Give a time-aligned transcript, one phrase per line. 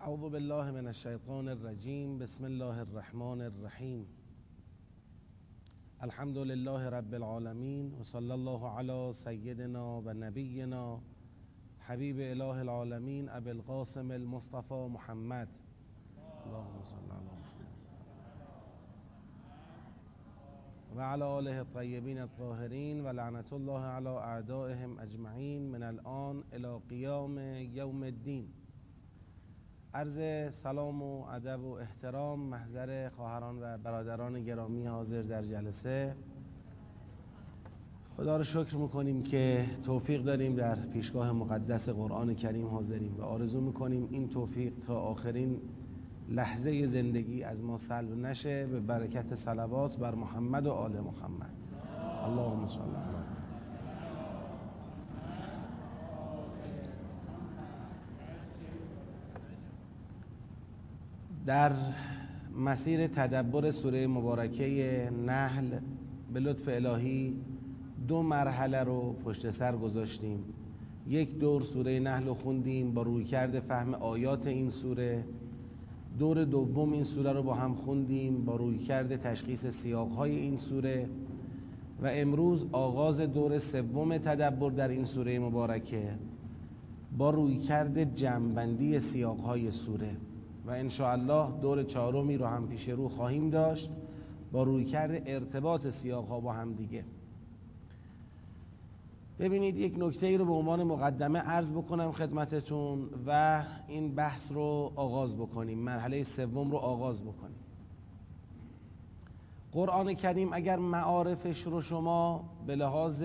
[0.00, 4.06] اعوذ بالله من الشیطان الرجیم بسم الله الرحمن الرحیم
[6.00, 11.00] الحمد لله رب العالمین و صلی الله علی سیدنا و نبینا
[11.86, 15.48] حبیب اله العالمین ابی القاسم المصطفى محمد.
[16.46, 17.72] اللهم صل علی محمد.
[20.96, 27.38] و علی آله الطیبین الطاهرین و لعنت الله علی اعدائهم اجمعین من الان الى قیام
[27.72, 28.65] یوم الدین
[29.96, 36.14] عرض سلام و ادب و احترام محضر خواهران و برادران گرامی حاضر در جلسه.
[38.16, 43.60] خدا رو شکر می‌کنیم که توفیق داریم در پیشگاه مقدس قرآن کریم حاضریم و آرزو
[43.60, 45.60] می‌کنیم این توفیق تا آخرین
[46.28, 48.66] لحظه زندگی از ما سلب نشه.
[48.66, 51.54] به برکت صلوات بر محمد و آل محمد.
[52.24, 53.25] اللهم صل علی
[61.46, 61.72] در
[62.58, 65.78] مسیر تدبر سوره مبارکه نحل
[66.32, 67.36] به لطف الهی
[68.08, 70.44] دو مرحله رو پشت سر گذاشتیم.
[71.08, 75.24] یک دور سوره نحل رو خوندیم با روی کرده فهم آیات این سوره.
[76.18, 81.08] دور دوم این سوره رو با هم خوندیم با روی کرده تشخیص سیاقهای این سوره.
[82.02, 86.08] و امروز آغاز دور سوم تدبر در این سوره مبارکه
[87.18, 90.16] با روی کرده جمعبندی سیاقهای سوره.
[90.66, 93.90] و الله دور چهارمی رو هم پیش رو خواهیم داشت
[94.52, 97.04] با روی کرده ارتباط سیاقها با هم دیگه.
[99.38, 104.92] ببینید یک نکته ای رو به عنوان مقدمه عرض بکنم خدمتتون و این بحث رو
[104.96, 107.56] آغاز بکنیم مرحله سوم رو آغاز بکنیم.
[109.72, 113.24] قرآن کریم اگر معارفش رو شما به لحاظ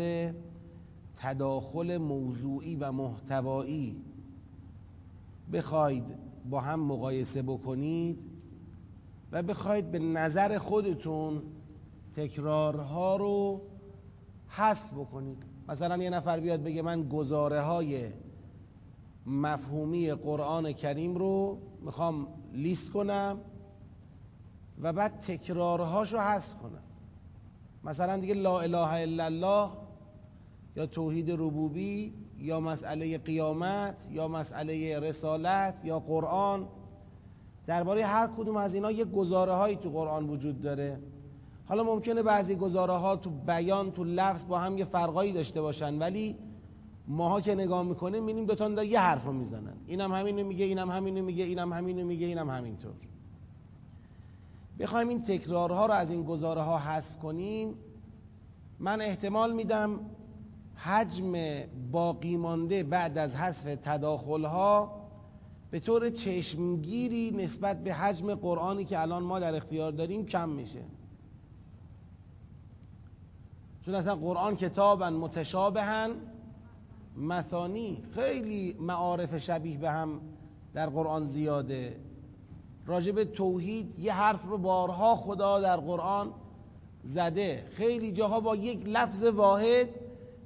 [1.15, 4.01] تداخل موضوعی و محتوایی
[5.53, 8.23] بخواید با هم مقایسه بکنید
[9.31, 11.41] و بخواید به نظر خودتون
[12.15, 13.61] تکرارها رو
[14.47, 15.43] حذف بکنید.
[15.69, 18.09] مثلا یه نفر بیاد بگه من گزاره های
[19.25, 23.37] مفهومی قرآن کریم رو می‌خوام لیست کنم
[24.81, 26.83] و بعد تکرارهاشو حذف کنم.
[27.83, 29.69] مثلا دیگه لا اله الا الله
[30.75, 36.67] یا توحید ربوبی یا مسئله قیامت یا مسئله رسالت یا قرآن.
[37.67, 40.99] درباره هر کدوم از اینا یه گزاره هایی تو قرآن وجود داره.
[41.65, 45.99] حالا ممکنه بعضی گزاره ها تو بیان تو لفظ با هم یه فرقایی داشته باشن
[45.99, 46.35] ولی
[47.07, 49.73] ماها که نگاه می‌کنیم می‌بینیم دو تا یه حرف می‌زنن.
[49.87, 52.93] اینم همینو میگه اینم همینو میگه اینم همینو میگه اینم همینطور.
[54.79, 57.73] بخوایم این تکرارها رو از این گزاره ها حذف کنیم.
[58.79, 59.99] من احتمال میدم
[60.83, 61.33] حجم
[61.91, 65.01] باقی مانده بعد از حذف تداخل ها
[65.71, 70.81] به طور چشمگیری نسبت به حجم قرآنی که الان ما در اختیار داریم کم میشه.
[73.85, 76.11] چون اصلا قرآن کتابا متشابهن.
[77.17, 80.21] مثانی خیلی معارف شبیه به هم
[80.73, 81.95] در قرآن زیاده.
[82.85, 86.31] راجب توحید یه حرف رو بارها خدا در قرآن
[87.03, 87.67] زده.
[87.71, 89.89] خیلی جاها با یک لفظ واحد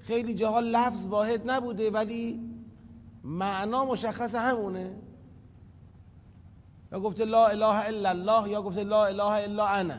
[0.07, 2.39] خیلی جاها لفظ واحد نبوده ولی
[3.23, 4.93] معنا مشخص همونه.
[6.91, 9.97] یا گفته لا اله الا الله یا گفته لا اله الا انا.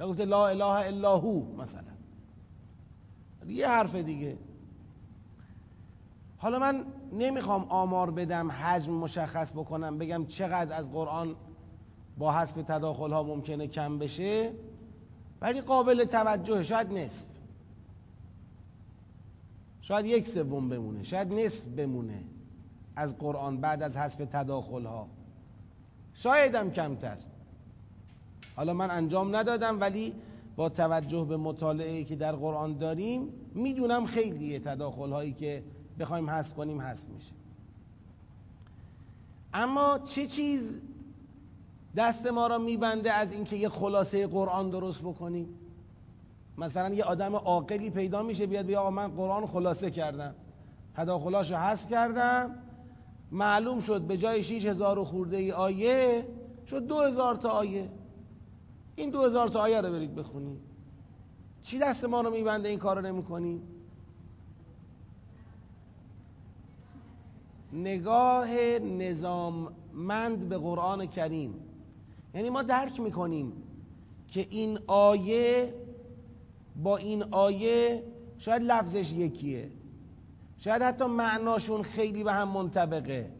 [0.00, 1.82] یا گفته لا اله الا هو مثلا.
[3.46, 4.38] یه حرف دیگه.
[6.38, 11.36] حالا من نمی‌خوام آمار بدم حجم مشخص بکنم بگم چقدر از قرآن
[12.18, 14.52] با حسب تداخل ها ممکنه کم بشه
[15.40, 17.29] ولی قابل توجه شاید نصف
[19.82, 22.22] شاید یک سوم بمونه شاید نصف بمونه
[22.96, 25.06] از قرآن بعد از حذف تداخل ها
[26.14, 27.16] شایدم کمتر.
[28.56, 30.12] حالا من انجام ندادم ولی
[30.56, 35.62] با توجه به مطالعه که در قرآن داریم می‌دونم خیلی تداخل هایی که
[35.98, 37.32] بخوایم حذف کنیم حذف میشه.
[39.54, 40.80] اما چه چیز
[41.96, 45.48] دست ما را میبنده از اینکه یه خلاصه قرآن درست بکنیم؟
[46.60, 50.34] مثلا یه آدم عاقلی پیدا میشه بیاد بیا آقا من قرآن خلاصه کردم.
[50.94, 52.56] تداخلاشو حذف کردم.
[53.32, 56.26] معلوم شد به جای 6000 و خورده ای آیه
[56.66, 57.88] شد 2000 تا آیه.
[58.96, 60.60] این 2000 تا آیه رو برید بخونید.
[61.62, 63.60] چی دست ما رو میبنده این کار رو نمی
[67.72, 68.48] نگاه
[68.78, 71.54] نظاممند به قرآن کریم.
[72.34, 73.52] یعنی ما درک می‌کنیم
[74.28, 75.74] که این آیه
[76.76, 78.02] با این آیه
[78.38, 79.70] شاید لفظش یکیه.
[80.58, 83.30] شاید حتی معناشون خیلی به هم منطبقه.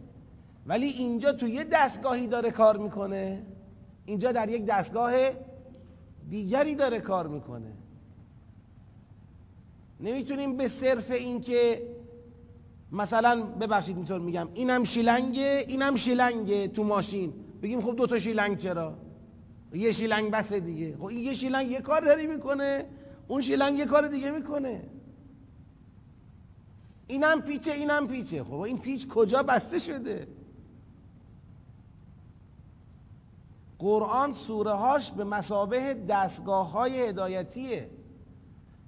[0.66, 3.42] ولی اینجا تو یه دستگاهی داره کار می‌کنه.
[4.04, 5.12] اینجا در یک دستگاه
[6.30, 7.72] دیگری داره کار می‌کنه.
[10.00, 11.82] نمی‌تونیم به صرف اینکه
[12.92, 17.32] مثلا ببخشید اینطور میگم اینم شیلنگه اینم شیلنگه تو ماشین.
[17.62, 18.94] بگیم خب دو تا شیلنگ چرا؟
[19.74, 20.96] یه شیلنگ بسه دیگه.
[20.96, 22.86] خب این یه شیلنگ یه کار داری می‌کنه.
[23.30, 24.82] اون شیلنگ یه کار دیگه می‌کنه.
[27.06, 28.44] اینم پیچه اینم پیچه.
[28.44, 30.28] خب این پیچ کجا بسته شده؟
[33.78, 37.90] قرآن سوره هاش به مسابه دستگاه های هدایتیه.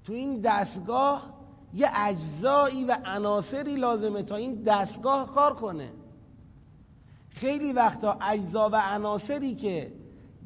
[0.04, 1.34] تو این دستگاه
[1.74, 5.92] یه اجزایی و عناصری لازمه تا این دستگاه کار کنه.
[7.30, 9.92] خیلی وقتا اجزا و عناصری که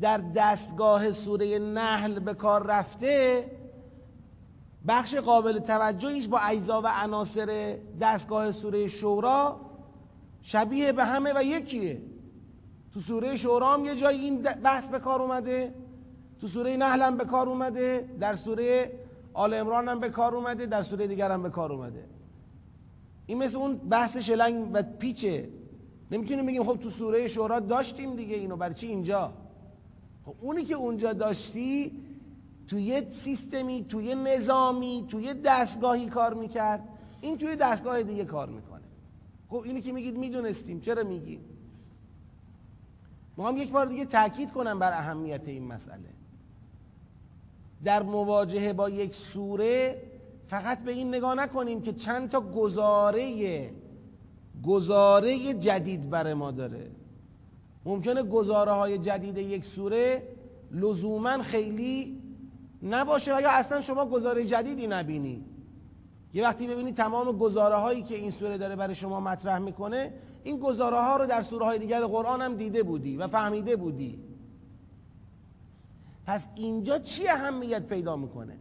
[0.00, 3.50] در دستگاه سوره نحل به کار رفته
[4.88, 9.60] بخش قابل توجهیش با اجزا و عناصر دستگاه سوره شورا
[10.42, 12.02] شبیه به همه و یکیه.
[12.94, 15.74] تو سوره شورا هم یه جایی این بحث به کار اومده.
[16.40, 18.08] تو سوره نحل هم به کار اومده.
[18.20, 18.92] در سوره
[19.34, 20.66] آل امران هم به کار اومده.
[20.66, 22.04] در سوره دیگر هم به کار اومده.
[23.26, 25.48] این مثل اون بحث شلنگ و پیچه.
[26.10, 28.56] نمی‌تونیم بگیم خب تو سوره شورا داشتیم دیگه اینو.
[28.56, 29.32] برای چی اینجا؟
[30.26, 31.92] خب اونی که اونجا داشتی
[32.68, 36.88] توی یه سیستمی توی نظامی توی دستگاهی کار می‌کرد.
[37.20, 38.82] این توی دستگاه دیگه کار می‌کنه.
[39.48, 40.80] خب اینی که میگید می‌دونستیم.
[40.80, 41.40] چرا میگیم
[43.36, 46.08] ما هم یک بار دیگه تاکید کنم بر اهمیت این مسئله.
[47.84, 50.02] در مواجهه با یک سوره
[50.48, 53.70] فقط به این نگاه نکنیم که چند تا گزاره
[54.64, 56.90] گزاره جدید بر ما داره.
[57.84, 60.22] ممکنه گزاره های جدید یک سوره
[60.72, 62.22] لزوما خیلی
[62.82, 65.44] نباشه و یا اصلا شما گزاره جدیدی نبینی؟
[66.34, 70.12] یه وقتی ببینی تمام گزاره هایی که این سوره داره برای شما مطرح می‌کنه
[70.44, 74.18] این گزاره ها رو در سوره های دیگر قرآن هم دیده بودی و فهمیده بودی.
[76.26, 78.58] پس اینجا چی اهمیت پیدا می‌کنه؟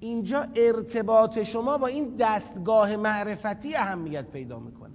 [0.00, 4.94] اینجا ارتباط شما با این دستگاه معرفتی اهمیت پیدا می‌کنه.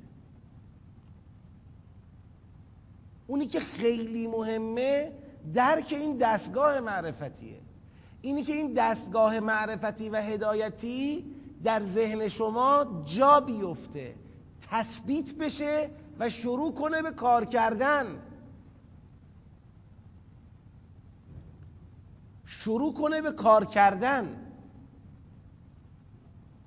[3.28, 5.12] اونی که خیلی مهمه
[5.54, 7.60] درک این دستگاه معرفتیه.
[8.22, 11.26] اینی که این دستگاه معرفتی و هدایتی
[11.64, 14.16] در ذهن شما جا بیفته
[14.62, 15.90] تثبیت بشه
[16.20, 18.06] و شروع کنه به کار کردن.
[22.46, 24.46] شروع کنه به کار کردن.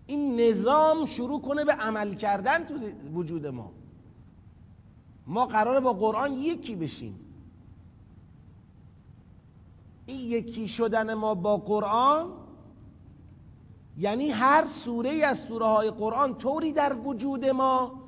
[0.06, 2.74] این نظام شروع کنه به عمل کردن تو
[3.14, 3.72] وجود ما.
[5.26, 7.31] ما قراره با قرآن یکی بشیم.
[10.06, 12.32] این یکی شدن ما با قرآن
[13.98, 18.02] یعنی هر سوره از سوره های قرآن طوری در وجود ما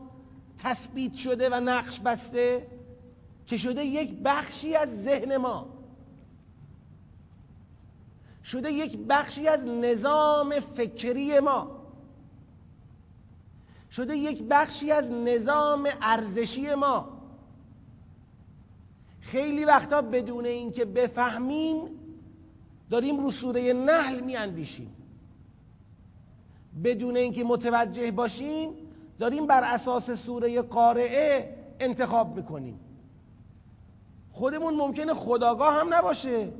[0.59, 2.67] تثبیت شده و نقش بسته
[3.47, 5.67] که شده یک بخشی از ذهن ما.
[8.45, 11.71] شده یک بخشی از نظام فکری ما.
[13.91, 17.14] شده یک بخشی از نظام ارزشی ما.
[19.25, 21.89] خیلی وقتا بدون اینکه بفهمیم
[22.91, 24.97] داریم رو سوره نحل میاندیشیم.
[26.85, 28.71] بدون اینکه متوجه باشیم
[29.19, 32.81] داریم بر اساس سوره قارعه انتخاب می‌کنیم.
[34.33, 36.53] خودمون ممکنه خداگاه هم نباشه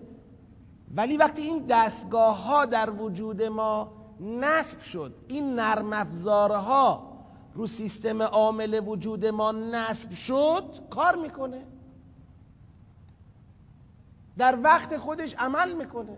[0.95, 7.13] ولی وقتی این دستگاه ها در وجود ما نصب شد این نرم افزارها
[7.55, 11.74] رو سیستم عامل وجود ما نصب شد کار می‌کنه.
[14.39, 16.17] در وقت خودش عمل می‌کنه.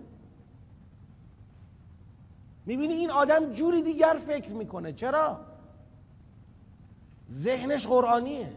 [2.67, 4.93] می‌بینی این آدم جوری دیگر فکر می‌کنه.
[4.93, 5.41] چرا؟
[7.31, 8.53] ذهنش قرآنیه.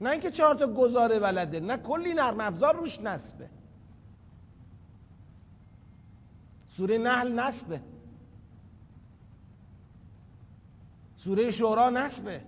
[0.00, 3.50] نه اینکه چهار تا گزاره بلده نه کلی نرم افزار روش نصبه.
[6.68, 7.80] سوره نحل نصبه.
[11.16, 12.42] سوره شورا نصبه.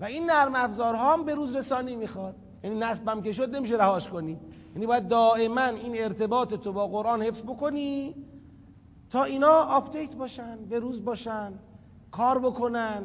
[0.00, 2.34] و این نرم افزارها هم به روز رسانی می‌خواد.
[2.64, 4.38] یعنی نصبم که شد نمیشه رهاش کنی.
[4.74, 8.14] یعنی باید دائما این ارتباط تو با قرآن حفظ بکنی
[9.10, 11.52] تا اینا آپدیت باشن به روز باشن
[12.10, 13.02] کار بکنن.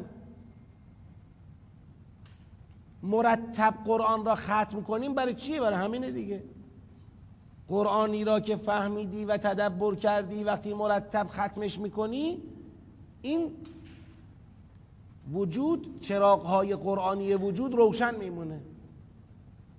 [3.04, 6.44] مرتب قرآن را ختم کنیم برای چیه؟ برای همینه دیگه.
[7.68, 12.42] قرآنی را که فهمیدی و تدبر کردی وقتی مرتب ختمش می‌کنی
[13.22, 13.52] این
[15.34, 18.62] وجود چراغهای قرآنی وجود روشن میمونه.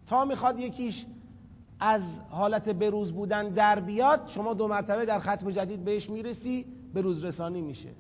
[0.07, 1.07] تا می‌خواد یکیش
[1.81, 7.01] از حالت بروز بودن در بیاد شما دو مرتبه در ختم جدید بهش می‌رسی به
[7.01, 7.91] روز رسانی میشه.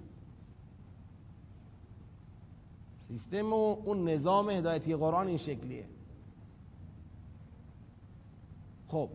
[3.08, 5.84] سیستم و اون نظام هدایتی قرآن این شکلیه.
[8.88, 9.08] خب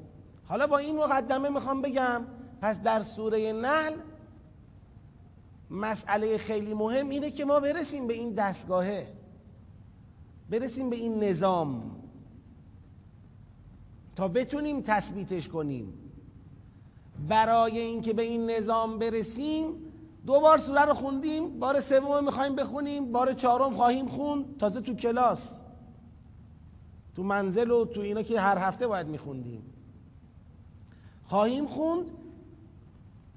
[0.45, 2.21] حالا با این مقدمه می‌خوام بگم
[2.61, 3.93] پس در سوره نحل
[5.69, 9.13] مسئله خیلی مهم اینه که ما برسیم به این دستگاهه.
[10.49, 12.00] برسیم به این نظام.
[14.15, 15.93] تا بتونیم تثبیتش کنیم.
[17.29, 19.73] برای اینکه به این نظام برسیم
[20.25, 24.93] دو بار سوره رو خوندیم بار سوم می‌خوایم بخونیم بار چهارم خواهیم خون تازه تو
[24.93, 25.61] کلاس.
[27.15, 29.63] تو منزل و تو اینا که هر هفته باید میخوندیم.
[31.25, 32.11] خواهیم خوند.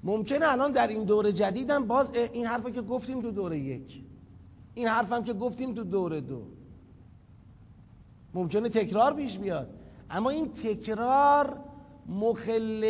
[0.03, 4.03] ممکنه الان در این دوره جدیدم باز این حرفی که گفتیم تو دوره یک.
[4.73, 6.41] این حرفم که گفتیم تو دوره دو.
[8.33, 9.69] ممکنه تکرار پیش بیاد.
[10.15, 11.59] اما این تکرار
[12.05, 12.81] مخل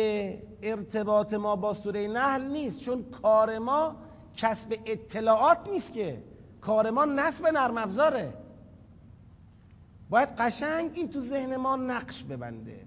[0.62, 3.96] ارتباط ما با سوره نحل نیست چون کار ما
[4.36, 6.22] کسب اطلاعات نیست که.
[6.60, 8.34] کار ما نصب نرم افزاره.
[10.10, 12.86] باید قشنگ این تو ذهن ما نقش ببنده.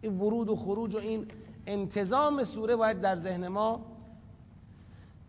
[0.00, 1.26] این ورود و خروج و این
[1.66, 3.80] انتظام سوره باید در ذهن ما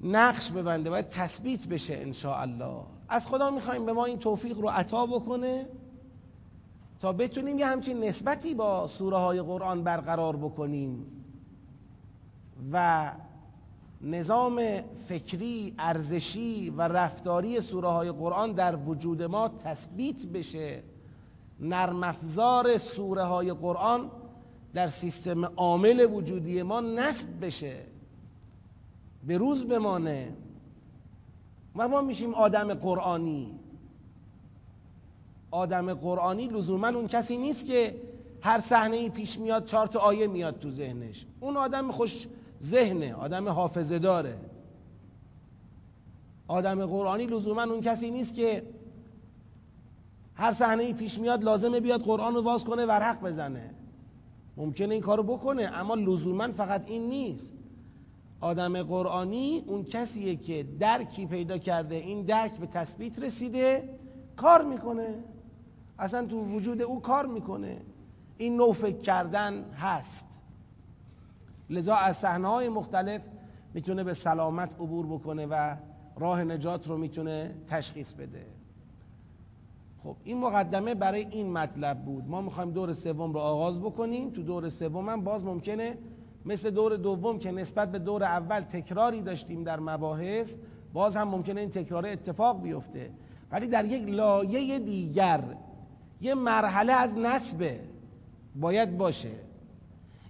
[0.02, 4.70] نقش ببنده باید تثبیت بشه ان الله از خدا می‌خوایم به ما این توفیق رو
[4.70, 5.66] عطا بکنه.
[7.00, 11.06] تا بتونیم یه همچین نسبتی با سوره های قرآن برقرار بکنیم
[12.72, 13.12] و
[14.02, 20.84] نظام فکری، ارزشی و رفتاری سوره های قرآن در وجود ما تثبیت بشه
[21.60, 24.12] نرم افزار سوره های قرآن
[24.74, 27.84] در سیستم عامل وجودی ما نصب بشه
[29.28, 30.34] به روز بمانه
[31.76, 33.60] و ما میشیم آدم قرآنی.
[35.58, 37.96] آدم قرآنی لزوما اون کسی نیست که
[38.42, 41.26] هر صحنه ای پیش میاد چهار تا آیه میاد تو ذهنش.
[41.40, 42.28] اون آدم خوش
[42.64, 44.38] ذهنه آدم حافظه داره
[46.48, 48.64] آدم قرآنی لزوما اون کسی نیست که
[50.36, 53.74] هر صحنه ای پیش میاد لازمه بیاد قرآن رو باز کنه ورق بزنه.
[54.58, 57.54] ممکنه این کارو بکنه اما لزوما فقط این نیست.
[58.42, 63.90] آدم قرآنی اون کسیه که درکی پیدا کرده این درک به تثبیت رسیده
[64.36, 65.16] کار می‌کنه.
[66.00, 67.78] اصلا تو وجود او کار می‌کنه.
[68.38, 70.26] این نوع فکر کردن هست.
[71.70, 73.22] لذا از صحنه های مختلف
[73.74, 75.76] می‌تونه به سلامت عبور بکنه و
[76.18, 78.46] راه نجات رو می‌تونه تشخیص بده.
[80.04, 82.28] خب این مقدمه برای این مطلب بود.
[82.28, 84.30] ما می‌خوایم دور سوم رو آغاز بکنیم.
[84.30, 85.98] تو دور سوم هم باز ممکنه
[86.46, 90.56] مثل دور دوم که نسبت به دور اول تکراری داشتیم در مباحث
[90.94, 93.12] باز هم ممکنه این تکرار اتفاق بیفته.
[93.52, 95.42] ولی در یک لایه دیگر
[96.22, 97.80] یه مرحله از نسبه
[98.56, 99.32] باید باشه.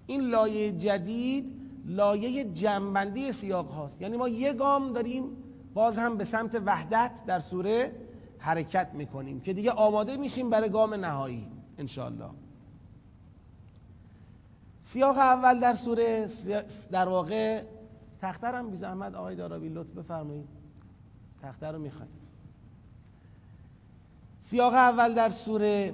[0.08, 4.02] این لایه جدید لایه جنبندی سیاق هاست.
[4.02, 5.24] یعنی ما یه گام داریم
[5.74, 7.96] باز هم به سمت وحدت در سوره
[8.40, 12.30] حرکت می‌کنیم که دیگه آماده میشیم برای گام نهایی انشالله
[14.82, 16.28] سیاق اول در سوره
[16.92, 17.64] در واقع
[18.22, 20.48] تخترم بی زحمت آقای دارابی لطف بفرمایید.
[21.42, 22.12] تختر رو می‌خوایم.
[24.50, 25.94] سیاق اول در سوره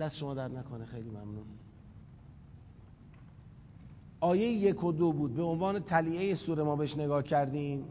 [0.00, 1.44] دست شما در نکنه خیلی ممنون.
[4.20, 5.34] آیه یک و دو بود.
[5.34, 7.84] به عنوان تلیعه سوره ما بهش نگاه کردیم.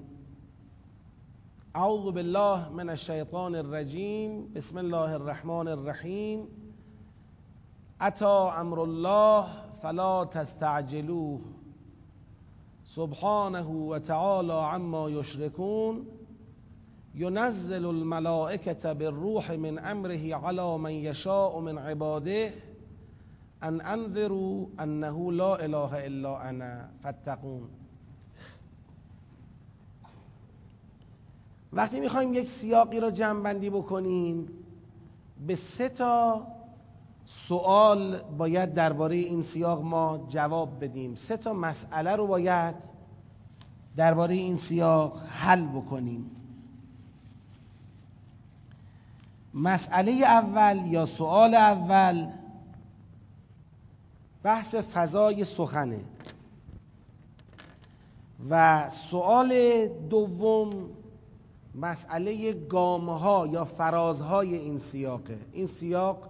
[1.76, 4.54] اعوذ بالله من الشیطان الرجیم.
[4.54, 6.48] بسم الله الرحمن الرحیم.
[8.00, 9.46] اتا امر الله
[9.82, 11.40] فلا تستعجلوه.
[12.86, 16.06] سبحانه و تعالی عما یشرکون.
[17.20, 22.52] ينزل الملائكة بالروح من امره على من يشاء من عباده
[23.64, 27.70] ان انذروا انه لا اله الا انا فاتقون.
[31.74, 34.48] وقتی می‌خوایم یک سیاقی را جمع بندی بکنیم
[35.48, 36.48] به سه تا
[37.26, 41.16] سوال باید درباره این سیاق ما جواب بدیم.
[41.16, 42.76] سه تا مسئله رو باید
[43.96, 46.39] درباره این سیاق حل بکنیم.
[49.54, 52.28] مسئله اول یا سوال اول
[54.44, 56.00] بحث فضای سخنه.
[58.50, 60.90] و سوال دوم
[61.76, 65.38] مسئله گامها یا فرازهای این سیاقه.
[65.54, 66.30] این سیاق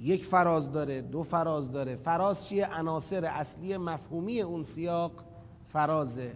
[0.00, 1.96] یک فراز داره دو فراز داره.
[1.96, 5.12] فراز چیه؟ عناصر اصلی مفهومی اون سیاق
[5.72, 6.32] فرازه.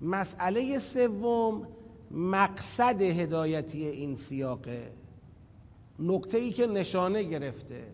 [0.00, 1.66] مسئله سوم
[2.10, 4.92] مقصد هدایتی این سیاقه
[5.98, 7.84] نقطه ای که نشانه گرفته.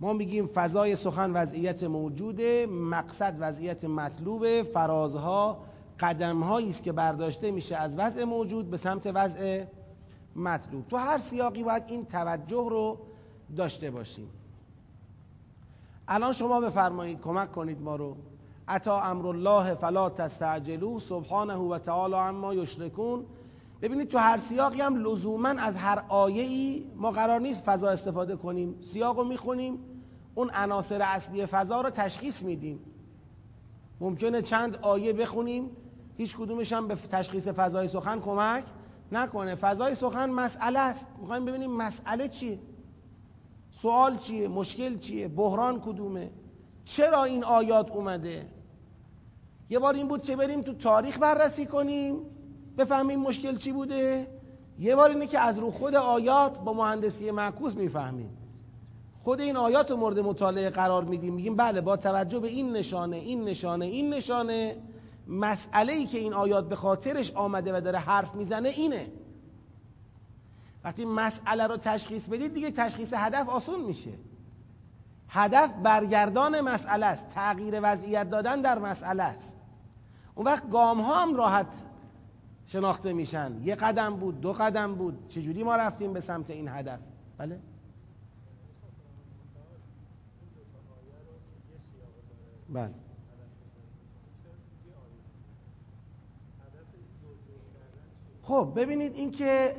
[0.00, 5.64] ما میگیم فضای سخن وضعیت موجوده مقصد وضعیت مطلوبه فرازها
[6.00, 9.64] قدم است که برداشته میشه از وضع موجود به سمت وضع
[10.36, 10.88] مطلوب.
[10.88, 12.98] تو هر سیاقی باید این توجه رو
[13.56, 14.30] داشته باشیم.
[16.08, 18.16] الان شما بفرمایید کمک کنید ما رو.
[18.68, 23.24] اتا امر الله فلا تستعجلو سبحانه و تعالی اما یشرکون.
[23.82, 28.36] ببینید تو هر سیاقی هم لزوما از هر آیه ای ما قرار نیست فضا استفاده
[28.36, 28.80] کنیم.
[28.80, 29.78] سیاق رو می‌خونیم
[30.34, 32.80] اون عناصر اصلی فضا رو تشخیص میدیم.
[34.00, 35.70] ممکنه چند آیه بخونیم
[36.16, 38.64] هیچ کدومش هم به تشخیص فضای سخن کمک
[39.12, 39.54] نکنه.
[39.54, 41.06] فضای سخن مسئله است.
[41.20, 42.58] می‌خوایم ببینیم مسئله چیه؟
[43.70, 46.30] سوال چیه؟ مشکل چیه؟ بحران کدومه؟
[46.84, 48.46] چرا این آیات اومده؟
[49.74, 52.16] یه بار این بود که بریم تو تاریخ بررسی کنیم
[52.78, 54.26] بفهمیم مشکل چی بوده.
[54.78, 58.30] یه بار اینه که از رو خود آیات با مهندسی معکوس می‌فهمیم.
[59.22, 61.34] خود این آیات رو مورد مطالعه قرار میدیم.
[61.34, 64.76] میگیم بله با توجه به این نشانه این نشانه این نشانه
[65.28, 69.06] مسئله ای که این آیات به خاطرش آمده و داره حرف می‌زنه اینه.
[70.84, 74.10] وقتی مسئله رو تشخیص بدید دیگه تشخیص هدف آسون میشه.
[75.28, 77.28] هدف برگردان مسئله است.
[77.28, 79.63] تغییر وضعیت دادن در مسئله است.
[80.34, 81.84] اون وقت گام ها هم راحت
[82.66, 83.60] شناخته میشن.
[83.62, 85.28] یه قدم بود دو قدم بود.
[85.28, 87.00] چجوری ما رفتیم به سمت این هدف؟
[87.38, 87.60] بله؟
[92.68, 92.94] بله.
[98.42, 99.76] خب ببینید اینکه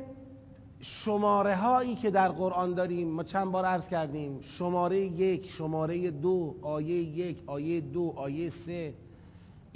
[0.80, 4.42] شماره هایی که در قرآن داریم ما چند بار عرض کردیم.
[4.42, 8.94] شماره یک شماره دو آیه یک آیه دو آیه سه.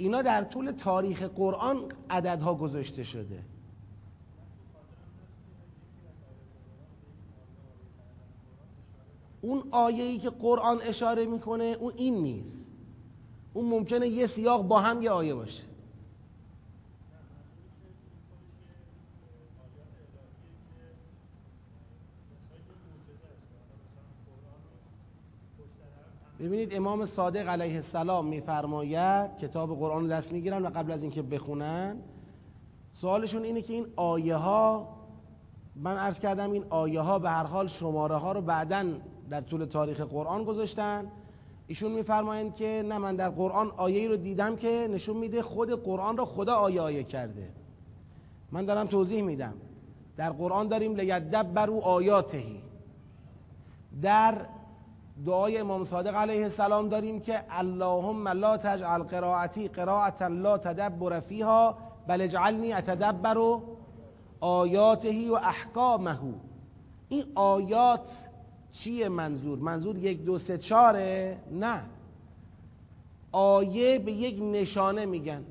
[0.00, 3.44] اینا در طول تاریخ قرآن عددها گذاشته شده.
[9.40, 12.70] اون آیه که قرآن اشاره می‌کنه اون این نیست.
[13.54, 15.62] اون ممکنه یه سیاق با هم یه آیه باشه.
[26.40, 31.96] ببینید امام صادق علیه السلام میفرماید کتاب قرآن دست می‌گیرن و قبل از اینکه بخونن.
[32.92, 34.88] سوالشون اینه که این آیه ها
[35.76, 38.84] من عرض کردم این آیه ها به هر حال شماره ها رو بعدا
[39.30, 41.06] در طول تاریخ قرآن گذاشتن.
[41.66, 46.16] ایشون میفرمایند که نه من در قرآن آیه رو دیدم که نشون میده خود قرآن
[46.16, 47.48] رو خدا آیه آیه کرده.
[48.52, 49.54] من دارم توضیح میدم.
[50.16, 52.60] در قرآن داریم لیدبرو آیاتهی.
[54.02, 54.46] در
[55.26, 61.78] دعای امام صادق علیه السلام داریم که اللهم لا تجعل قراءتی قراءتا لا تدبر فیها
[62.06, 63.58] بل اجعلنی اتدبر
[64.40, 66.18] آیاته و احکامه.
[67.08, 68.28] این آیات
[68.72, 71.82] چیه منظور؟ منظور یک دو سه چاره نه.
[73.32, 75.44] آیه به یک نشانه میگن.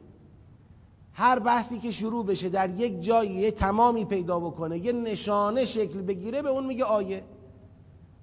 [1.13, 6.01] هر بحثی که شروع بشه در یک جایی یه تمامی پیدا بکنه یه نشانه شکل
[6.01, 7.23] بگیره به اون میگه آیه.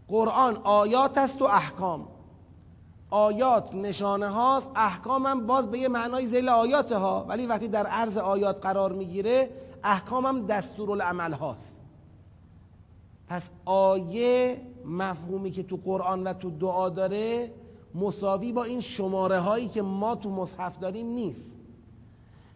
[0.08, 2.08] قرآن آیات است و احکام.
[3.10, 7.86] آیات نشانه هاست احکام هم باز به یه معنای زیل آیات ها ولی وقتی در
[7.86, 9.50] عرض آیات قرار می‌گیره
[9.84, 11.82] احکام هم دستور العمل هاست.
[13.28, 17.52] پس آیه مفهومی که تو قرآن و تو دعا داره
[17.94, 21.56] مساوی با این شماره هایی که ما تو مصحف داریم نیست.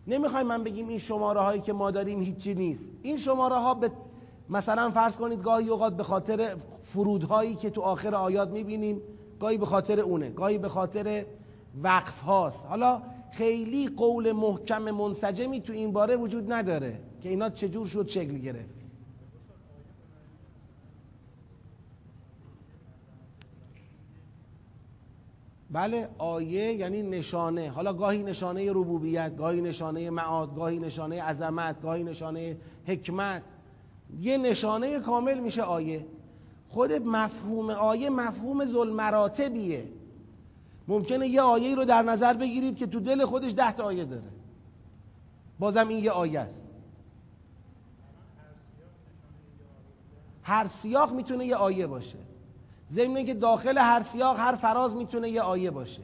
[0.06, 2.90] نمی‌خوایم من بگیم این شماره هایی که ما داریم هیچی نیست.
[3.02, 3.90] این شماره ها به
[4.50, 9.00] مثلا فرض کنید گاهی اوقات به خاطر فرودهایی که تو آخر آیات می‌بینیم
[9.40, 11.26] گاهی به خاطر اونه گاهی به خاطر
[11.82, 17.86] وقف هاست حالا خیلی قول محکم منسجمی تو این باره وجود نداره که اینا چجور
[17.86, 18.80] شد شکل گرفت.
[25.70, 27.70] بله آیه یعنی نشانه.
[27.70, 33.42] حالا گاهی نشانه ربوبیت گاهی نشانه معاد گاهی نشانه عظمت گاهی نشانه حکمت.
[34.18, 36.06] یه نشانه کامل میشه آیه.
[36.68, 39.84] خود مفهوم آیه مفهوم ظلمراتبیه
[40.88, 44.22] ممکنه یه آیه رو در نظر بگیرید که تو دل خودش ده تا آیه داره.
[45.58, 46.66] بازم این یه آیه است.
[50.42, 52.18] هر سیاق می‌تونه یه آیه باشه.
[52.90, 56.02] ضمن که داخل هر سیاق هر فراز می‌تونه یه آیه باشه.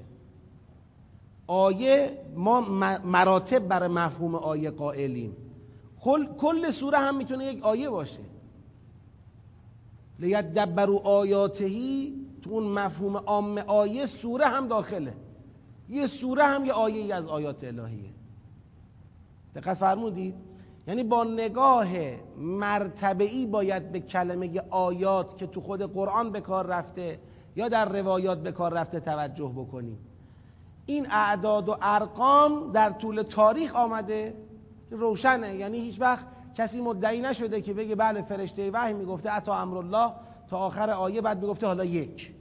[1.47, 2.61] آیه ما
[3.05, 5.37] مراتب برای مفهوم آیه قائلیم.
[6.39, 8.21] کل سوره هم می‌تونه یک آیه باشه.
[10.19, 15.15] لیدبرو آیاتهی تو اون مفهوم عام آیه سوره هم داخله.
[15.89, 18.11] یه سوره هم یه آیه ای از آیات الهیه.
[19.55, 20.35] دقت فرمودید؟
[20.89, 21.89] یعنی با نگاه
[22.39, 27.19] مرتبه‌ای باید به کلمه آیات که تو خود قرآن به کار رفته
[27.57, 29.99] یا در روایات به کار رفته توجه بکنیم.
[30.87, 34.35] این اعداد و ارقام در طول تاریخ آمده.
[34.91, 35.55] روشنه.
[35.55, 40.13] یعنی هیچ وقت کسی مدعی نشده که بگه بله فرشته وحی می‌گفته اتا امرالله.
[40.49, 42.35] تا آخر آیه بعد می‌گفته حالا یک.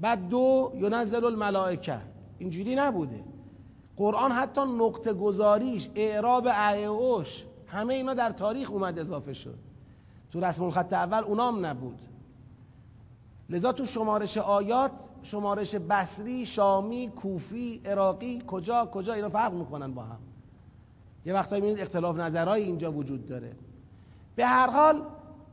[0.00, 1.98] بعد دو ینزل الملائکه.
[2.38, 3.24] اینجوری نبوده.
[3.96, 9.58] قرآن حتی نقطه گذاریش اعراب اعوش همه اینا در تاریخ اومد اضافه شد.
[10.32, 12.00] تو رسم الخط اول اونام نبود.
[13.50, 20.02] لذا تو شمارش آیات شمارش بصری شامی کوفی عراقی کجا کجا اینا فرق می‌کنن با
[20.02, 20.18] هم.
[21.26, 23.52] یه وقتایی می‌بینید اختلاف نظرهایی اینجا وجود داره.
[24.36, 25.02] به هر حال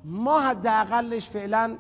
[0.04, 1.78] ما حداقلش فعلا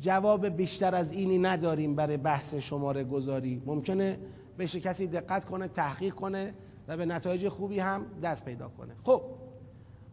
[0.00, 3.62] جواب بیشتر از اینی نداریم برای بحث شماره گذاری.
[3.66, 4.18] ممکنه
[4.58, 6.54] بشه کسی دقت کنه تحقیق کنه
[6.88, 8.94] و به نتایج خوبی هم دست پیدا کنه.
[9.04, 9.22] خب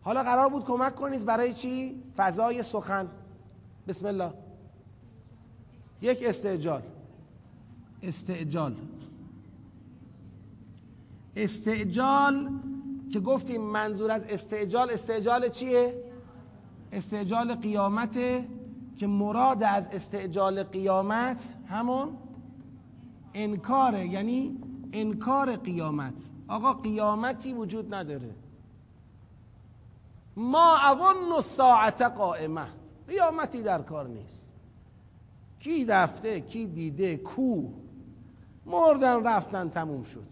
[0.01, 3.07] حالا قرار بود کمک کنید برای چی؟ فضای سخن.
[3.87, 4.33] بسم الله.
[6.01, 6.81] یک استعجال.
[8.03, 8.75] استعجال.
[11.35, 12.49] استعجال
[13.13, 16.03] که گفتیم منظور از استعجال استعجال چیه؟
[16.91, 18.47] استعجال قیامته
[18.97, 22.17] که مراد از استعجال قیامت همون
[23.33, 24.57] انکاره یعنی
[24.93, 26.13] انکار قیامت.
[26.47, 28.35] آقا قیامتی وجود نداره.
[30.35, 32.67] ما اظن ساعت قائمه
[33.07, 34.51] قیامتی در کار نیست.
[35.59, 37.63] کی رفته کی دیده کو؟
[38.65, 40.27] مردن رفتن تموم شد.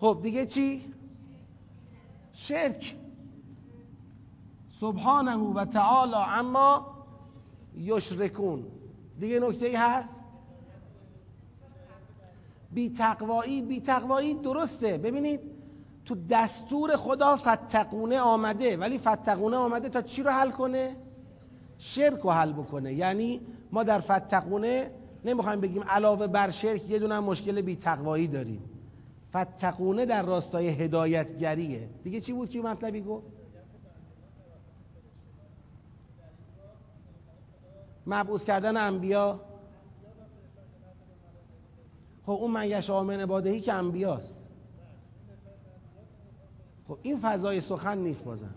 [0.00, 0.92] خب دیگه چی؟
[2.32, 2.96] شرک.
[4.70, 6.86] سبحانه و تعالی اما
[7.76, 8.64] یشرکون.
[9.20, 10.24] دیگه نکته ای هست؟
[12.72, 14.98] بی تقوایی بی تقوایی درسته.
[14.98, 15.40] ببینید
[16.04, 18.76] تو دستور خدا فتقونه آمده.
[18.76, 20.96] ولی فتقونه آمده تا چی رو حل کنه؟
[21.78, 22.92] شرک رو حل بکنه.
[22.92, 23.40] یعنی
[23.72, 24.90] ما در فتقونه
[25.24, 28.71] نمی‌خوایم بگیم علاوه بر شرک یه دونه مشکل بی تقوایی داریم.
[29.34, 31.88] فتقونه در راستای هدایتگریه.
[32.04, 33.26] دیگه چی بود؟ که مطلبی گفت؟
[38.06, 39.40] مبعوث کردن انبیا؟
[42.22, 44.48] خب اون من یشاء من عبادهی که انبیاست.
[46.88, 48.54] خب این فضای سخن نیست بازم.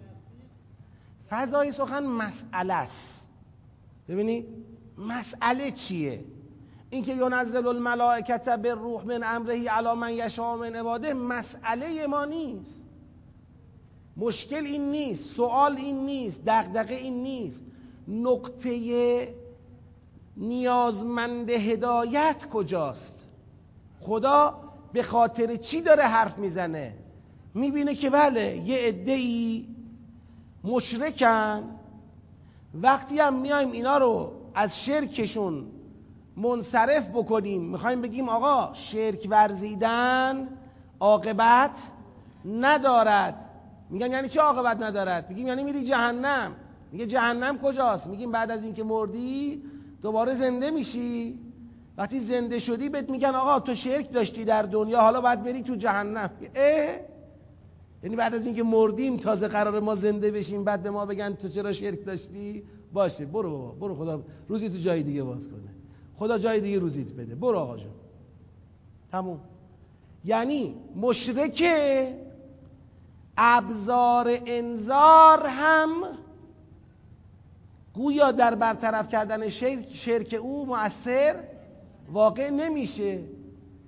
[1.29, 3.29] فضای سخن مسئله است.
[4.07, 4.45] ببینید
[4.97, 6.23] مسئله چیه؟
[6.89, 12.83] اینکه ینزل الملائکت به روح من امره علی من یشاء من عباده مسئله ما نیست.
[14.17, 17.63] مشکل این نیست سوال این نیست دغدغه این نیست.
[18.07, 19.35] نقطه
[20.37, 23.25] نیازمند هدایت کجاست؟
[24.01, 24.59] خدا
[24.93, 26.93] به خاطر چی داره حرف می‌زنه؟
[27.53, 29.61] می‌بینه که بله یه عده
[30.63, 31.63] مشرکن.
[32.73, 35.65] وقتی هم میایم اینا رو از شرکشون
[36.37, 37.61] منصرف بکنیم.
[37.61, 40.47] می‌خوایم بگیم آقا شرک ورزیدن
[40.99, 41.91] عاقبت
[42.45, 43.35] ندارد.
[43.89, 46.51] میگن یعنی چه عاقبت ندارد؟ میگیم یعنی میری جهنم.
[46.91, 49.63] میگه جهنم کجاست؟ میگیم بعد از اینکه مردی
[50.01, 51.39] دوباره زنده میشی.
[51.97, 55.75] وقتی زنده شدی بهت میگن آقا تو شرک داشتی در دنیا حالا باید بری تو
[55.75, 56.29] جهنم.
[56.55, 56.99] اه؟
[58.03, 61.49] یعنی بعد از اینکه مردیم تازه قرار ما زنده بشیم بعد به ما بگن تو
[61.49, 65.74] چرا شرک داشتی؟ باشه برو بابا برو خدا روزی تو جای دیگه باز کنه.
[66.19, 67.36] خدا جای دیگه روزیت بده.
[67.36, 67.91] برو آقا جون.
[69.12, 69.39] تموم.
[70.25, 71.63] یعنی مشرک
[73.38, 75.89] ابزار انذار هم
[77.93, 81.43] گویا در برطرف کردن شرک, شرک او مؤثر
[82.12, 83.19] واقع نمیشه.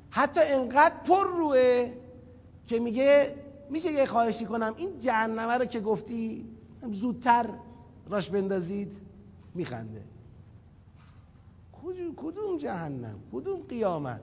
[0.09, 1.91] حتی انقدر پر روه
[2.67, 3.35] که میگه
[3.69, 4.73] میشه یه خواهشی کنم.
[4.77, 6.45] این جهنمه رو که گفتی
[6.91, 7.45] زودتر
[8.09, 8.93] راش بندازید
[9.55, 10.01] میخنده.
[12.17, 14.21] کدوم جهنم؟ کدوم قیامت؟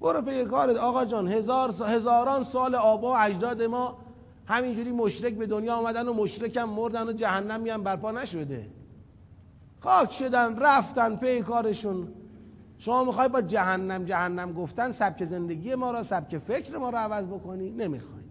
[0.00, 0.76] برو پی کارت.
[0.76, 3.98] آقا جان هزار هزاران سال آبا و اجداد ما
[4.46, 8.70] همینجوری مشرک به دنیا آمدن و مشرک هم مردن و جهنمی هم برپا نشده.
[9.80, 12.08] خاک شدن رفتن پی کارشون.
[12.78, 17.26] شما می‌خوای با جهنم جهنم گفتن سبک زندگی ما را سبک فکر ما را عوض
[17.26, 18.22] بکنی؟ نمی‌خوای.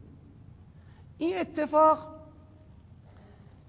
[1.18, 2.17] این اتفاق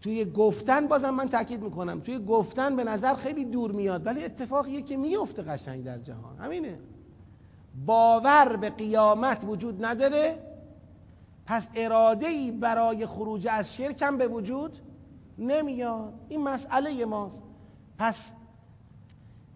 [0.00, 2.00] توی گفتن بازم من تاکید می‌کنم.
[2.00, 6.38] توی گفتن به نظر خیلی دور میاد ولی اتفاقیه که میفته قشنگ در جهان.
[6.38, 6.78] همینه.
[7.86, 10.38] باور به قیامت وجود نداره.
[11.46, 14.78] پس اراده ای برای خروج از شرک هم به وجود
[15.38, 16.14] نمیاد.
[16.28, 17.42] این مسئله ماست.
[17.98, 18.32] پس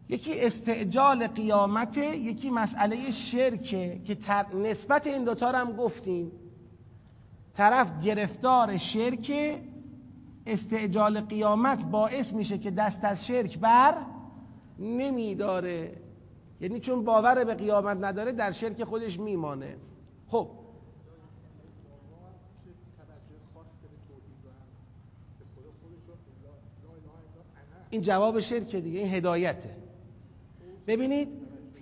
[0.09, 4.16] یکی استعجال قیامته یکی مسئله شرکه که
[4.55, 6.33] نسبت این دوتا هم گفتیم.
[7.55, 9.59] طرف گرفتار شرک
[10.46, 13.94] استعجال قیامت باعث میشه که دست از شرک بر
[14.78, 15.96] نمیداره.
[16.61, 19.76] یعنی چون باور به قیامت نداره در شرک خودش میمانه.
[20.28, 20.50] خب.
[27.90, 29.76] این جواب شرک دیگه این هدایته.
[30.87, 31.28] ببینید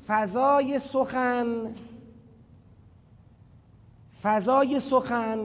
[0.06, 1.74] فضای سخن
[4.22, 5.38] فضای سخن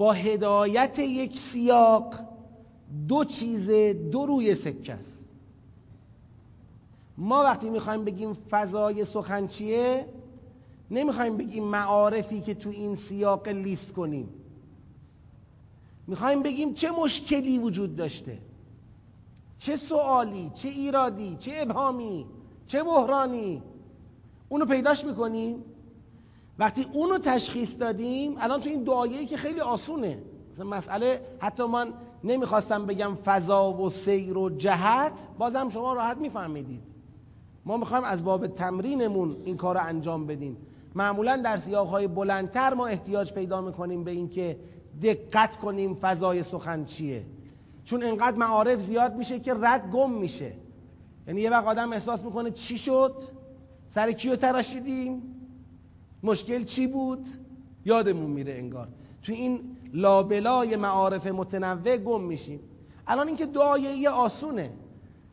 [0.00, 2.14] با هدایت یک سیاق
[3.08, 3.70] دو چیز
[4.10, 5.24] دو روی سکه است.
[7.18, 10.06] ما وقتی می‌خوایم بگیم فضای سخن چیه
[10.90, 14.28] نمی‌خوایم بگیم معارفی که تو این سیاق لیست کنیم.
[16.06, 18.38] می‌خوایم بگیم چه مشکلی وجود داشته؟
[19.58, 22.26] چه سوالی چه ایرادی چه ابهامی
[22.66, 23.62] چه بحرانی؟
[24.48, 25.64] اونو پیداش می‌کنیم.
[26.60, 30.18] وقتی اونو تشخیص دادیم الان تو این دعایه که خیلی آسونه.
[30.52, 31.92] مثلا مسئله حتی من
[32.24, 36.82] نمی‌خواستم بگم فضا و سیر و جهت بازم شما راحت میفهمیدید.
[37.64, 40.56] ما می‌خوایم از باب تمرینمون این کار رو انجام بدیم.
[40.94, 44.58] معمولا در سیاقهای بلندتر ما احتیاج پیدا می‌کنیم به اینکه
[45.02, 47.24] دقت کنیم فضای سخن چیه.
[47.84, 50.52] چون انقدر معارف زیاد میشه که رد گم میشه.
[51.28, 53.22] یعنی یه وقت آدم احساس می‌کنه چی شد؟
[53.86, 55.39] سر کیو تراشیدیم؟
[56.22, 57.28] مشکل چی بود؟
[57.84, 58.88] یادمون میره انگار.
[59.22, 62.60] تو این لابلای معارف متنوع گم میشیم.
[63.06, 64.72] الان اینکه دعای آسونه.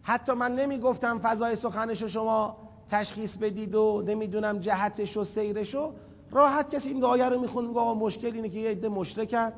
[0.02, 2.58] حتی من نمی‌گفتم فضای سخنش شما
[2.90, 5.92] تشخیص بدید و نمی‌دونم جهتش و سیرش و
[6.32, 9.52] راحت کسی این دعایه رو می‌خونه میگه مشکل اینه که یه عده مشرکن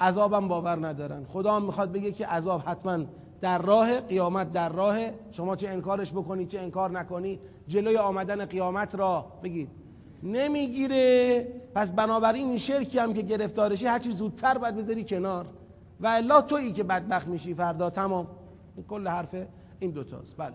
[0.00, 1.24] عذابم باور ندارن.
[1.24, 3.04] خدا هم می‌خواد بگه که عذاب حتما
[3.40, 4.98] در راه قیامت در راه
[5.30, 9.68] شما چه انکارش بکنید چه انکار نکنی جلوی آمدن قیامت را بگید.
[10.24, 11.48] نمی‌گیره.
[11.74, 15.46] پس بنابراین این شرکی هم که گرفتارشی هرچی زودتر باید بذاری کنار.
[16.00, 17.90] و الا تویی که بدبخت میشی فردا.
[17.90, 18.26] تمام.
[18.76, 19.34] این کل حرف
[19.80, 20.36] این دوتاست.
[20.36, 20.54] بله.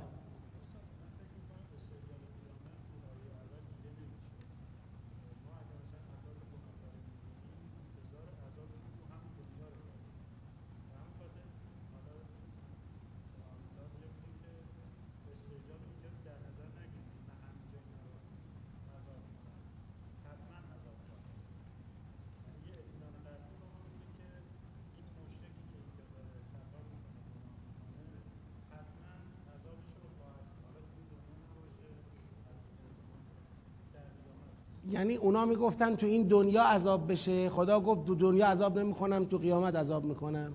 [35.00, 37.50] یعنی اونا می‌گفتن تو این دنیا عذاب بشه.
[37.50, 40.54] خدا گفت تو دنیا عذاب نمی‌کنم تو قیامت عذاب می‌کنم.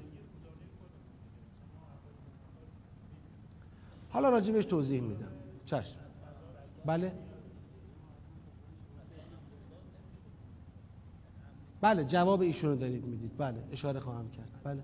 [4.10, 5.32] حالا راجبش توضیح میدم.
[5.64, 5.96] چشم.
[6.86, 7.12] بله؟
[11.80, 13.36] بله جواب ایشونو دارید می‌دید.
[13.38, 14.48] بله اشاره خواهم کرد.
[14.64, 14.82] بله.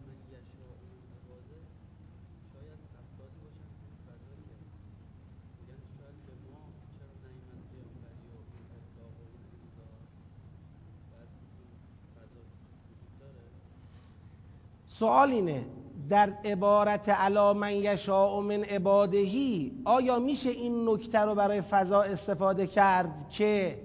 [15.00, 15.66] سوال اینه
[16.08, 22.66] در عبارت علا من یشاء من عبادهی آیا میشه این نکته رو برای فضا استفاده
[22.66, 23.78] کرد که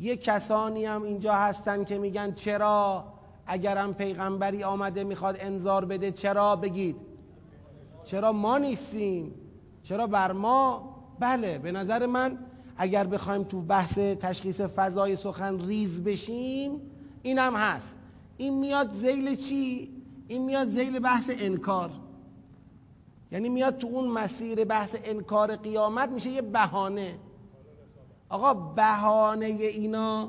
[0.00, 3.04] یه کسانی هم اینجا هستن که میگن چرا
[3.46, 6.96] اگرم پیغمبری آمده می‌خواد انذار بده چرا؟ بگید.
[8.04, 9.34] چرا ما نیستیم؟
[9.82, 12.38] چرا بر ما؟ بله به نظر من
[12.76, 16.80] اگر بخوایم تو بحث تشخیص فضای سخن ریز بشیم
[17.22, 17.96] اینم هست.
[18.36, 19.99] این میاد زیل چی؟
[20.30, 21.90] این میاد زیل بحث انکار.
[23.32, 27.18] یعنی میاد تو اون مسیر بحث انکار قیامت میشه یه بهانه.
[28.28, 30.28] آقا بهانه اینا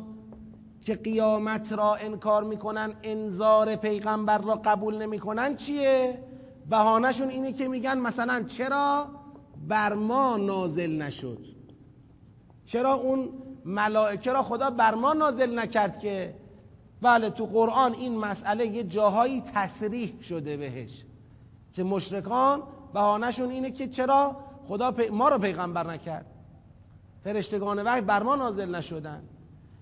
[0.82, 6.24] که قیامت را انکار می‌کنن انذار پیغمبر را قبول نمی‌کنن چیه؟
[6.70, 9.08] بهانهشون اینه که میگن مثلا چرا
[9.68, 11.46] بر ما نازل نشد؟
[12.66, 13.30] چرا اون
[13.66, 16.40] ملائکه را خدا بر ما نازل نکرد که
[17.02, 21.04] بله تو قرآن این مسئله یه جاهایی تصریح شده بهش
[21.74, 24.36] که مشرکان بهانهشون اینه که چرا
[24.68, 26.26] خدا ما رو پیغمبر نکرد.
[27.24, 29.24] فرشتگان وحی بر ما نازل نشدن.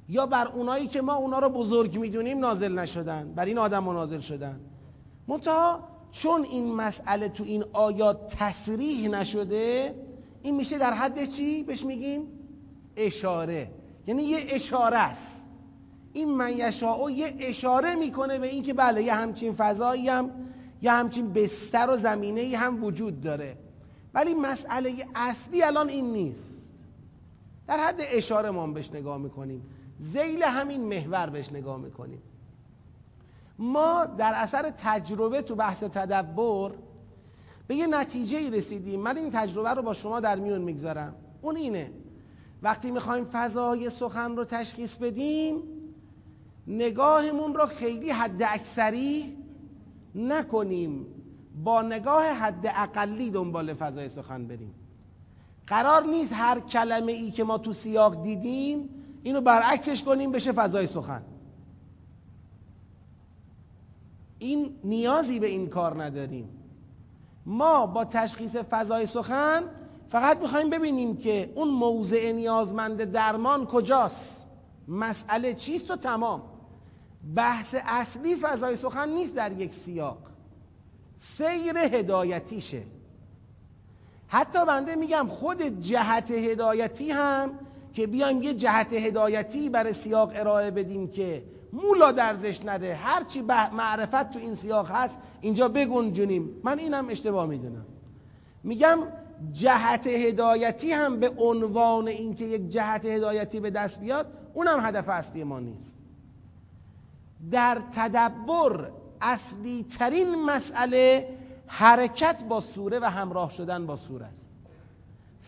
[0.09, 3.93] یا بر اونایی که ما اونا رو بزرگ می‌دونیم نازل نشدن بر این آدم ها
[3.93, 4.59] نازل شدن.
[5.27, 5.79] منتها
[6.11, 9.95] چون این مسئله تو این آیات تصریح نشده
[10.43, 12.21] این میشه در حد چی؟ بهش میگیم
[12.95, 13.71] اشاره.
[14.07, 15.38] یعنی یه اشاره است.
[16.13, 20.31] این من یشاء یه اشاره می‌کنه به اینکه بله یه همچین فضایی هم
[20.81, 23.57] یه همچین بستر و زمینه هم وجود داره.
[24.13, 26.73] ولی مسئله اصلی الان این نیست.
[27.67, 29.61] در حد اشاره ما بهش نگاه می‌کنیم.
[29.99, 32.21] زیل همین محور بهش نگاه می‌کنیم.
[33.59, 36.71] ما در اثر تجربه تو بحث تدبر
[37.67, 38.99] به یه نتیجه رسیدیم.
[38.99, 41.15] من این تجربه رو با شما در میون می‌گذارم.
[41.41, 41.91] اون اینه.
[42.61, 45.63] وقتی می‌خوایم فضای سخن رو تشخیص بدیم
[46.67, 49.37] نگاهمون رو خیلی حد اکثری
[50.15, 51.05] نکنیم.
[51.63, 54.75] با نگاه حد اقلی دنبال فضای سخن بریم.
[55.67, 58.89] قرار نیست هر کلمه ای که ما تو سیاق دیدیم
[59.23, 61.23] اینو برعکسش کنیم بشه فضای سخن.
[64.39, 66.49] این نیازی به این کار نداریم.
[67.45, 69.63] ما با تشخیص فضای سخن
[70.09, 74.48] فقط می‌خوایم ببینیم که اون موضع نیازمند درمان کجاست.
[74.89, 76.41] مسئله چیست و تمام.
[77.35, 80.17] بحث اصلی فضای سخن نیست در یک سیاق.
[81.17, 82.83] سیر هدایتیشه.
[84.27, 87.51] حتی بنده میگم خود جهت هدایتی هم
[87.93, 94.31] که بیایم یه جهت هدایتی برای سیاق ارائه بدیم که مولا درزش نده هرچی معرفت
[94.31, 96.61] تو این سیاق هست اینجا بگنجونیم.
[96.63, 97.85] من اینم اشتباه می‌دونم.
[98.63, 98.99] میگم
[99.53, 105.43] جهت هدایتی هم به عنوان اینکه یک جهت هدایتی به دست بیاد اونم هدف اصلی
[105.43, 105.95] ما نیست.
[107.51, 108.89] در تدبر
[109.21, 111.29] اصلی ترین مسئله
[111.67, 114.49] حرکت با سوره و همراه شدن با سوره است.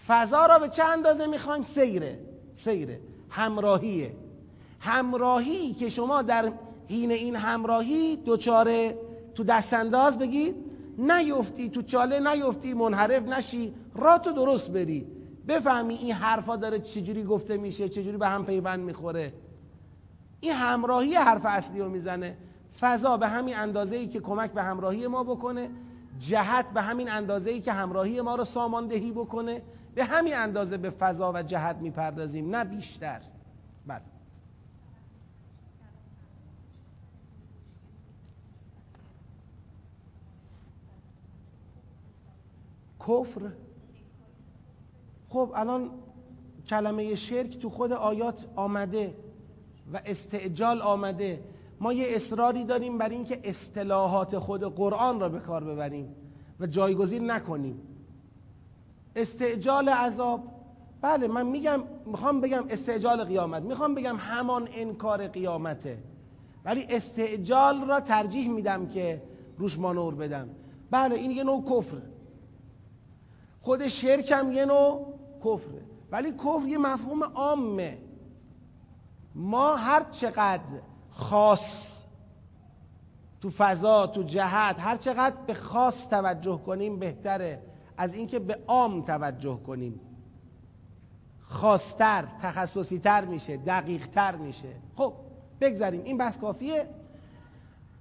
[0.08, 2.20] فضا را به چه اندازه می‌خوایم؟ سیره
[2.56, 3.00] سیره.
[3.30, 4.16] همراهیه.
[4.80, 6.52] همراهی که شما در
[6.90, 8.98] حین این همراهی دوچاره
[9.36, 10.56] تو دستانداز بگید
[10.98, 15.08] نیفتی تو چاله نیفتی منحرف نشی را تو درست بری.
[15.48, 19.34] بفهمی این حرفا داره چجوری گفته میشه چجوری به هم پیوند می‌خوره.
[20.40, 22.38] این همراهی حرف اصلی رو می‌زنه.
[22.80, 25.70] فضا به همین اندازه ای که کمک به همراهی ما بکنه
[26.20, 29.62] جهت به همین اندازه ای که همراهی ما رو ساماندهی بکنه.
[29.96, 33.22] به همین اندازه به فضا و جهت می‌پردازیم نه بیشتر.
[33.88, 34.02] بله.
[43.00, 43.52] کفر
[45.32, 45.90] خب الان
[46.68, 49.16] کلمه شرک تو خود آیات آمده
[49.94, 51.44] و استعجال آمده.
[51.80, 56.16] ما یه اصراری داریم بر اینکه اصطلاحات خود قرآن را به کار ببریم
[56.60, 57.82] و جایگزین نکنیم.
[59.16, 60.44] استعجال عذاب.
[61.02, 63.64] بله من میگم می‌خوام بگم استعجال قیامت.
[63.64, 65.98] می‌خوام بگم همان انکار قیامته.
[66.66, 69.22] ولی استعجال را ترجیح میدم که
[69.58, 70.50] روش مانور بدم.
[70.92, 71.98] بله این یه نوع کفر.
[73.62, 75.11] خود شرکم یه نوع
[75.46, 75.82] کفره.
[76.12, 77.98] ولی کفر یه مفهوم عامه.
[79.36, 82.04] ما هر چقدر خاص
[83.42, 87.64] تو فضا تو جهت هر چقدر به خاص توجه کنیم بهتره
[87.98, 90.00] از اینکه به عام توجه کنیم.
[91.42, 94.76] خاصتر تخصصی تر میشه دقیق تر میشه.
[94.96, 95.14] خب
[95.62, 96.02] بگذاریم.
[96.04, 96.90] این بحث کافیه؟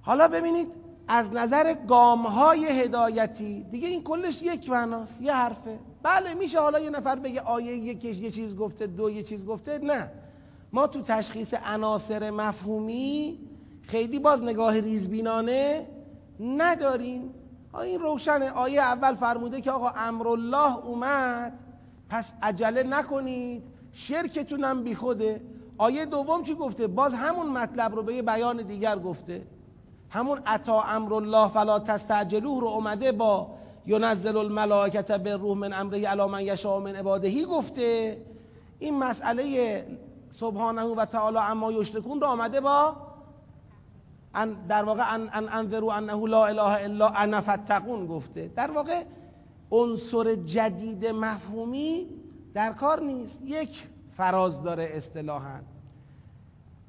[0.02, 5.78] حالا ببینید از نظر گام های هدایتی دیگه این کلش یک معناست یه حرفه.
[6.02, 9.78] بله میشه حالا یه نفر بگه آیه یکش یه چیز گفته دو یه چیز گفته؟
[9.78, 10.10] نه.
[10.72, 13.38] ما تو تشخیص عناصر مفهومی
[13.82, 15.86] خیلی باز نگاه ریزبینانه
[16.40, 17.34] نداریم.
[17.74, 18.50] این روشنه.
[18.50, 21.60] آیه اول فرموده که آقا امرالله اومد.
[22.08, 23.62] پس عجله نکنید.
[23.92, 25.40] شرکتونم بی خوده
[25.78, 29.46] آیه دوم چی گفته؟ باز همون مطلب رو به یه بیان دیگر گفته.
[30.10, 33.50] همون عطا امرالله فلا تستعجلوه رو اومده با
[33.86, 38.18] ینزل الملائکت به روح من امره علی من یشاء من عبادهی گفته.
[38.78, 39.86] این مسئله
[40.30, 42.96] سبحانه و تعالی اما یشرکون رو آمده با
[44.68, 48.48] در واقع ان ان انذروا انه لا اله الا انا فتقون گفته.
[48.56, 49.02] در واقع
[49.70, 52.06] عنصر جدید مفهومی
[52.54, 53.40] در کار نیست.
[53.44, 55.60] یک فراز داره اصطلاحا.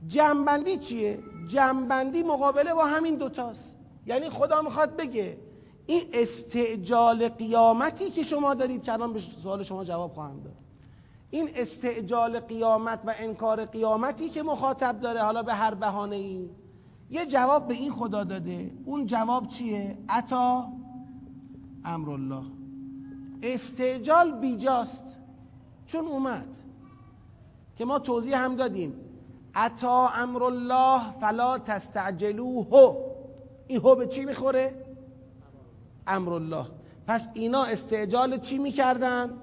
[0.07, 3.77] جنبندی چیه؟ جنبندی مقابله با همین دوتاست.
[4.05, 5.37] یعنی خدا می‌خواد بگه
[5.85, 10.55] این استعجال قیامتی که شما دارید که الان به سوال شما جواب خواهم داد.
[11.29, 16.49] این استعجال قیامت و انکار قیامتی که مخاطب داره حالا به هر بهانه ای
[17.09, 18.71] یه جواب به این خدا داده.
[18.85, 20.67] اون جواب چیه؟ عطا
[21.85, 22.43] امرالله.
[23.43, 25.17] استعجال بیجاست.
[25.85, 26.57] چون اومد
[27.75, 28.93] که ما توضیح هم دادیم.
[29.55, 32.97] عطا امرالله فلا تستعجلوه.
[33.67, 34.85] این هو به چی می‌خوره؟
[36.07, 36.65] امرالله.
[37.07, 39.33] پس اینا استعجال چی می‌کردن؟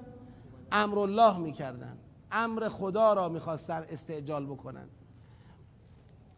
[0.71, 1.97] امرالله می‌کردن.
[2.31, 4.87] امر خدا را می‌خواستن استعجال بکنن.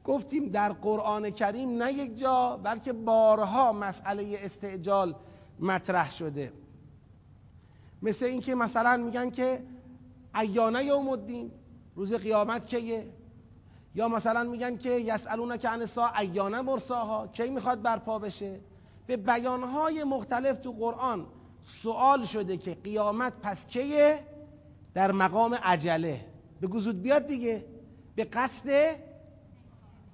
[0.03, 5.15] گفتیم در قرآن کریم نه یک جا بلکه بارها مسئله استعجال
[5.59, 6.53] مطرح شده.
[8.01, 9.63] مثل اینکه مثلا میگن که
[10.36, 11.51] ایانه یوم الدین
[11.95, 13.07] روز قیامت کیه؟
[13.96, 18.60] یا مثلا میگن که یسالون که عن سا ایانه مرساها؟ کی می‌خواد برپا بشه؟
[19.08, 21.26] به بیانهای مختلف تو قرآن
[21.62, 24.20] سوال شده که قیامت پس کیه؟
[24.94, 26.26] در مقام عجله.
[26.62, 27.66] به زود بیاد دیگه.
[28.16, 28.96] به قصد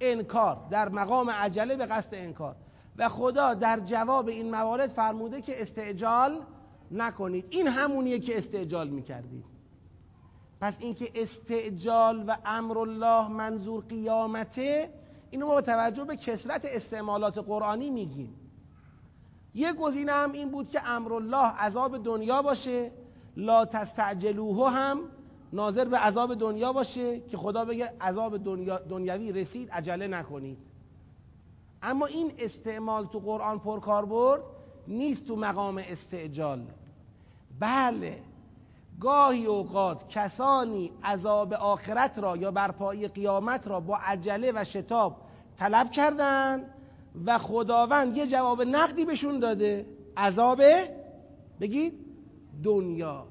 [0.00, 0.66] انکار.
[0.70, 2.56] در مقام عجله به قصد انکار.
[2.96, 6.40] و خدا در جواب این موارد فرموده که استعجال
[6.90, 7.46] نکنید.
[7.50, 9.57] این همونیه که استعجال می‌کردید.
[10.60, 14.90] پس اینکه استعجال و امر الله منظور قیامته
[15.30, 18.34] اینو ما با توجه به کسرت استعمالات قرآنی میگیم.
[19.54, 22.90] یه گزینه هم این بود که امر الله عذاب دنیا باشه
[23.36, 25.00] لا تستعجلوه هم
[25.52, 30.58] ناظر به عذاب دنیا باشه که خدا بگه عذاب دنیا دنیوی رسید عجله نکنید.
[31.82, 34.42] اما این استعمال تو قرآن پرکاربرد
[34.88, 36.66] نیست تو مقام استعجال.
[37.60, 38.22] بله
[39.00, 45.16] گاهی اوقات کسانی عذاب آخرت را یا برپایی قیامت را با عجله و شتاب
[45.56, 46.64] طلب کردن
[47.24, 49.86] و خداوند یه جواب نقدی بهشون داده.
[50.16, 50.62] عذاب
[51.60, 51.94] بگید
[52.64, 53.26] دنیا.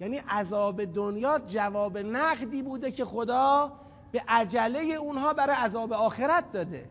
[0.00, 3.72] یعنی عذاب دنیا جواب نقدی بوده که خدا
[4.12, 6.90] به عجله اونها برای عذاب آخرت داده.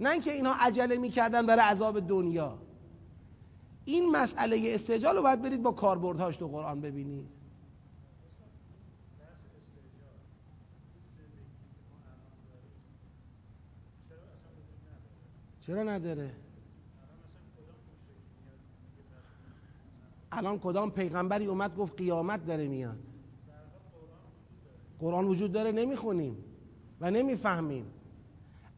[0.00, 2.58] نه اینکه اینها عجله می‌کردن برای عذاب دنیا.
[3.90, 7.26] این مسئله استعجال رو باید برید با کاربردهاش تو قرآن ببینید.
[15.60, 16.30] چرا نداره؟
[20.32, 22.98] الان کدام پیغمبری اومد گفت قیامت داره میاد؟
[24.98, 26.44] قرآن وجود داره نمی‌خونیم
[27.00, 27.86] و نمی‌فهمیم.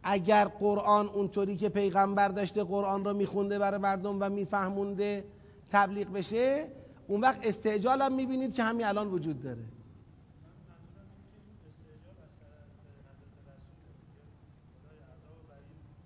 [0.03, 5.25] اگر قرآن اونطوری که پیغمبر داشته قرآن را میخونده برای مردم و میفهمونده
[5.71, 6.69] تبلیغ بشه
[7.07, 9.65] اون وقت استعجال هم می‌بینید که همین الان وجود داره.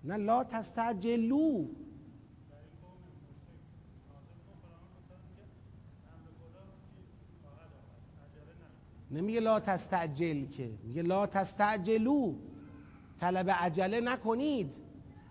[0.05, 1.64] نه لا تستعجلو.
[9.11, 12.34] نمیگه لا تستعجل که میگه لا تستعجلو.
[13.21, 14.73] طلب عجله نکنید.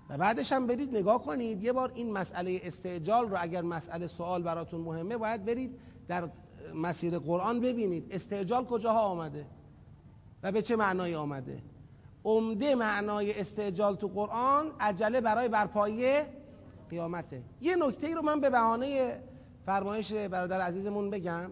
[0.09, 1.63] و بعدش هم برید نگاه کنید.
[1.63, 6.29] یه بار این مسئله استعجال رو اگر مسئله سوال براتون مهمه باید برید در
[6.75, 8.07] مسیر قرآن ببینید.
[8.11, 9.45] استعجال کجاها آمده؟
[10.43, 11.61] و به چه معنای آمده؟
[12.23, 16.21] عمده معنای استعجال تو قرآن عجله برای برپایی
[16.89, 17.41] قیامته.
[17.61, 19.19] یه نکته ای رو من به بهانه
[19.65, 21.51] فرمایش برادر عزیزمون بگم.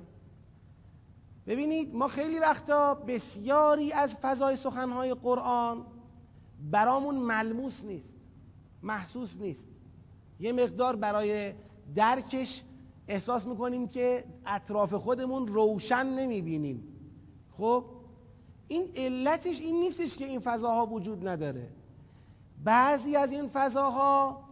[1.47, 5.85] ببینید ما خیلی وقتا بسیاری از فضای سخنهای قرآن
[6.71, 8.15] برامون ملموس نیست
[8.83, 9.67] محسوس نیست.
[10.39, 11.53] یه مقدار برای
[11.95, 12.63] درکش
[13.07, 16.83] احساس می‌کنیم که اطراف خودمون روشن نمی‌بینیم.
[17.51, 17.85] خب؟
[18.67, 21.69] این علتش این نیستش که این فضاها وجود نداره.
[22.63, 24.43] بعضی از این فضاها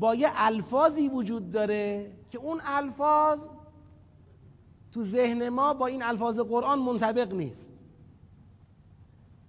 [0.00, 3.48] با یه الفاظی وجود داره که اون الفاظ
[4.92, 7.68] تو ذهن ما با این الفاظ قرآن منطبق نیست.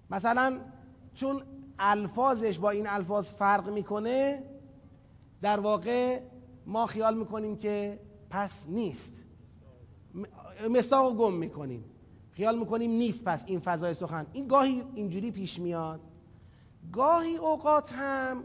[0.09, 0.59] مثلا
[1.13, 1.41] چون
[1.79, 4.43] الفاظش با این الفاظ فرق می‌کنه
[5.41, 6.19] در واقع
[6.65, 7.99] ما خیال می‌کنیم که
[8.29, 9.25] پس نیست.
[10.69, 11.83] مستاق گم می‌کنیم.
[12.31, 14.25] خیال می‌کنیم نیست پس این فضای سخن.
[14.33, 15.99] این گاهی اینجوری پیش میاد.
[16.93, 18.43] گاهی اوقات هم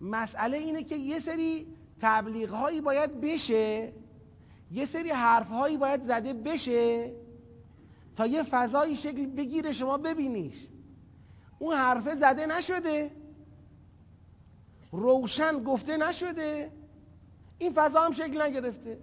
[0.00, 1.66] مسئله اینه که یه سری
[2.00, 3.92] تبلیغ هایی باید بشه
[4.72, 7.12] یه سری حرف هایی باید زده بشه
[8.16, 10.68] تا یه فضایی شکل بگیره شما ببینیش.
[11.60, 13.10] اون حرفه زده نشده.
[14.92, 16.72] روشن گفته نشده.
[17.58, 18.98] این فضا هم شکل نگرفته.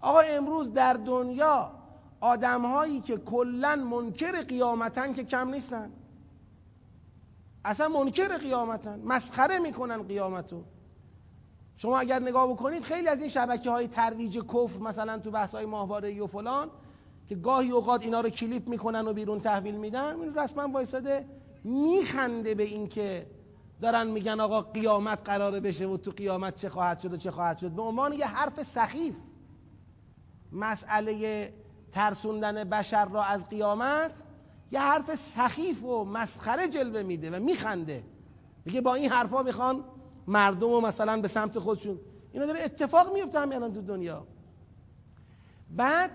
[0.00, 1.72] آقا امروز در دنیا
[2.20, 5.90] آدم هایی که کلا منکر قیامتن که کم نیستن.
[7.64, 9.00] اصلا منکر قیامتن.
[9.00, 10.64] مسخره می‌کنن قیامتو.
[11.76, 15.66] شما اگر نگاه بکنید خیلی از این شبکه های ترویج کفر مثلا تو بحث های
[15.66, 16.70] ماهواره و فلان
[17.28, 22.54] که گاهی اوقات اینا رو کلیپ می‌کنن و بیرون تحویل میدن این رسما وایساده میخنده
[22.54, 23.26] به اینکه
[23.80, 27.58] دارن میگن آقا قیامت قراره بشه و تو قیامت چه خواهد شد و چه خواهد
[27.58, 27.70] شد.
[27.70, 29.14] به عنوان یه حرف سخیف.
[30.52, 31.52] مسئله
[31.92, 34.22] ترسوندن بشر را از قیامت
[34.72, 38.04] یه حرف سخیف و مسخره جلوه میده و میخنده.
[38.64, 39.84] میگه با این حرفا می‌خوان
[40.26, 41.98] مردم و مثلا به سمت خودشون.
[42.32, 44.26] اینا داره اتفاق میفته همین الان تو دنیا.
[45.70, 46.10] بعد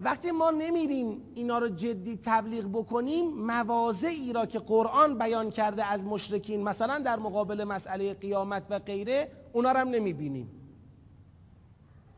[0.00, 6.04] وقتی ما نمیریم اینا رو جدی تبلیغ بکنیم مواضعی را که قرآن بیان کرده از
[6.04, 10.50] مشرکین مثلا در مقابل مسئله قیامت و غیره اونا رو هم نمی‌بینیم.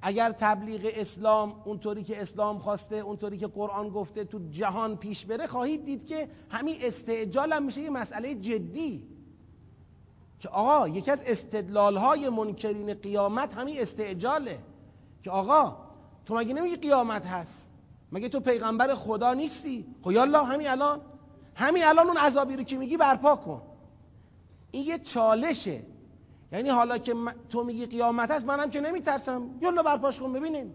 [0.03, 5.47] اگر تبلیغ اسلام اونطوری که اسلام خواسته اونطوری که قرآن گفته تو جهان پیش بره
[5.47, 9.07] خواهید دید که همین استعجال هم میشه یه مسئله جدی.
[10.39, 14.59] که آقا یکی از استدلال های منکرین قیامت همین استعجاله.
[15.22, 15.76] که آقا
[16.26, 17.70] تو مگه نمیگی قیامت هست؟
[18.13, 21.01] مگه تو پیغمبر خدا نیستی؟ خب یالا همین الان.
[21.55, 23.63] همین الان اون عذابی رو که میگی برپا کن.
[24.71, 25.83] این یه چالشه.
[26.53, 27.15] یعنی حالا که
[27.49, 29.51] تو میگی قیامت هست منم که نمیترسم.
[29.63, 30.75] یالا برپاش کن ببینیم.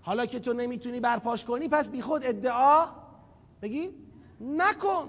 [0.00, 2.86] حالا که تو نمی‌تونی برپاش کنی پس بیخود ادعا
[3.62, 3.90] بگی
[4.40, 5.08] نکن.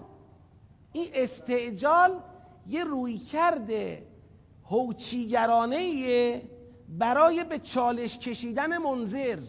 [0.93, 2.19] این استعجال
[2.67, 4.07] یه روی کرده
[4.65, 6.41] هوچیگرانه
[6.89, 9.39] برای به چالش کشیدن منظر.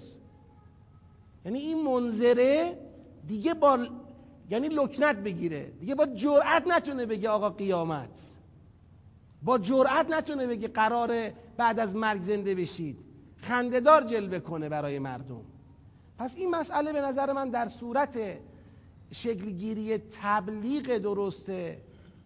[1.44, 2.78] یعنی این منظره
[3.26, 3.86] دیگه با
[4.50, 5.72] یعنی لکنت بگیره.
[5.80, 8.20] دیگه با جرأت نتونه بگه آقا قیامت.
[9.42, 12.98] با جرأت نتونه بگه قراره بعد از مرگ زنده بشید.
[13.36, 15.44] خندهدار جلوه کنه برای مردم.
[16.18, 18.18] پس این مسئله به نظر من در صورت
[19.12, 21.82] شکلگیری تبلیغ درسته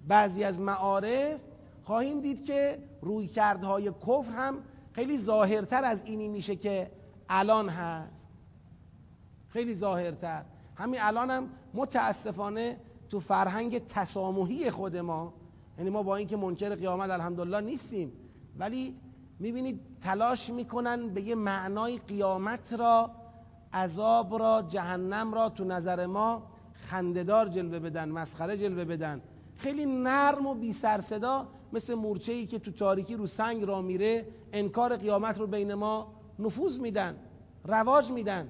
[0.08, 1.40] بعضی از معارف
[1.84, 4.58] خواهیم دید که رویکردهای کفر هم
[4.92, 6.90] خیلی ظاهرتر از اینی میشه که
[7.28, 8.24] الان هست.
[9.55, 10.44] خیلی ظاهرتر.
[10.76, 12.76] همین الان هم متاسفانه
[13.11, 15.34] تو فرهنگ تسامحی خود ما
[15.78, 18.12] یعنی ما با اینکه منکر قیامت الحمدلله نیستیم
[18.59, 18.96] ولی
[19.38, 23.11] می‌بینید تلاش می‌کنن به یه معنای قیامت را
[23.72, 26.42] عذاب را جهنم را تو نظر ما
[26.72, 29.20] خندهدار جلوه بدن مسخره جلوه بدن.
[29.57, 33.82] خیلی نرم و بی سر صدا مثل مورچه ای که تو تاریکی رو سنگ را
[33.82, 37.16] میره انکار قیامت رو بین ما نفوذ میدن
[37.64, 38.48] رواج میدن.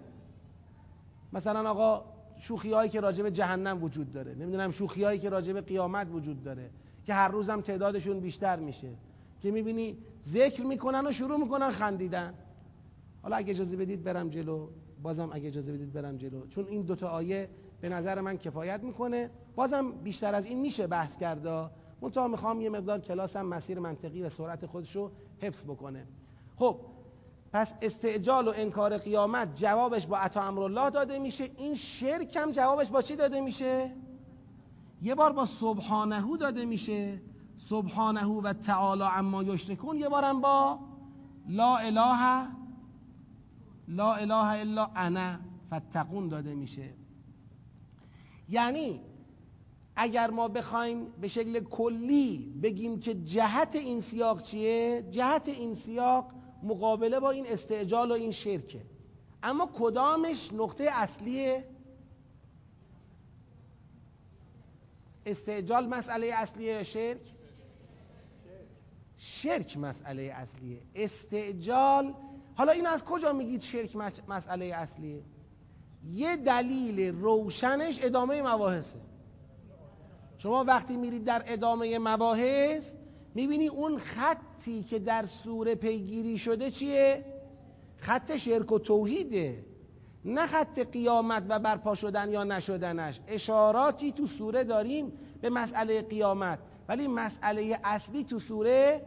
[1.35, 2.05] مثلا آقا
[2.39, 4.35] شوخی هایی که راجب جهنم وجود داره.
[4.35, 6.70] نمی‌دونم شوخی هایی که راجب قیامت وجود داره.
[7.07, 8.91] که هر روزم تعدادشون بیشتر میشه.
[9.41, 12.35] که می‌بینی ذکر می‌کنن و شروع می‌کنن خندیدن.
[13.22, 14.68] حالا اگه اجازه بدید برم جلو.
[15.03, 16.47] بازم اگه اجازه بدید برم جلو.
[16.47, 17.49] چون این دوتا آیه
[17.80, 19.30] به نظر من کفایت می‌کنه.
[19.57, 21.70] بازم بیشتر از این میشه بحث کرده
[22.03, 25.11] منتها می‌خوام یه مقدار کلاسم مسیر منطقی و سرعت خودش رو
[25.41, 26.07] حفظ بکنه.
[26.57, 26.76] خب
[27.55, 31.50] پس استعجال و انکار قیامت جوابش با عطا امرالله داده میشه.
[31.57, 33.90] این شرک هم جوابش با چی داده میشه؟
[35.02, 37.20] یه بار با سبحانهو داده میشه.
[37.59, 39.98] سبحانه و تعالی اما یشرکون.
[39.98, 40.78] یه بارم با
[41.48, 42.48] لا اله
[43.88, 45.38] لا اله الا انا
[45.70, 46.90] فتقون داده میشه.
[48.48, 49.00] یعنی
[49.96, 56.43] اگر ما بخوایم به شکل کلی بگیم که جهت این سیاق چیه؟ جهت این سیاق
[56.64, 58.82] مقابله با این استعجال و این شرکه.
[59.42, 61.64] اما کدامش نقطه اصلیه؟
[65.26, 67.20] استعجال مسئله اصلیه شرک؟
[69.16, 70.80] شرک مسئله اصلیه.
[70.94, 72.14] استعجال
[72.54, 73.96] حالا این از کجا میگید شرک
[74.28, 75.22] مسئله اصلیه؟
[76.08, 78.98] یه دلیل روشنش ادامه مباحثه.
[80.38, 82.94] شما وقتی میرید در ادامه مباحث
[83.35, 87.24] می‌بینی اون خطی که در سوره پیگیری شده چیه؟
[87.97, 89.64] خط شرک و توحیده.
[90.24, 93.20] نه خط قیامت و برپا شدن یا نشدنش.
[93.28, 96.59] اشاراتی تو سوره داریم به مسئله قیامت
[96.89, 99.03] ولی مسئله اصلی تو سوره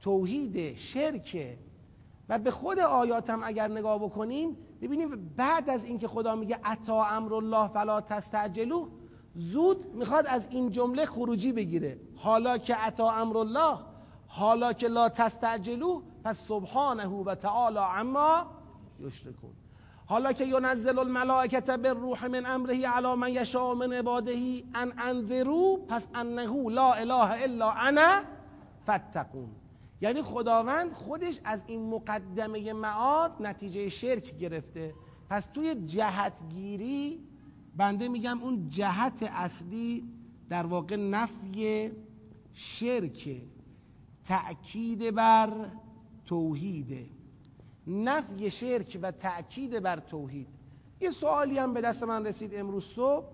[0.00, 1.58] توحید شرکه.
[2.28, 7.04] و به خود آیات هم اگر نگاه بکنیم ببینیم بعد از اینکه خدا میگه اتا
[7.04, 8.88] امر الله فلا تستعجلو
[9.34, 11.98] زود می‌خواد از این جمله خروجی بگیره.
[12.22, 13.78] حالا که اتا امر الله
[14.26, 18.46] حالا که لا تستعجلو پس سبحانه و تعالی اما
[19.00, 19.50] یشرکون.
[20.06, 26.08] حالا که ینزل الملائکت بالروح من امره علی من یشاء من عباده ان انذرو پس
[26.14, 28.22] انه لا اله الا انا
[28.86, 29.50] فاتقون.
[30.00, 34.94] یعنی خداوند خودش از این مقدمه معاد نتیجه شرک گرفته.
[35.30, 37.20] پس توی جهتگیری
[37.76, 40.04] بنده میگم اون جهت اصلی
[40.48, 41.92] در واقع نفی
[42.52, 43.42] شرک
[44.24, 45.70] تأکید بر
[46.26, 47.06] توحیده
[47.86, 50.48] نفی شرک و تأکید بر توحید.
[51.00, 53.26] یه سوالی هم به دست من رسید امروز صبح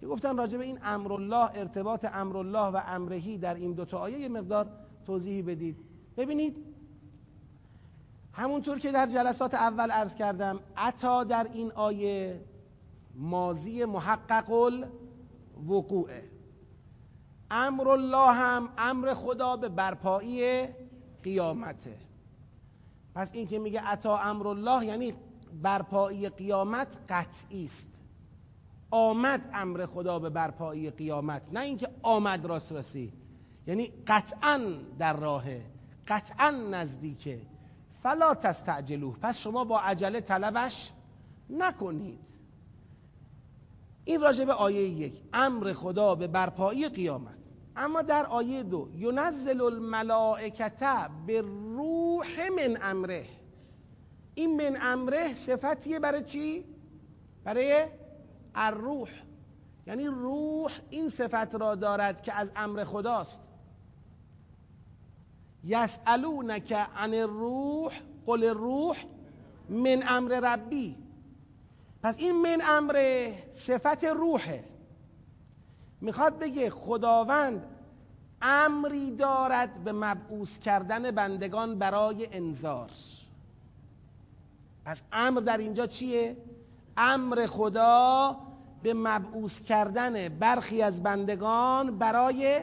[0.00, 4.28] که گفتن راجع به این امرالله ارتباط امرالله و امرهی در این دوتا آیه یه
[4.28, 4.66] مقدار
[5.06, 5.76] توضیحی بدید.
[6.16, 6.56] ببینید
[8.32, 12.44] همونطور که در جلسات اول عرض کردم عطا در این آیه
[13.14, 16.39] مازی محقق الوقوعه
[17.50, 20.68] امر الله هم امر خدا به برپایی
[21.22, 21.96] قیامته.
[23.14, 25.14] پس این که میگه عطا امر الله یعنی
[25.62, 27.86] برپایی قیامت قطعی است.
[28.90, 33.12] آمد امر خدا به برپایی قیامت نه اینکه آمد راست رسی.
[33.66, 34.60] یعنی قطعا
[34.98, 35.62] در راهه
[36.08, 37.40] قطعا نزدیکه.
[38.02, 39.16] فلا تستعجلوه.
[39.22, 40.90] پس شما با عجله طلبش
[41.50, 42.28] نکنید.
[44.04, 47.39] این راجع به آیه یک امر خدا به برپایی قیامت.
[47.80, 53.24] اما در آیه دو ینزل الملائکت به روح من امره.
[54.34, 56.64] این من امره صفتیه برای چی؟
[57.44, 57.86] برای
[58.54, 59.08] الروح.
[59.86, 63.48] یعنی روح این صفت را دارد که از امر خداست.
[65.64, 67.92] یسالونک عن الروح
[68.26, 68.96] قل الروح
[69.68, 70.96] من امر ربی.
[72.02, 74.69] پس این من امر صفت روحه.
[76.00, 77.66] می‌خواد بگه خداوند
[78.42, 82.90] امری دارد به مبعوث کردن بندگان برای انذار.
[84.84, 86.36] پس امر در اینجا چیه؟
[86.96, 88.36] امر خدا
[88.82, 92.60] به مبعوث کردن برخی از بندگان برای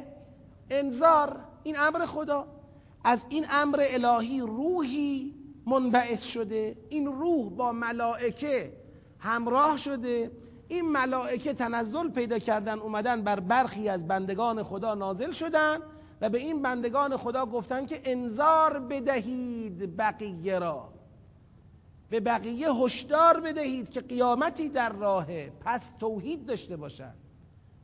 [0.70, 1.40] انذار.
[1.64, 2.48] این امر خدا.
[3.04, 5.36] از این امر الهی روحی
[5.66, 6.78] منبعث شده.
[6.90, 8.74] این روح با ملائکه
[9.20, 10.32] همراه شده.
[10.68, 15.80] این ملائکه تنزل پیدا کردن اومدن بر برخی از بندگان خدا نازل شدن
[16.22, 20.94] و به این بندگان خدا گفتن که انذار بدهید بقیه را.
[22.10, 27.14] به بقیه هشدار بدهید که قیامتی در راهه پس توحید داشته باشن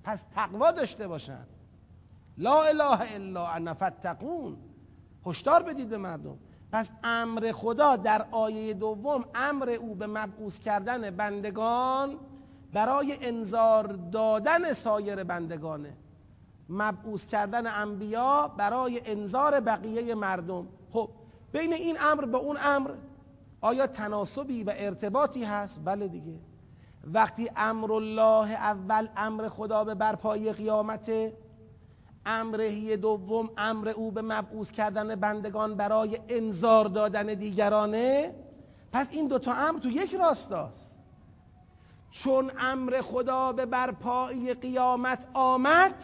[0.04, 1.46] پس تقوا داشته باشن
[2.38, 4.58] لا اله الا انا فتقون
[5.26, 6.38] هشدار بدید به مردم.
[6.72, 12.20] پس امر خدا در آیه دوم امر او به مبعوث کردن بندگان
[12.74, 15.93] برای انذار دادن سایر بندگانه.
[16.69, 20.67] مبعوث کردن انبیا برای انذار بقیه مردم.
[20.91, 21.09] خب
[21.51, 22.91] بین این امر به اون امر
[23.61, 26.39] آیا تناسبی و ارتباطی هست؟ بله دیگه.
[27.03, 31.11] وقتی امر الله اول امر خدا به برپایی قیامت
[32.26, 38.36] امرهی دوم امر او به مبعوث کردن بندگان برای انذار دادن دیگرانه
[38.91, 40.93] پس این دوتا امر تو یک راستاست.
[42.14, 46.03] چون امر خدا به برپایی قیامت آمد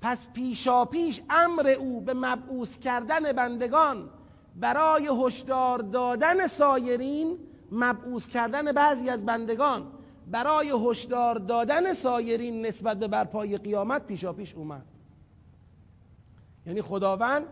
[0.00, 4.10] پس پیشا پیش امر او به مبعوث کردن بندگان
[4.56, 7.38] برای هشدار دادن سایرین
[7.72, 9.86] مبعوث کردن بعضی از بندگان
[10.30, 14.86] برای هشدار دادن سایرین نسبت به برپای قیامت پیشا پیش اومد.
[16.66, 17.46] یعنی خداوند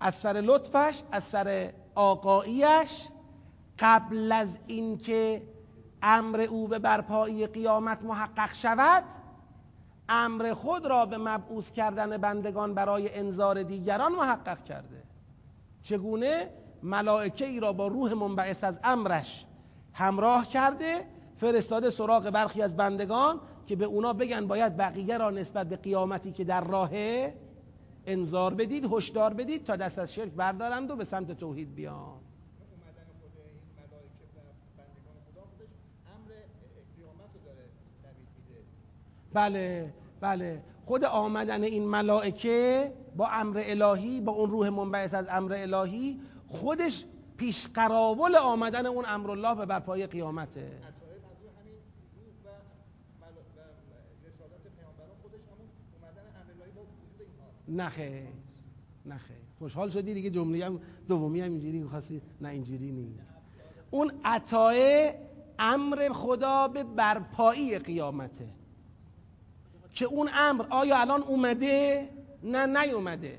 [0.00, 3.08] از سر لطفش از سر آقاییش
[3.78, 5.42] قبل از اینکه
[6.02, 9.04] امر او به برپایی قیامت محقق شود
[10.08, 15.02] امر خود را به مبعوث کردن بندگان برای انذار دیگران محقق کرده.
[15.82, 16.50] چگونه؟
[16.82, 19.46] ملائکه ای را با روح منبعث از امرش
[19.92, 25.68] همراه کرده فرستاده سراغ برخی از بندگان که به اونا بگن باید بقیه را نسبت
[25.68, 27.34] به قیامتی که در راهه
[28.06, 32.21] انذار بدید هشدار بدید تا دست از شرک بردارند و به سمت توحید بیان.
[39.34, 40.62] بله بله.
[40.84, 47.04] خود آمدن این ملائکه با امر الهی با اون روح منبعث از امر الهی خودش
[47.36, 50.70] پیش قراول آمدن اون امر الله به برپای قیامته.
[57.68, 58.26] نخه
[59.06, 63.36] نخه خوشحال شدی دیگه جمله هم دومی هم اینجوری خواستی نه اینجوری نیست.
[63.90, 65.12] اون عطای
[65.58, 68.48] امر خدا به برپایی قیامته.
[69.92, 72.08] که اون امر آیا الان اومده؟
[72.42, 73.38] نه نیومده.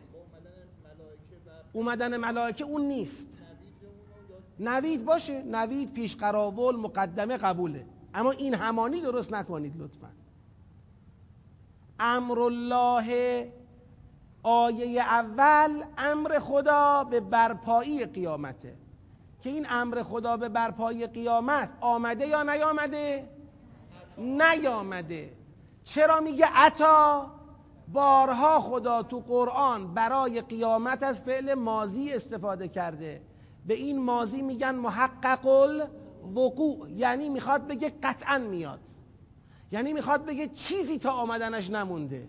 [1.73, 3.27] اومدن ملائکه اون نیست.
[4.59, 5.41] نوید باشه.
[5.41, 7.85] نوید پیش قراول مقدمه قبوله.
[8.13, 10.09] اما این همانی درست نکنید لطفا.
[11.99, 13.51] امر الله
[14.43, 18.75] آیه اول امر خدا به برپایی قیامته.
[19.41, 23.29] که این امر خدا به برپایی قیامت آمده یا نیامده؟
[24.17, 25.42] نیامده.
[25.83, 27.31] چرا میگه عطا؟
[27.87, 33.21] بارها خدا تو قرآن برای قیامت از فعل مازی استفاده کرده.
[33.67, 36.89] به این مازی میگن محقق الوقوع.
[36.91, 38.79] یعنی می‌خواد بگه قطعا میاد.
[39.71, 42.27] یعنی می‌خواد بگه چیزی تا آمدنش نمونده.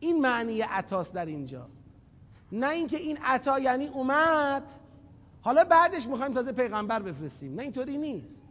[0.00, 1.68] این معنی عطاست در اینجا.
[2.52, 4.62] نه اینکه این عطا یعنی اومد.
[5.40, 7.54] حالا بعدش می‌خوایم تازه پیغمبر بفرستیم.
[7.54, 8.42] نه اینطوری نیست.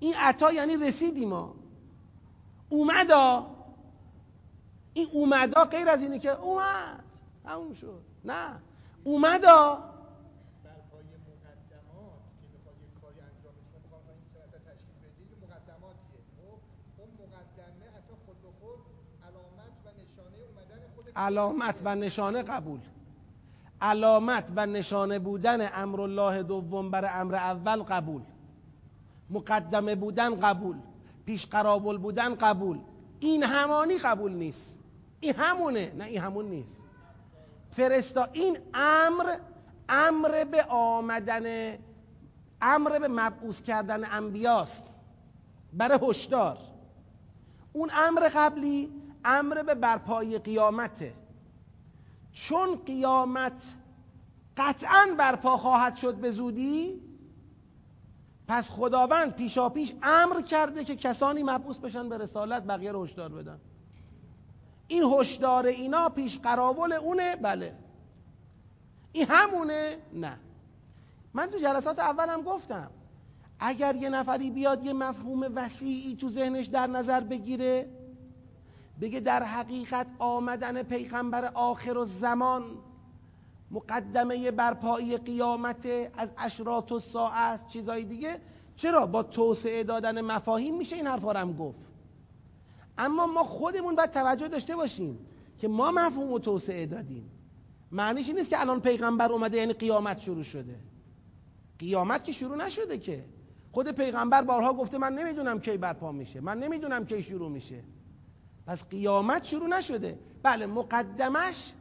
[0.00, 1.54] این عطا یعنی رسیدیم ما.
[2.70, 3.46] اومدا
[4.94, 7.04] این اومدا غیر از اینه که اومد.
[7.46, 8.02] همون شد.
[8.24, 8.60] نه.
[9.04, 9.90] اومدا
[21.16, 22.80] علامت و نشانه قبول.
[23.80, 28.22] علامت و نشانه بودن امر الله دوم بر امر اول قبول.
[29.30, 30.76] مقدمه بودن قبول.
[31.30, 32.78] پیش قرابل بودن قبول.
[33.20, 34.78] این همانی قبول نیست.
[35.20, 35.92] این همونه.
[35.98, 36.82] نه این همون نیست.
[37.70, 39.36] فرستا این امر
[39.88, 41.78] امر به آمدن
[42.62, 44.94] امر به مبعوث کردن انبیاست.
[45.72, 46.58] برای هشدار.
[47.72, 48.92] اون امر قبلی
[49.24, 51.14] امر به برپایی قیامته.
[52.32, 53.62] چون قیامت
[54.56, 57.02] قطعا برپا خواهد شد به زودی
[58.50, 63.28] پس خداوند پیشا پیش امر کرده که کسانی مبعوث بشن به رسالت بقیه رو هشدار
[63.28, 63.60] بدن.
[64.88, 67.74] این هشدار اینا پیش قراول اونه؟ بله.
[69.12, 70.38] این همونه؟ نه.
[71.34, 72.90] من تو جلسات اولم گفتم
[73.60, 77.90] اگر یه نفری بیاد یه مفهوم وسیعی تو ذهنش در نظر بگیره
[79.00, 82.62] بگه در حقیقت آمدن پیغمبر آخر و زمان
[83.70, 88.40] مقدمه برپایی قیامت از اشراط و ساعه است چیزای دیگه.
[88.76, 91.78] چرا؟ با توسعه دادن مفاهیم میشه این حرفا هم گفت.
[92.98, 95.18] اما ما خودمون باید توجه داشته باشیم
[95.58, 97.30] که ما مفهوم و توسعه دادیم.
[97.92, 100.80] معنیش این نیست که الان پیغمبر اومده یعنی قیامت شروع شده.
[101.78, 103.24] قیامت که شروع نشده که.
[103.72, 107.84] خود پیغمبر بارها گفته من نمی‌دونم کی برپا میشه من نمی‌دونم کی شروع میشه.
[108.66, 110.18] پس قیامت شروع نشده.
[110.42, 111.72] بله مقدمش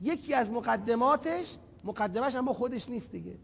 [0.00, 3.34] یکی از مقدماتش مقدمش اما خودش نیست دیگه.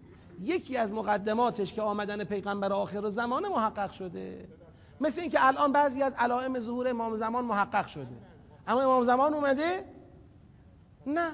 [0.41, 4.49] یکی از مقدماتش که آمدن پیغمبر آخر و زمان محقق شده.
[5.01, 8.17] مثل اینکه الان بعضی از علائم ظهور امام زمان محقق شده.
[8.67, 9.85] اما امام زمان اومده؟
[11.07, 11.33] نه.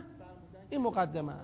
[0.70, 1.34] این مقدمه.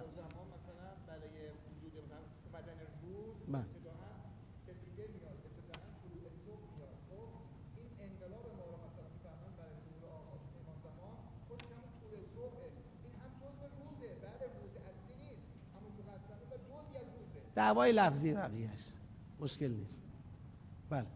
[17.58, 18.84] دعوای لفظی بقیهش
[19.40, 20.02] مشکل نیست.
[20.90, 21.06] بله.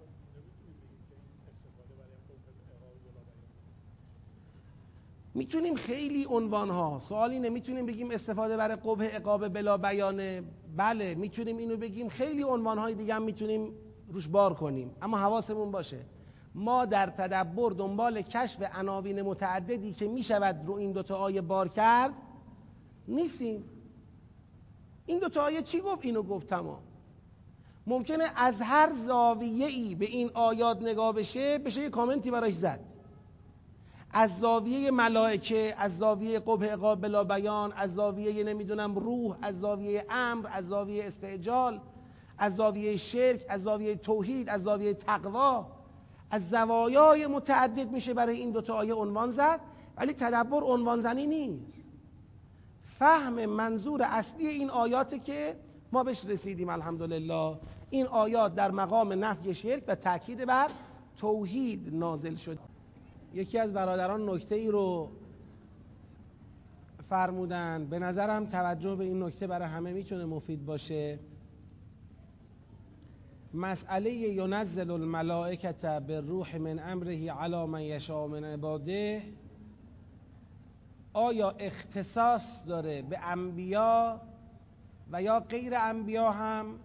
[5.34, 10.42] می‌تونیم خیلی عنوان ها سوالی نمی‌تونیم بگیم استفاده برای قبه اقابه بلا بیانه؟
[10.76, 12.08] بله می‌تونیم اینو بگیم.
[12.08, 13.72] خیلی عنوان های دیگه هم می‌تونیم
[14.08, 14.90] روش بار کنیم.
[15.02, 15.98] اما حواسمون باشه.
[16.54, 22.12] ما در تدبر دنبال کشف عناوین متعددی که می‌شود رو این دوتا آیه بار کرد
[23.08, 23.64] نیستیم.
[25.06, 26.82] این دو تا آیه چی گفت؟ اینو گفت تمام.
[27.86, 32.80] ممکنه از هر زاویه ای به این آیات نگاه بشه بشه یه کامنتی براش زد.
[34.12, 40.06] از زاویه ملائکه از زاویه قبه اقاب بلا بیان از زاویه نمی‌دونم روح از زاویه
[40.10, 41.80] امر از زاویه استعجال
[42.38, 45.66] از زاویه شرک از زاویه توحید از زاویه تقوا.
[46.30, 49.60] از زوایای متعدد میشه برای این دوتا آیه عنوان زد
[49.96, 51.91] ولی تدبر عنوان زنی نیست.
[53.02, 55.56] فهم منظور اصلی این آیاتی که
[55.92, 57.58] ما بهش رسیدیم الحمدلله.
[57.90, 60.70] این آیات در مقام نفی شرک و تاکید بر
[61.16, 62.58] توحید نازل شد.
[63.34, 65.08] یکی از برادران نکته ای رو
[67.08, 67.86] فرمودن.
[67.90, 71.18] به نظرم توجه به این نکته برای همه می‌تونه مفید باشه.
[73.54, 79.22] مسئله ینزل الملائکت به روح من امره علی من یشاء من عباده.
[81.12, 84.20] آیا اختصاص داره به انبیا
[85.10, 86.78] و یا غیر انبیا هم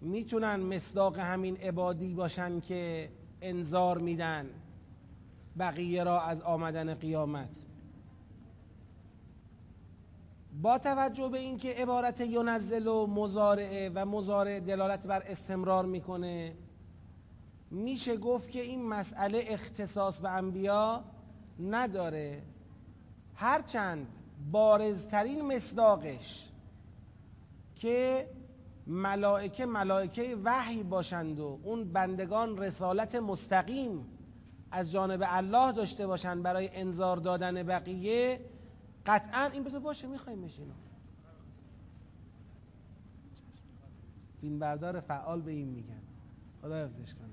[0.00, 4.50] می‌تونن مصداق همین عبادی باشن که انذار میدن
[5.58, 7.56] بقیه را از آمدن قیامت؟
[10.62, 16.56] با توجه به اینکه عبارت ینزل و مزارعه و مزارع دلالت بر استمرار می‌کنه
[17.70, 21.04] میشه گفت که این مسئله اختصاص به انبیا
[21.60, 22.42] نداره.
[23.42, 24.06] هرچند
[24.52, 26.48] بارزترین مصداقش
[27.74, 28.28] که
[28.86, 34.06] ملائکه ملائکه وحی باشند و اون بندگان رسالت مستقیم
[34.70, 38.40] از جانب الله داشته باشند برای انذار دادن بقیه
[39.06, 40.74] قطعا این بذار باشه می‌خوایم اینو
[44.40, 46.02] فیلم بردار فعال به این میگن.
[46.62, 47.28] خدا حفظش کنه.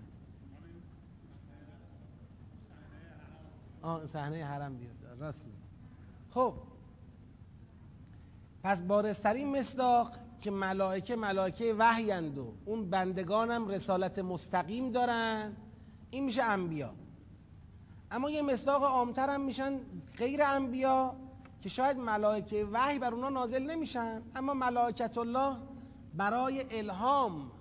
[3.81, 5.07] آه صحنه حرم بیفته.
[5.19, 5.58] راست
[6.33, 6.53] خب.
[8.63, 10.11] پس بارسترین مصداق
[10.41, 15.55] که ملائکه ملائکه وحیند و اون بندگانم رسالت مستقیم دارن
[16.11, 16.93] این میشه انبیا.
[18.11, 19.79] اما یه مصداق عامتر هم میشن
[20.17, 21.15] غیر انبیا
[21.61, 25.55] که شاید ملائکه وحی بر اونا نازل نمیشن اما ملائکت الله
[26.13, 27.51] برای الهام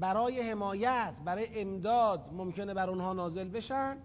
[0.00, 3.96] برای حمایت برای امداد ممکنه بر اونها نازل بشن.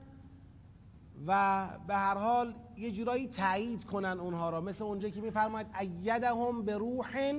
[1.28, 4.62] و به هر حال یه جورایی تایید کنن اونها را.
[4.62, 7.34] مثل اونجا که میفرماید ایدهم به روح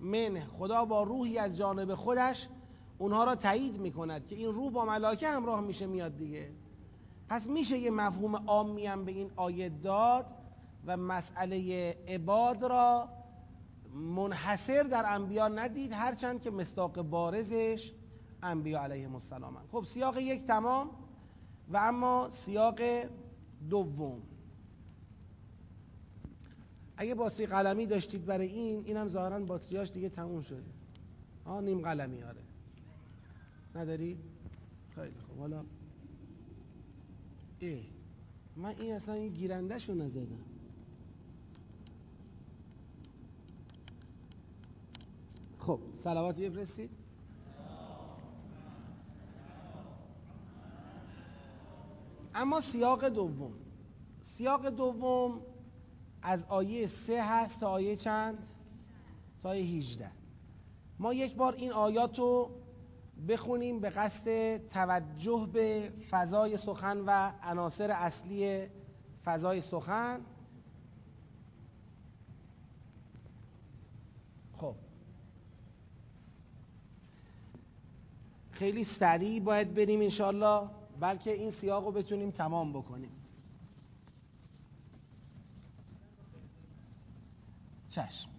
[0.00, 2.48] من خدا با روحی از جانب خودش
[2.98, 6.50] اونها را تایید می‌کند که این روح با ملائکه همراه میشه میاد دیگه.
[7.28, 10.26] پس میشه یه مفهوم عامی هم به این آیه داد
[10.86, 13.08] و مسئله عباد را
[13.94, 17.92] منحصر در انبیا ندید هرچند که مستاق بارزش
[18.42, 20.90] انبیا علیهم السلام خب سیاق یک تمام.
[21.68, 22.80] و اما سیاق
[23.70, 24.22] دوم.
[26.96, 30.62] اگه باتری قلمی داشتید برای این اینم ظاهرا باتریاش دیگه تموم شده.
[31.44, 32.40] آه نیم قلمی آره.
[33.74, 34.18] نداری؟
[34.94, 35.64] خیلی خب حالا
[37.60, 37.82] ای
[38.56, 40.38] من این اصلا این گیرنده شو نزدم.
[45.58, 46.90] خب سلوات بفرستید.
[52.34, 53.52] اما سیاق دوم.
[54.20, 55.40] سیاق دوم
[56.22, 58.48] از آیه سه هست تا آیه چند؟
[59.42, 60.10] تا آیه 18
[60.98, 62.50] ما یک بار این آیات رو
[63.28, 68.66] بخونیم به قصد توجه به فضای سخن و عناصر اصلی
[69.24, 70.20] فضای سخن.
[74.56, 74.74] خب.
[78.50, 83.10] خیلی سریع باید بریم انشالله بلکه این سیاق رو بتونیم تمام بکنیم.
[87.90, 88.30] چشم.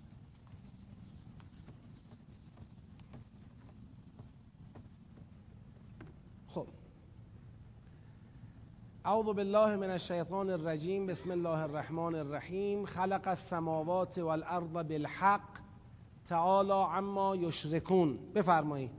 [6.47, 6.67] خب.
[9.05, 11.05] اعوذ بالله من الشیطان الرجیم.
[11.05, 12.85] بسم الله الرحمن الرحیم.
[12.85, 15.59] خلق السماوات والارض بالحق.
[16.25, 18.17] تعالی عما یشرکون.
[18.35, 18.91] بفرمایید.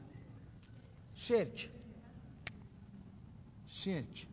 [1.15, 1.71] شرک.
[3.85, 4.27] شرک.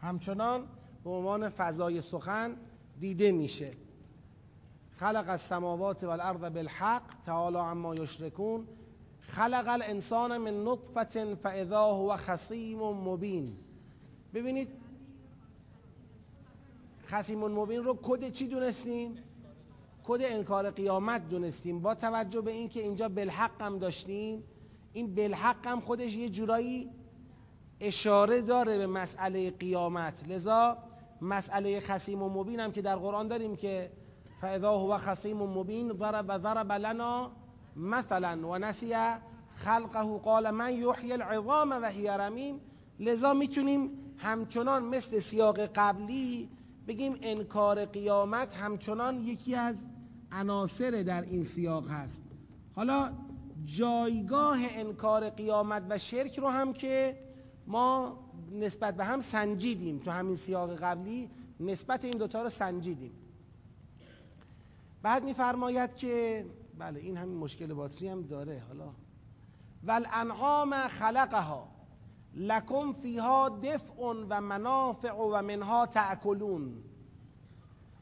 [0.00, 0.66] همچنان
[1.04, 2.56] به عنوان فضای سخن
[3.00, 3.70] دیده میشه.
[4.96, 8.66] خلق السماوات والارض بالحق تعالی عما یشرکون.
[9.20, 13.56] خلق الانسان من نطفه فاذا هو خصیم مبین.
[14.34, 14.68] ببینید
[17.06, 19.14] خصیم مبین رو کد چی دونستیم؟
[20.04, 21.80] کد انکار قیامت دونستیم.
[21.80, 24.42] با توجه به اینکه اینجا بالحق هم داشتیم
[24.92, 26.90] این بالحق هم خودش یه جورایی
[27.82, 30.24] اشاره داره به مسئله قیامت.
[30.28, 30.78] لذا
[31.20, 33.90] مسئله خصیم و مبین هم که در قرآن داریم که
[34.40, 37.30] فاذا هو خصیم مبین ضرب و ضرب لنا
[37.76, 38.94] مثلا و نسی
[39.54, 42.60] خلقه قال من یحیی العظام و هی رمیم.
[43.00, 46.48] لذا می‌تونیم همچنان مثل سیاق قبلی
[46.88, 49.76] بگیم انکار قیامت همچنان یکی از
[50.32, 52.22] عناصر در این سیاق هست.
[52.76, 53.12] حالا
[53.64, 57.16] جایگاه انکار قیامت و شرک رو هم که
[57.66, 58.18] ما
[58.52, 59.98] نسبت به هم سنجیدیم.
[59.98, 63.12] تو همین سیاق قبلی نسبت این دوتا رو سنجیدیم.
[65.02, 66.46] بعد میفرماید که
[66.78, 68.62] بله این همین مشکل باتری هم داره.
[68.68, 68.88] حالا
[69.84, 71.68] والانعام خلقها
[72.34, 76.82] لکم فیها دفع و منافع و منها تأکلون.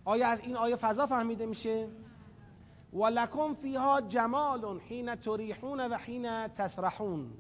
[0.05, 1.89] آیا از این آیه فضا فهمیده میشه؟
[2.93, 7.33] و لکم فیها جمال حین تریحون و حین تسرحون.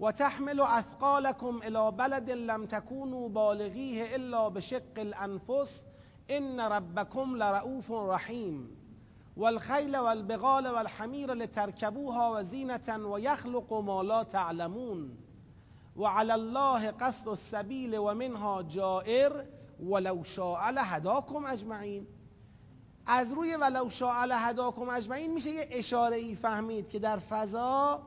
[0.00, 5.84] و تحمل اثقالکم الى بلد لم تكونوا بالغیه الا بشق الانفس
[6.30, 8.76] ان ربکم لرؤوف رحیم
[9.36, 15.16] والخیل والبغال والحمیر لترکبوها و زینتا و یخلق ما لا تعلمون.
[15.96, 19.44] و علی الله قصد السبیل و منها جائر
[19.90, 22.06] ولو شاء لهداکم اجمعین
[23.06, 28.02] از روی ولو شاء لهداکم اجمعین میشه یه اشاره ای فهمید که در فضا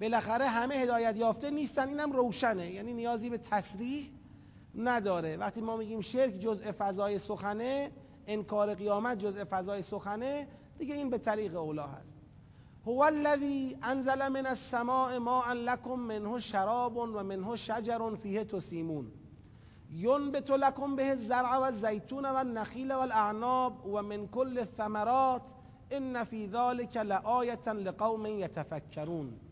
[0.00, 2.70] بالاخره همه هدایت یافته نیستن اینم روشنه.
[2.70, 4.10] یعنی نیازی به تصریح
[4.74, 5.36] نداره.
[5.36, 7.90] وقتی ما میگیم شرک جزء فضای سخنه
[8.26, 12.14] انکار قیامت جزء فضای سخنه دیگه این به طریق اولا هست.
[12.86, 19.12] هو الذی انزل من السماء ماء لكم منه شراب و منه شجر فیه تسیمون.
[19.92, 25.42] ینبت لكم به الزرع و الزیتون و النخیل و الاعناب و من کل الثمرات
[25.90, 29.43] ان فی ذلك لآیة لقوم یتفکرون.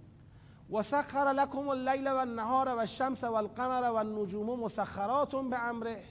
[0.73, 6.05] و سخر لكم اللیل و النهار و الشمس و القمر و النجوم مسخرات بامره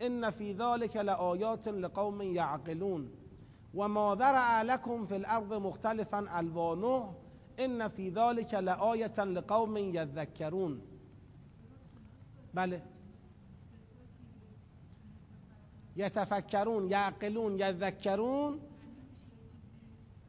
[0.00, 3.08] ان فی ذلك لآیات لقوم یعقلون
[3.74, 7.14] و ما ذرع لكم في الارض مختلفا الوانه
[7.58, 10.80] ان فی ذلك لآیة لقوم یذکرون
[12.54, 12.82] بله.
[15.96, 18.60] یتفکرون یعقلون یذکرون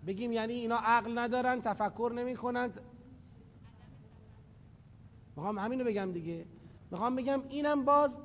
[0.07, 2.92] بگیم یعنی اینا عقل ندارن تفکر نمی کنند
[5.35, 6.45] می‌خوام همینو بگم دیگه.
[6.91, 8.17] می‌خوام بگم اینم باز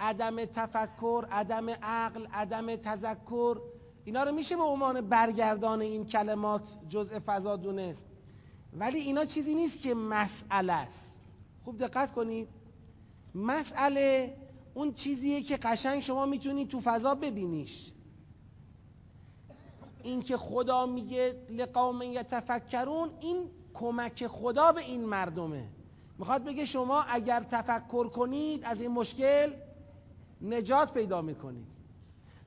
[0.00, 3.60] عدم تفکر عدم عقل عدم تذکر
[4.04, 8.06] اینا رو میشه به عنوان برگردان این کلمات جزء فضا دونست.
[8.72, 11.16] ولی اینا چیزی نیست که مسئله است.
[11.64, 12.48] خوب دقت کنید.
[13.34, 14.36] مسئله
[14.74, 17.92] اون چیزیه که قشنگ شما می‌تونید تو فضا ببینیش.
[20.02, 25.68] اینکه خدا میگه لقوم یتفکرون این کمک خدا به این مردمه.
[26.18, 29.52] می‌خواد بگه شما اگر تفکر کنید از این مشکل
[30.42, 31.66] نجات پیدا می‌کنید.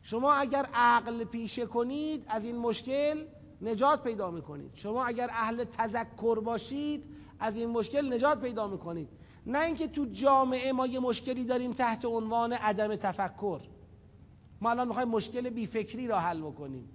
[0.01, 3.25] شما اگر عقل پیشه کنید از این مشکل
[3.61, 4.71] نجات پیدا می‌کنید.
[4.73, 7.03] شما اگر اهل تذکر باشید
[7.39, 9.09] از این مشکل نجات پیدا می‌کنید.
[9.45, 13.59] نه اینکه تو جامعه ما یه مشکلی داریم تحت عنوان عدم تفکر.
[14.61, 16.89] ما الان می‌خوایم مشکل بیفکری را حل بکنیم.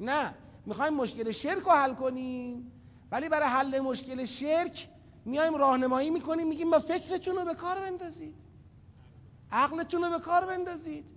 [0.00, 0.34] نه
[0.66, 2.72] می‌خوایم مشکل شرک رو حل کنیم.
[3.10, 4.88] ولی برای حل مشکل شرک
[5.24, 8.34] میایم راهنمایی می‌کنیم میگیم با فکرتون رو به کار بندازید.
[9.52, 11.10] عقلتون رو به کار بندازید.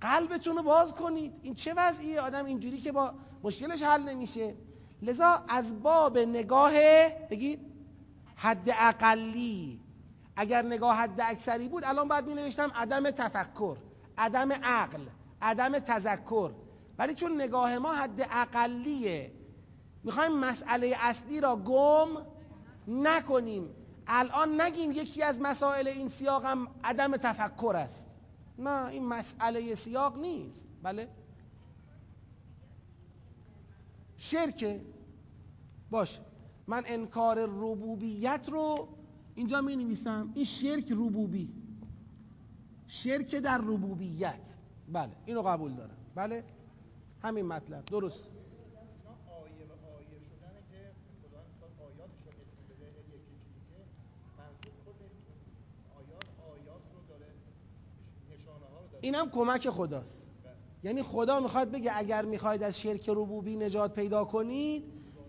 [0.00, 1.32] قلبتون رو باز کنید.
[1.42, 4.54] این چه وضعیه؟ آدم اینجوری که با مشکلش حل نمیشه.
[5.02, 6.72] لذا از باب نگاه
[7.30, 7.60] بگید
[8.36, 9.80] حد اقلی
[10.36, 13.76] اگر نگاه حد اکثری بود الان باید می نوشتم عدم تفکر
[14.18, 15.00] عدم عقل
[15.42, 16.52] عدم تذکر.
[16.98, 19.32] ولی چون نگاه ما حد اقلیه
[20.04, 22.08] می‌خوایم مسئله اصلی را گم
[22.88, 23.68] نکنیم.
[24.06, 28.16] الان نگیم یکی از مسائل این سیاق هم عدم تفکر است.
[28.58, 30.66] نه این مسئله سیاق نیست.
[30.82, 31.08] بله؟
[34.16, 34.80] شرکه
[35.90, 36.20] باشه.
[36.66, 38.88] من انکار ربوبیت رو
[39.34, 41.52] اینجا می نویسم این شرک ربوبی.
[42.86, 44.56] شرک در ربوبیت.
[44.92, 45.96] بله اینو قبول دارم.
[46.14, 46.44] بله؟
[47.22, 47.84] همین مطلب.
[47.84, 48.30] درست.
[59.06, 60.26] اینم کمک خداست.
[60.82, 64.84] یعنی خدا می‌خواد بگه اگر می‌خواید از شرک ربوبی نجات پیدا کنید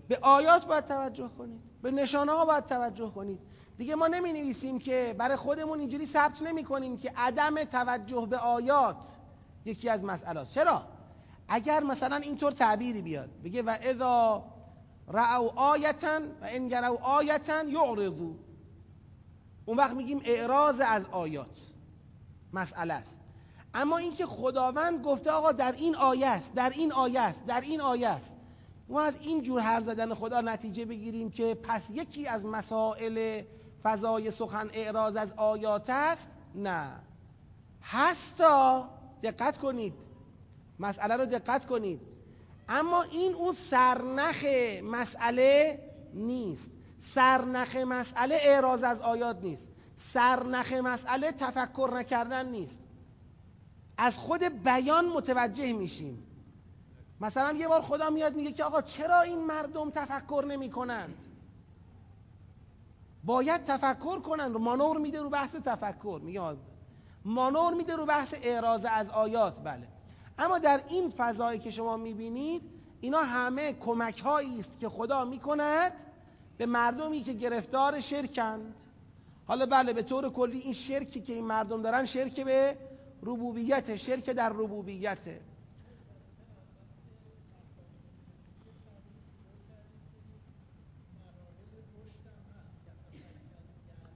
[0.07, 3.39] به آیات باید توجه کنید به نشانه ها باید توجه کنید.
[3.77, 8.37] دیگه ما نمی نویسیم که برای خودمون اینجوری ثبت نمی کنیم که عدم توجه به
[8.37, 9.17] آیات
[9.65, 10.83] یکی از مسئله چرا؟
[11.47, 14.43] اگر مثلا اینطور تعبیری بیاد بگه و اذا
[15.07, 16.73] رعو آیتن و ان
[17.03, 18.35] آیتن یعرضو
[19.65, 21.71] اون وقت میگیم اعراض از آیات
[22.53, 23.26] مسئله است.
[23.77, 27.81] اما اینکه خداوند گفته آقا در این آیه است در این آیه است در این
[27.81, 28.35] آیه است.
[28.89, 33.41] ما از این جور هر زدن خدا نتیجه بگیریم که پس یکی از مسائل
[33.83, 36.91] فضای سخن اعراض از آیات است؟ نه.
[37.81, 38.89] هستا
[39.23, 39.93] دقت کنید.
[40.79, 42.01] مسئله رو دقت کنید.
[42.69, 44.45] اما این اون سرنخ
[44.83, 45.79] مسئله
[46.13, 46.71] نیست.
[46.99, 49.69] سرنخ مسئله اعراض از آیات نیست.
[49.97, 52.79] سرنخ مسئله تفکر نکردن نیست.
[53.97, 56.23] از خود بیان متوجه میشیم.
[57.21, 61.25] مثلا یه بار خدا میاد میگه که آقا چرا این مردم تفکر نمی کنند
[63.23, 64.57] باید تفکر کنند.
[64.57, 66.21] مانور میده رو بحث تفکر.
[66.23, 66.41] میگه
[67.25, 69.59] مانور میده رو بحث اعراض از آیات.
[69.59, 69.87] بله.
[70.39, 72.61] اما در این فضایی که شما می‌بینید
[73.01, 75.91] اینا همه کمک هایی است که خدا می‌کند
[76.57, 78.75] به مردمی که گرفتار شرکند.
[79.47, 82.77] حالا بله به طور کلی این شرکی که این مردم دارن شرک به
[83.23, 85.41] ربوبیت شرک در ربوبیته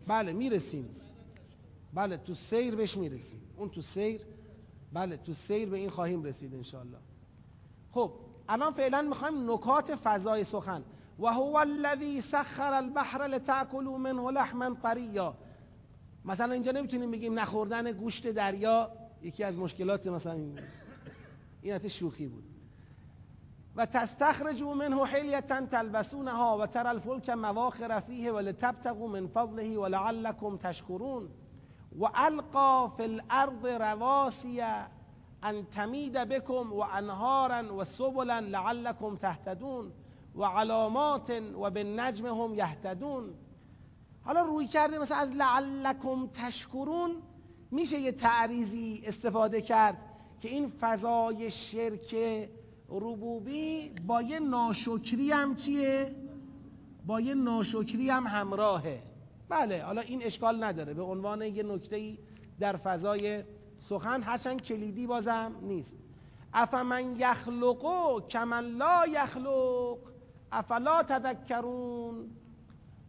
[0.08, 0.96] بله می‌رسیم.
[1.94, 3.42] بله تو سیر بهش می‌رسیم.
[3.58, 4.22] اون تو سیر.
[4.94, 7.00] بله تو سیر به این خواهیم رسید انشاءالله.
[7.92, 8.14] خب
[8.50, 10.84] الان فعلا می‌خوایم نکات فضای سخن.
[11.20, 15.36] و هو الذی سخر البحر لتاکلوا منه لحما طریا
[16.26, 18.92] مثلا اینجا نمی‌تونیم بگیم نخوردن گوشت دریا
[19.22, 20.60] یکی از مشکلات مثلا این
[21.62, 22.44] این شوخی بود.
[23.76, 31.30] و تستخرجوا منه حلیه تلبسونها و ترى الفلك مواخر فیه ولتبتغوا من فضله ولعلكم تشکرون.
[32.00, 34.62] و القا فی الارض رواسی
[35.44, 39.92] ان تمید بكم و انهارا و سبلا لعلكم تهتدون
[40.36, 41.30] و علامات
[41.62, 43.34] و بالنجم هم یهتدون.
[44.24, 47.12] حالا روی کرده مثلا از لعلکم تشکرون
[47.72, 49.98] میشه یه تعریزی استفاده کرد
[50.40, 52.16] که این فضای شرک
[52.90, 56.16] ربوبی با یه ناشکری هم چیه؟
[57.06, 59.04] با یه ناشکری هم همراهه.
[59.50, 60.94] بله حالا این اشکال نداره.
[60.94, 62.18] به عنوان یه نکته
[62.60, 63.44] در فضای
[63.78, 65.94] سخن هرچند کلیدی بازم نیست.
[66.54, 69.98] افمن یخلقو کمن لا یخلق
[70.52, 72.30] افلا تذکرون؟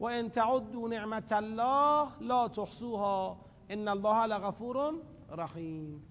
[0.03, 3.37] و ان تعدوا نعمت الله لا تحصوها
[3.71, 4.95] ان الله لغفور
[5.31, 6.03] رحیم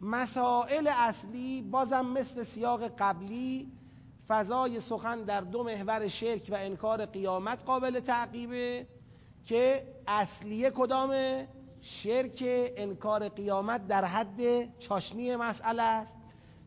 [0.00, 3.72] مسائل اصلی بازم مثل سیاق قبلی
[4.28, 8.86] فضای سخن در دو محور شرک و انکار قیامت قابل تعقیبه
[9.44, 11.48] که اصلیه کدامه؟
[11.80, 12.44] شرک
[12.76, 16.16] انکار قیامت در حد چاشنی مسئله است.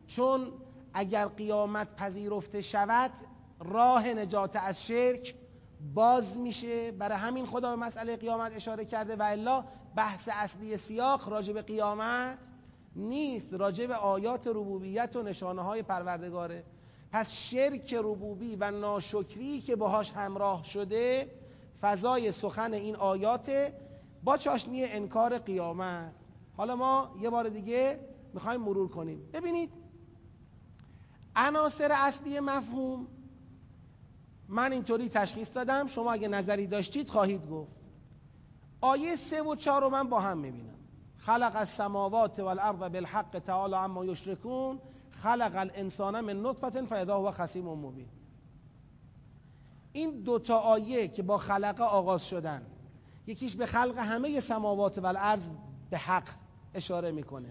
[0.07, 0.51] چون
[0.93, 3.11] اگر قیامت پذیرفته شود
[3.59, 5.35] راه نجات از شرک
[5.93, 9.65] باز میشه برای همین خدا به مسئله قیامت اشاره کرده و الا
[9.95, 12.37] بحث اصلی سیاق راجع به قیامت
[12.95, 16.63] نیست راجع به آیات ربوبیت و نشانه های پروردگاره.
[17.11, 21.31] پس شرک ربوبی و ناشکری که باهاش همراه شده
[21.81, 23.71] فضای سخن این آیات
[24.23, 26.13] با چاشنی انکار قیامت.
[26.57, 27.99] حالا ما یه بار دیگه
[28.33, 29.29] می‌خوایم مرور کنیم.
[29.33, 29.69] ببینید
[31.35, 33.07] عناصر اصلی مفهوم
[34.47, 37.71] من اینطوری تشخیص دادم شما اگه نظری داشتید خواهید گفت.
[38.81, 40.75] آیه سه و چهار رو من با هم می‌بینم.
[41.17, 44.79] خلق السماوات والارض بالحق تعالی اما یشرکون
[45.23, 48.07] خلق الانسان من نطفه فاذا هو خصیم مبین.
[49.93, 52.65] این دوتا آیه که با خلقه آغاز شدن
[53.27, 55.49] یکیش به خلق همه سماوات و الارض
[55.89, 56.27] به حق
[56.73, 57.49] اشاره می‌کنه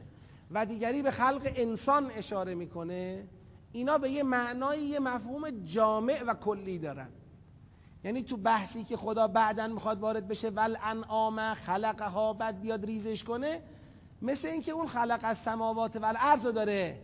[0.50, 3.28] و دیگری به خلق انسان اشاره می‌کنه.
[3.72, 7.08] اینا به یه معنای یه مفهوم جامع و کلی دارن.
[8.04, 13.24] یعنی تو بحثی که خدا بعدا می‌خواد وارد بشه ول انعام خلقها بعد بیاد ریزش
[13.24, 13.62] کنه
[14.22, 17.00] مثل اینکه اون خلق از سماوات و الارض داره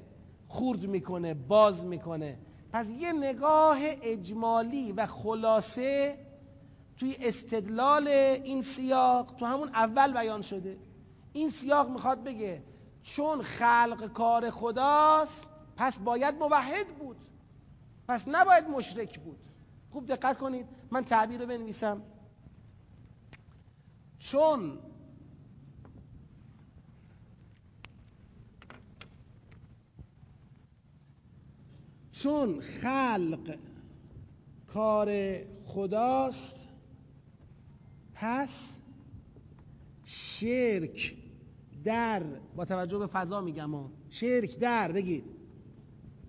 [0.49, 2.39] خورد می‌کنه باز می‌کنه.
[2.73, 6.19] پس یه نگاه اجمالی و خلاصه
[6.97, 10.79] توی استدلال این سیاق تو همون اول بیان شده.
[11.33, 12.62] این سیاق می‌خواد بگه
[13.03, 15.47] چون خلق کار خداست
[15.79, 17.16] پس باید موحد بود.
[18.09, 19.39] پس نباید مشرک بود.
[19.91, 20.66] خوب دقت کنید.
[20.91, 22.03] من تعبیر رو بنویسم.
[24.18, 24.79] چون
[32.12, 33.59] چون خلق
[34.66, 35.09] کار
[35.64, 36.68] خداست
[38.14, 38.79] پس
[40.05, 41.16] شرک
[41.85, 42.22] در
[42.57, 43.70] با توجه به فضا میگم
[44.11, 45.38] شرک در بگید.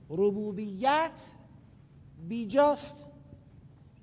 [0.10, 1.12] ربوبیت
[2.28, 3.06] بیجاست.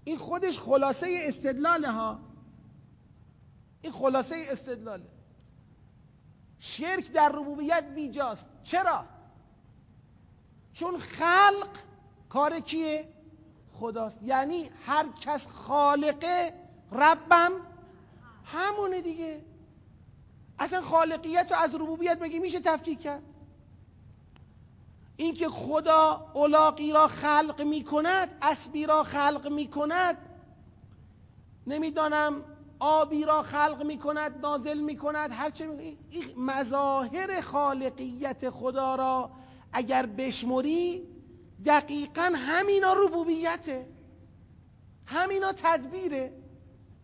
[0.04, 2.20] این خودش خلاصه استدلاله ها.
[3.82, 5.10] این خلاصه استدلاله.
[6.58, 8.46] شرک در ربوبیت بیجاست.
[8.62, 9.04] چرا؟
[10.72, 11.68] چون خلق
[12.28, 13.08] کار کیه؟
[13.72, 14.22] خداست.
[14.22, 16.52] یعنی هر کس خالقه
[16.92, 17.52] ربم
[18.44, 19.44] همونه دیگه.
[20.58, 23.22] اصلا خالقیت رو از ربوبیت مگه میشه تفکیک کرد؟
[25.16, 30.16] اینکه خدا اولاقی را خلق می کند اسبی را خلق می کند
[31.66, 32.44] نمی‌دانم
[32.80, 35.96] آبی را خلق می کند نازل می کند هرچه
[36.36, 39.30] مظاهر خالقیت خدا را
[39.72, 41.08] اگر بشمری
[41.66, 43.88] دقیقا همینا ربوبیته.
[45.06, 46.32] همینا تدبیره.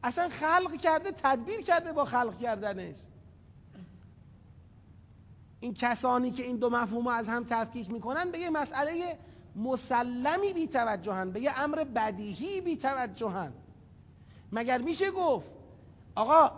[0.03, 2.97] اصلا خلق کرده تدبیر کرده با خلق کردنش.
[5.63, 9.19] این کسانی که این دو مفهوم از هم تفکیک می‌کنن به یه مسئله
[9.57, 13.53] مسلمی بی توجهن به یه امر بدیهی بی توجهن
[14.53, 15.51] مگر میشه گفت
[16.15, 16.51] آقا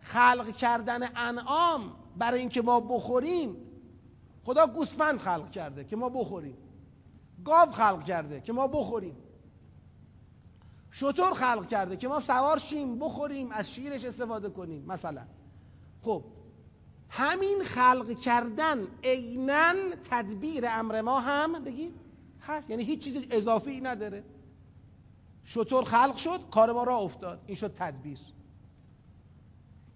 [0.00, 3.56] خلق کردن انعام برای اینکه ما بخوریم
[4.44, 6.56] خدا گوسفند خلق کرده که ما بخوریم.
[7.44, 9.16] گاو خلق کرده که ما بخوریم.
[10.90, 15.22] شطور خلق کرده که ما سوار شیم بخوریم از شیرش استفاده کنیم مثلا.
[16.02, 16.24] خب
[17.08, 19.74] همین خلق کردن عینا
[20.10, 21.94] تدبیر امر ما هم بگیم
[22.40, 22.70] هست.
[22.70, 24.24] یعنی هیچ چیز اضافی نداره.
[25.44, 27.40] شطور خلق شد کار ما را افتاد.
[27.46, 28.18] این شد تدبیر.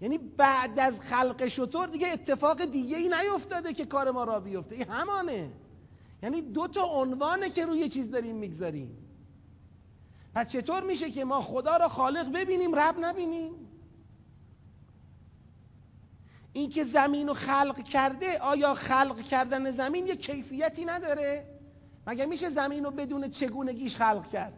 [0.00, 4.74] یعنی بعد از خلق شطور دیگه اتفاق دیگه ای نیفتاده که کار ما را بیفته.
[4.74, 5.52] این همانه.
[6.22, 8.96] یعنی دو تا عنوانه که روی چیز داریم می‌گذاریم.
[10.34, 13.52] پس چطور میشه که ما خدا را خالق ببینیم رب نبینیم؟
[16.52, 21.46] اینکه زمین رو خلق کرده آیا خلق کردن زمین یه کیفیتی نداره؟
[22.06, 24.52] مگه میشه زمین رو بدون چگونگیش خلق کرد؟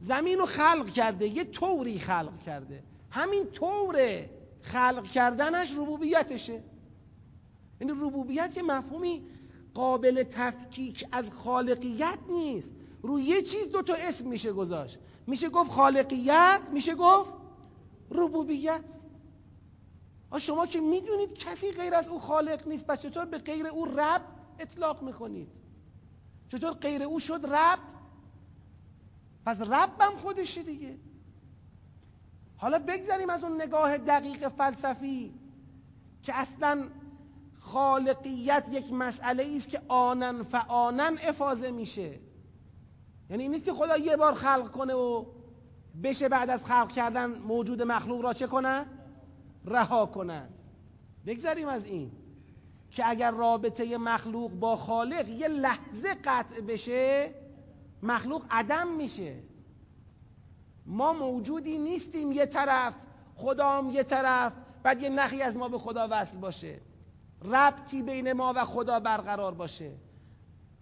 [0.00, 2.82] زمین رو خلق کرده یه طوری خلق کرده.
[3.10, 3.96] همین طور
[4.62, 6.62] خلق کردنش ربوبیتشه.
[7.80, 9.22] یعنی ربوبیت که مفهومی
[9.74, 12.72] قابل تفکیک از خالقیت نیست.
[13.02, 14.98] روی یه چیز دو تا اسم میشه گذاشت.
[15.26, 17.32] میشه گفت خالقیت میشه گفت
[18.10, 18.84] ربوبیت.
[20.38, 24.22] شما که می‌دونید کسی غیر از او خالق نیست پس چطور به غیر او رب
[24.58, 25.48] اطلاق می‌کنید؟
[26.48, 27.78] چطور غیر او شد رب؟
[29.46, 30.98] پس ربم خودشه دیگه.
[32.56, 35.34] حالا بگذاریم از اون نگاه دقیق فلسفی
[36.22, 36.88] که اصلا
[37.58, 42.18] خالقیت یک مسئله است که آنن فآنن افاظه میشه.
[43.30, 45.24] یعنی نیست که خدا یه بار خلق کنه و
[46.02, 48.99] بشه بعد از خلق کردن موجود مخلوق را چه کند؟
[49.64, 50.54] رها کند
[51.26, 52.12] بگذاریم از این
[52.90, 57.34] که اگر رابطه مخلوق با خالق یه لحظه قطع بشه
[58.02, 59.36] مخلوق عدم میشه.
[60.86, 62.94] ما موجودی نیستیم یه طرف
[63.36, 66.80] خدام یه طرف بعد یه نخی از ما به خدا وصل باشه.
[67.44, 69.92] ربطی بین ما و خدا برقرار باشه.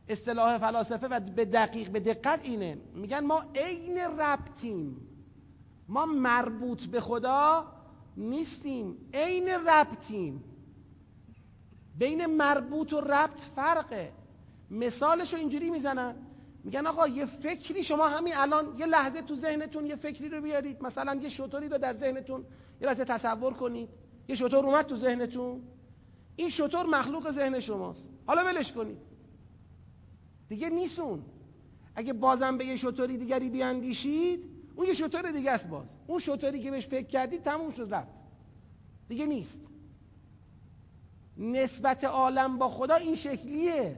[0.08, 2.78] اصطلاح فلاسفه و به دقیق به دقت اینه.
[2.94, 4.96] میگن ما عین ربطیم.
[5.88, 7.66] ما مربوط به خدا
[8.18, 10.44] نیستیم عین ربطیم.
[11.98, 14.12] بین مربوط و ربط فرقه.
[14.70, 16.14] مثالش رو اینجوری می‌زنن
[16.64, 20.82] میگن آقا یه فکری شما همین الان یه لحظه تو ذهنتون یه فکری رو بیارید.
[20.82, 22.44] مثلا یه شطوری رو در ذهنتون
[22.80, 23.88] یه لحظه تصور کنید.
[24.28, 25.62] یه شطور اومد تو ذهنتون.
[26.36, 28.08] این شطور مخلوق ذهن شماست.
[28.26, 28.98] حالا ولش کنید.
[30.48, 31.22] دیگه نیستون.
[31.94, 35.96] اگه بازم به یه شطوری دیگری بیاندیشید اون یه شطور دیگه است باز.
[36.06, 38.14] اون شطوری که بهش فکر کردید تموم شد رفت.
[39.08, 39.60] دیگه نیست.
[41.36, 43.96] نسبت عالم با خدا این شکلیه.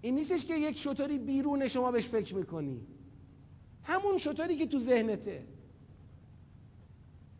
[0.00, 2.86] این نیستش که یک شطوری بیرون شما بهش فکر می‌کنی.
[3.82, 5.46] همون شطوری که تو ذهنته.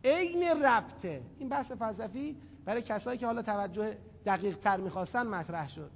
[0.03, 1.21] عین ربطه.
[1.39, 5.91] این بحث فلسفی برای کسایی که حالا توجه دقیق تر می‌خواستن مطرح شد.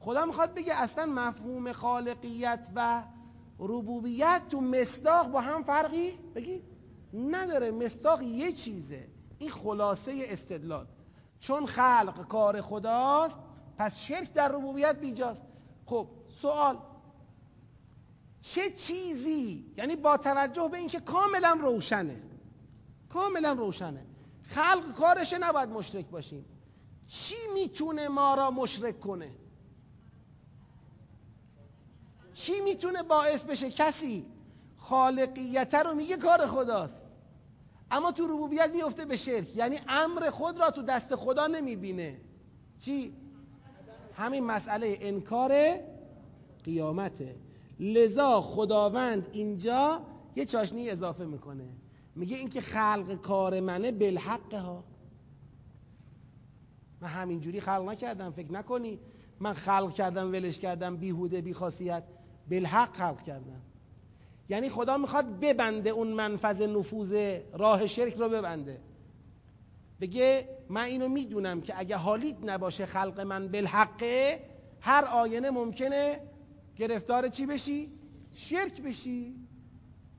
[0.00, 3.02] خدا می‌خواد بگه اصلا مفهوم خالقیت و
[3.58, 6.62] ربوبیت تو مصداق با هم فرقی؟ بگید
[7.14, 7.70] نداره.
[7.70, 9.08] مصداق یه چیزه.
[9.38, 10.86] این خلاصه استدلال.
[11.40, 13.38] چون خلق کار خداست
[13.78, 15.42] پس شرک در ربوبیت بیجاست.
[15.86, 16.78] خب سوال.
[18.42, 22.22] چه چیزی؟ یعنی با توجه به اینکه کاملا روشنه.
[23.08, 24.06] کاملا روشنه.
[24.42, 26.44] خلق کارشه نباید مشرک باشیم.
[27.06, 29.30] چی می‌تونه ما را مشرک کنه؟
[32.38, 34.26] چی می‌تونه باعث بشه کسی
[34.76, 37.02] خالقیت رو میگه کار خداست؟
[37.90, 39.56] اما تو ربوبیت میفته به شرک.
[39.56, 42.20] یعنی امر خود را تو دست خدا نمی‌بینه.
[42.78, 43.12] چی؟
[44.16, 45.52] همین مسئله انکار
[46.64, 47.36] قیامته.
[47.80, 50.00] لذا خداوند اینجا
[50.36, 51.68] یه چاشنی اضافه می‌کنه.
[52.14, 54.84] میگه اینکه خلق کار منه بالحق ها
[57.00, 58.98] من همینجوری خلق نکردم فکر نکنی.
[59.40, 62.02] من خلق کردم ولش کردم بیهوده بی خاصیت
[62.50, 63.62] بالحق خلق کردم
[64.48, 68.80] یعنی خدا می‌خواد ببنده اون منفذ نفوذ راه شرک رو ببنده.
[70.00, 74.40] بگه من اینو می‌دونم که اگه حالیت نباشه خلق من بالحقه
[74.80, 76.20] هر آینه ممکنه
[76.76, 77.92] گرفتار چی بشی؟
[78.34, 79.34] شرک بشی.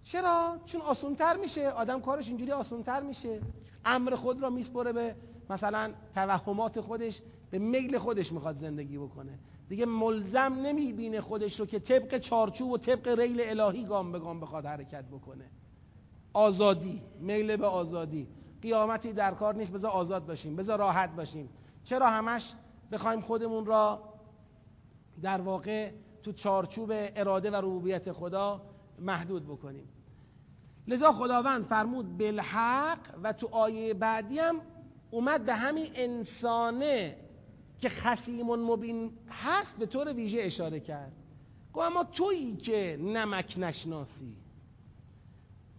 [0.03, 1.69] چرا؟ چون آسونتر میشه.
[1.69, 3.41] آدم کارش اینجوری آسونتر میشه.
[3.85, 5.15] امر خود را میسپره به
[5.49, 9.39] مثلا توهمات خودش به میل خودش می‌خواد زندگی بکنه.
[9.69, 14.39] دیگه ملزم نمی‌بینه خودش رو که طبق چارچوب و طبق ریل الهی گام به گام
[14.39, 15.45] بخواد حرکت بکنه.
[16.33, 18.27] آزادی میل به آزادی.
[18.61, 21.49] قیامتی در کار نیست بذار آزاد باشیم بذار راحت باشیم.
[21.83, 22.53] چرا همش
[22.91, 24.03] بخوایم خودمون را
[25.21, 25.91] در واقع
[26.23, 28.61] تو چارچوب اراده و ربوبیت خدا
[28.99, 29.89] محدود بکنیم؟
[30.87, 34.61] لذا خداوند فرمود بالحق و تو آیه بعدی هم
[35.11, 37.17] اومد به همین انسانه
[37.81, 41.11] که خسیم مبین هست به طور ویژه اشاره کرد.
[41.73, 44.35] گو اما تویی که نمک نشناسی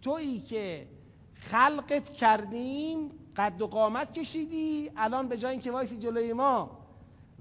[0.01, 0.87] تویی که
[1.33, 6.87] خلقت کردیم قد و قامت کشیدی الان به جای اینکه وایسی جلوی ما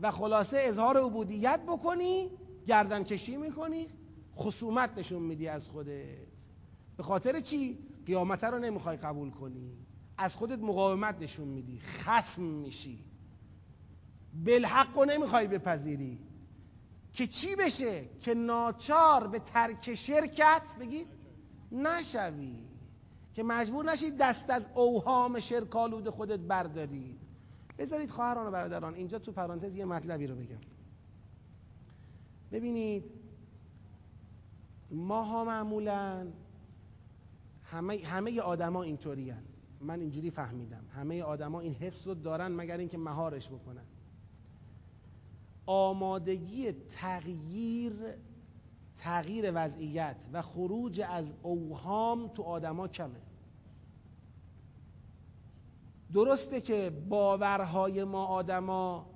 [0.02, 2.30] و خلاصه اظهار عبودیت بکنی
[2.66, 3.86] گردن کشی می‌کنی
[4.36, 6.16] خصومت نشون میدی از خودت.
[6.96, 9.72] به خاطر چی؟ قیامت رو نمی‌خوای قبول کنی.
[10.18, 11.80] از خودت مقاومت نشون میدی.
[11.80, 13.04] خسم میشی.
[14.34, 16.18] بالحق رو نمی‌خوای بپذیری.
[17.12, 21.06] که چی بشه؟ که ناچار به ترک شرکت بگید
[21.72, 22.64] نشوی.
[23.34, 27.18] که مجبور نشید دست از اوهام شرکالود خودت برداری.
[27.78, 30.60] بذارید خواهران و برادران اینجا تو پرانتز یه مطلبی رو بگم.
[32.52, 33.04] ببینید
[34.90, 36.26] ما ها معمولا
[37.64, 39.34] همه همه آدما اینطوری
[39.80, 40.84] من اینجوری فهمیدم.
[40.94, 43.84] همه آدما این حس رو دارن مگر اینکه مهارش بکنن.
[45.70, 47.92] آمادگی تغییر
[48.96, 53.20] تغییر وضعیت و خروج از اوهام تو آدما کمه.
[56.12, 59.06] درسته که باورهای ما آدما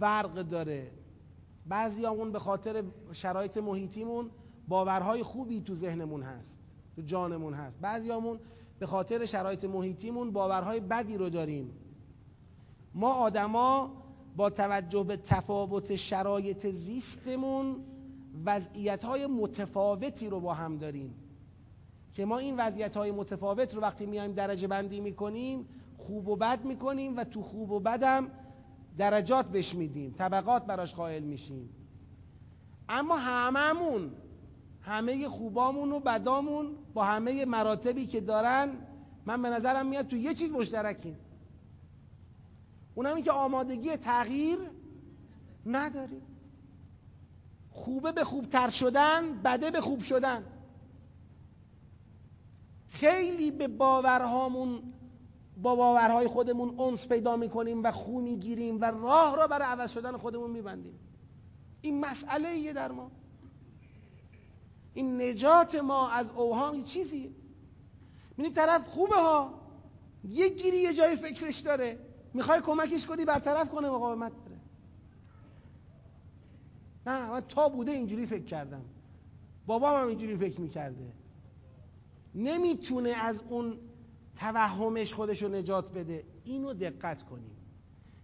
[0.00, 0.90] فرق داره.
[1.66, 4.30] بعضی اون به خاطر شرایط محیطیمون
[4.68, 6.58] باورهای خوبی تو ذهنمون هست
[6.96, 7.80] تو جانمون هست.
[7.80, 8.40] بعضی همون
[8.78, 11.70] به خاطر شرایط محیطیمون باورهای بدی رو داریم.
[12.94, 14.01] ما آدما
[14.36, 17.76] با توجه به تفاوت شرایط زیستمون
[18.44, 21.14] وضعیت های متفاوتی رو با هم داریم.
[22.12, 25.68] که ما این وضعیت های متفاوت رو وقتی میایم درجه بندی می‌کنیم
[25.98, 28.28] خوب و بد می‌کنیم و تو خوب و بدم
[28.98, 31.70] درجات بهش میدیم طبقات براش قائل میشیم.
[32.88, 34.12] اما هممون
[34.80, 38.68] همه خوبامون و بدامون با همه مراتبی که دارن
[39.26, 41.16] من به نظرم میاد تو یه چیز مشترکیم.
[42.94, 44.58] اونم این که آمادگی تغییر
[45.66, 46.22] نداریم
[47.70, 50.44] خوبه به خوبتر شدن بده به خوب شدن.
[52.88, 54.82] خیلی به باورهامون
[55.62, 60.16] با باورهای خودمون اونس پیدا می‌کنیم و خو می‌گیریم و راه را برای عوض شدن
[60.16, 60.98] خودمون میبندیم.
[61.82, 63.10] این مسئله ایه در ما.
[64.94, 67.30] این نجات ما از اوهام یه چیزیه.
[68.36, 69.60] می‌بینی طرف خوبه ها
[70.24, 71.98] یه گیری یه جای فکرش داره.
[72.34, 74.60] می‌خوای کمکش کنی برطرف کنه مقاومت داره
[77.06, 78.84] نه من تا بوده اینجوری فکر کردم.
[79.66, 81.12] بابام هم اینجوری فکر می‌کرده.
[82.34, 83.78] نمی‌تونه از اون
[84.36, 86.24] توهمش خودش رو نجات بده.
[86.44, 87.56] اینو دقت کنیم.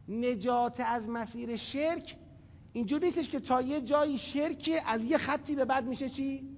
[0.08, 2.16] نجات از مسیر شرک
[2.72, 6.56] اینجور نیستش که تا یه جایی شرک از یه خطی به بعد میشه چی؟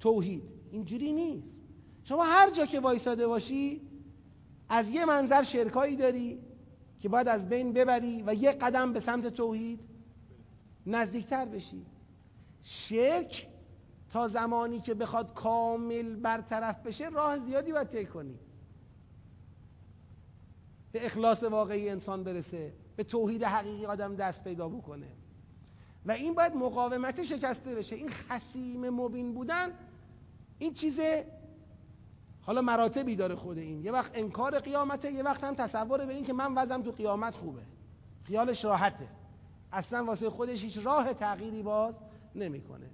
[0.00, 0.42] توحید.
[0.70, 1.60] اینجوری نیست.
[2.04, 3.80] شما هر جا که وایساده باشی
[4.68, 6.38] از یه منظر شرکایی داری.
[7.04, 9.80] که باید از بین ببری و یه قدم به سمت توحید
[10.86, 11.86] نزدیکتر بشی.
[12.62, 13.48] شرک
[14.10, 18.38] تا زمانی که بخواد کامل برطرف بشه راه زیادی باید طی کنی.
[20.92, 25.08] به اخلاص واقعی انسان برسه به توحید حقیقی آدم دست پیدا بکنه.
[26.06, 27.96] و این باید مقاومت شکسته بشه.
[27.96, 29.68] این خسیم مبین بودن
[30.58, 31.00] این چیز
[32.46, 33.84] حالا مراتبی داره خود این.
[33.84, 37.36] یه وقت انکار قیامته یه وقت هم تصور به این که من وزم تو قیامت
[37.36, 37.62] خوبه.
[38.22, 39.08] خیالش راحته.
[39.72, 41.98] اصلا واسه خودش هیچ راه تغییری باز
[42.34, 42.90] نمی‌کنه.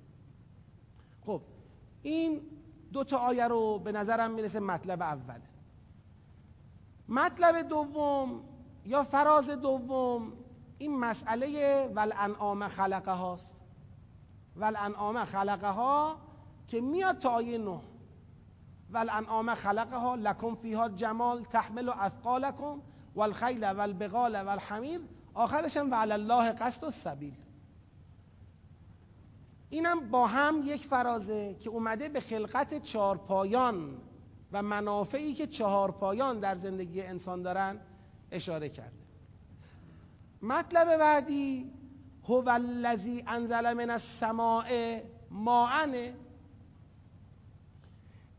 [1.27, 1.41] خب
[2.03, 2.41] این
[2.93, 5.43] دو تا آیه رو به نظرم می‌رسه مطلب اوله.
[7.09, 8.41] مطلب دوم
[8.87, 10.33] یا فراز دوم
[10.79, 13.63] این مسئله والانعام خلقه هاست
[14.57, 16.17] والانعام خلقه ها
[16.69, 17.81] که میاد تا آیه نه.
[18.93, 22.83] والانعام خلقه ها لکم فیها جمال تحمل و اثقالکم
[23.15, 25.01] والخیل والبغال والحمیر.
[25.35, 27.35] آخرش هم وعلى الله قصد و سبیل.
[29.71, 33.99] اینم با هم یک فرازه که اومده به خلقت چهارپایان
[34.53, 37.81] و منافعی که چهارپایان در زندگی انسان دارن
[38.31, 39.01] اشاره کرده.
[40.43, 41.73] مطلب بعدی
[42.29, 44.99] هو الذی انزل من السماء
[45.31, 46.15] ماعنه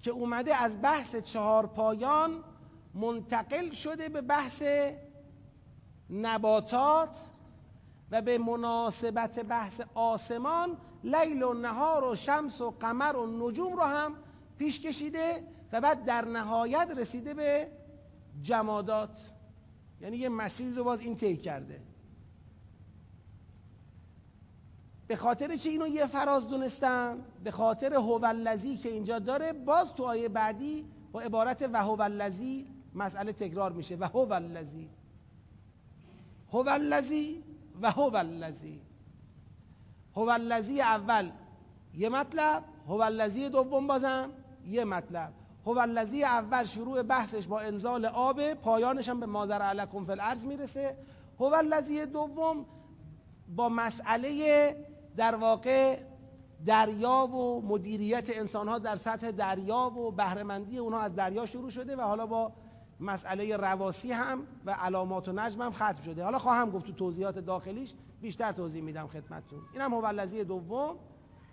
[0.02, 2.44] که اومده از بحث چهارپایان
[2.94, 4.64] منتقل شده به بحث
[6.10, 7.18] نباتات
[8.12, 13.82] و به مناسبت بحث آسمان لیل و نهار و شمس و قمر و نجوم رو
[13.82, 14.16] هم
[14.58, 17.72] پیش کشیده و بعد در نهایت رسیده به
[18.42, 19.32] جمادات.
[20.02, 21.82] یعنی یه مسیر رو باز این طی کرده.
[25.12, 30.04] به خاطر چی اینو یه فراز دونستم؟ به خاطر هواللزی که اینجا داره باز تو
[30.04, 33.96] آیه بعدی با عبارت و هواللزی مسئله تکرار میشه.
[33.96, 34.90] و هواللزی
[36.54, 37.44] هواللزی
[37.82, 38.82] و هواللزی
[40.16, 41.32] هواللزی اول
[41.94, 44.30] یه مطلب هواللزی دوم بازم
[44.68, 45.34] یه مطلب.
[45.66, 50.98] هواللزی اول شروع بحثش با انزال آب پایانش هم به مازر علکم فی الارض می‌رسه.
[51.40, 52.66] هواللزی دوم
[53.56, 56.00] با مسئله در واقع
[56.66, 61.96] دریا و مدیریت انسان ها در سطح دریا و بهرهمندی اونها از دریا شروع شده
[61.96, 62.52] و حالا با
[63.00, 66.24] مسئله رواسی هم و علامات و نجم هم ختم شده.
[66.24, 69.60] حالا خواهم گفت تو توضیحات داخلیش بیشتر توضیح میدم خدمتتون.
[69.74, 70.96] اینم هوالذی دوم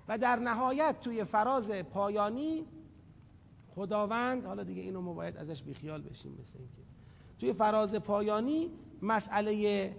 [0.09, 2.67] و در نهایت توی فراز پایانی
[3.75, 6.83] خداوند حالا دیگه اینو ما باید ازش بیخیال بشیم مثل اینکه.
[7.39, 8.71] توی فراز پایانی
[9.03, 9.97] مسئله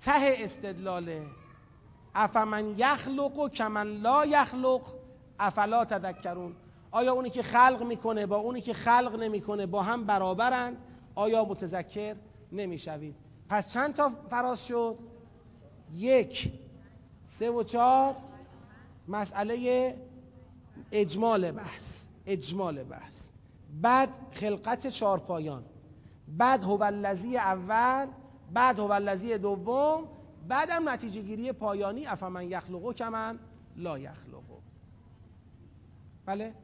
[0.00, 1.26] ته استدلاله
[2.14, 4.80] افمن یخلق و کمن لا یخلق
[5.38, 6.56] افلا تذکرون.
[6.90, 10.76] آیا اونی که خلق می‌کنه با اونی که خلق نمی‌کنه با هم برابرند؟
[11.14, 12.16] آیا متذکر؟
[12.52, 13.14] نمی‌شوید.
[13.48, 14.98] پس چند تا فراز شد؟
[15.94, 16.52] یک
[17.24, 18.14] سه و چهار.
[19.08, 19.96] مسئله
[20.92, 23.28] اجمال بحث اجمال بحث.
[23.82, 25.64] بعد خلقت چهار پایان
[26.28, 28.06] بعد هواللزی اول
[28.52, 30.08] بعد هواللزی دوم
[30.48, 33.38] بعدم نتیجه گیری پایانی افمن یخلقو کمن
[33.76, 34.58] لا یخلقو.
[36.26, 36.54] بله؟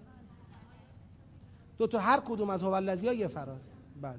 [1.78, 3.74] دو تا هر کدوم از هواللزی ها یه فراز.
[4.02, 4.18] بله.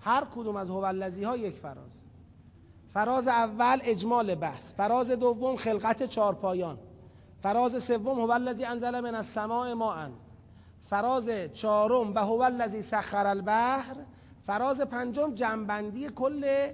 [0.00, 2.02] هر کدوم از هواللزی ها یک فراز.
[2.94, 4.72] فراز اول اجمال بحث.
[4.72, 6.78] فراز دوم خلقت چارپایان
[7.42, 10.08] فراز سوم هو الذی انزل من السماء ماء
[10.90, 13.96] فراز چهارم و هو الذی سخر البحر.
[14.46, 16.70] فراز پنجم جنبندی کل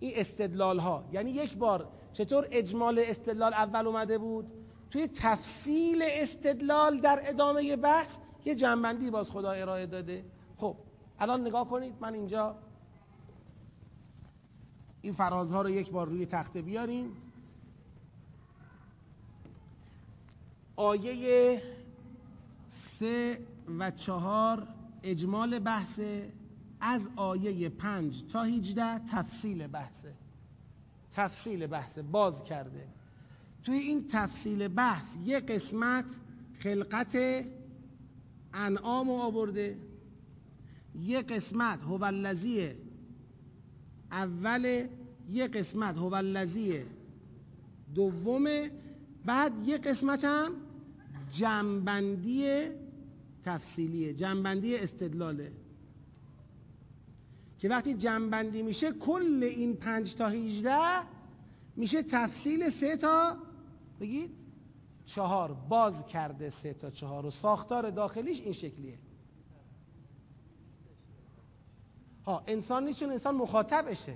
[0.00, 4.46] این استدلال ها یعنی یک بار چطور اجمال استدلال اول اومده بود؟
[4.90, 10.24] توی تفصیل استدلال در ادامه بحث یه جنبندی باز خدا ارائه داده.
[10.56, 10.76] خب
[11.18, 12.56] الان نگاه کنید من اینجا
[15.02, 17.16] این فرازها رو یک بار روی تخته بیاریم.
[20.76, 21.62] آیه
[22.66, 23.38] سه
[23.78, 24.68] و چهار
[25.02, 26.32] اجمال بحثه.
[26.80, 30.14] از آیه پنج تا هیجده تفصیل بحثه
[31.12, 32.86] تفصیل بحثه باز کرده.
[33.62, 36.04] توی این تفصیل بحث یه قسمت
[36.58, 37.44] خلقت
[38.54, 39.78] انعام آورده.
[40.94, 42.70] یه قسمت هوالذی
[44.10, 44.86] اول
[45.30, 46.84] یه قسمت هوالذی
[47.94, 48.70] دومه
[49.24, 50.52] بعد یه قسمت هم
[51.30, 52.64] جنبندی
[53.44, 55.52] تفصیلیه جنبندی استدلاله.
[57.60, 61.02] که وقتی جنبندی میشه کل این پنج تا هیجده
[61.76, 63.36] میشه تفصیل سه تا
[64.00, 64.30] بگید؟
[65.04, 68.98] چهار باز کرده سه تا چهار و ساختار داخلیش این شکلیه.
[72.24, 74.14] ها انسان نیست چون انسان مخاطبشه.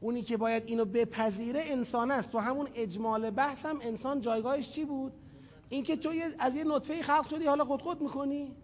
[0.00, 2.32] اونی که باید اینو بپذیره انسان است.
[2.32, 5.12] تو همون اجمال بحث هم انسان جایگاهش چی بود؟
[5.68, 8.56] اینکه تو از یه نطفه خلق شدی حالا خود خود می‌کنی؟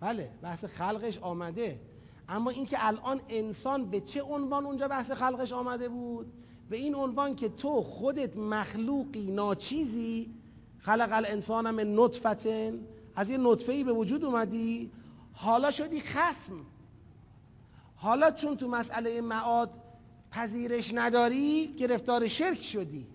[0.00, 1.80] بله بحث خلقش آمده.
[2.28, 6.32] اما اینکه الان انسان به چه عنوان اونجا بحث خلقش آمده بود؟
[6.70, 10.34] به این عنوان که تو خودت مخلوقی ناچیزی
[10.78, 12.80] خلق الانسان من نطفتن.
[13.16, 14.90] از یه نطفه ای به وجود اومدی
[15.32, 16.52] حالا شدی خسم
[17.96, 19.70] حالا چون تو مسئله معاد
[20.30, 23.06] پذیرش نداری گرفتار شرک شدی.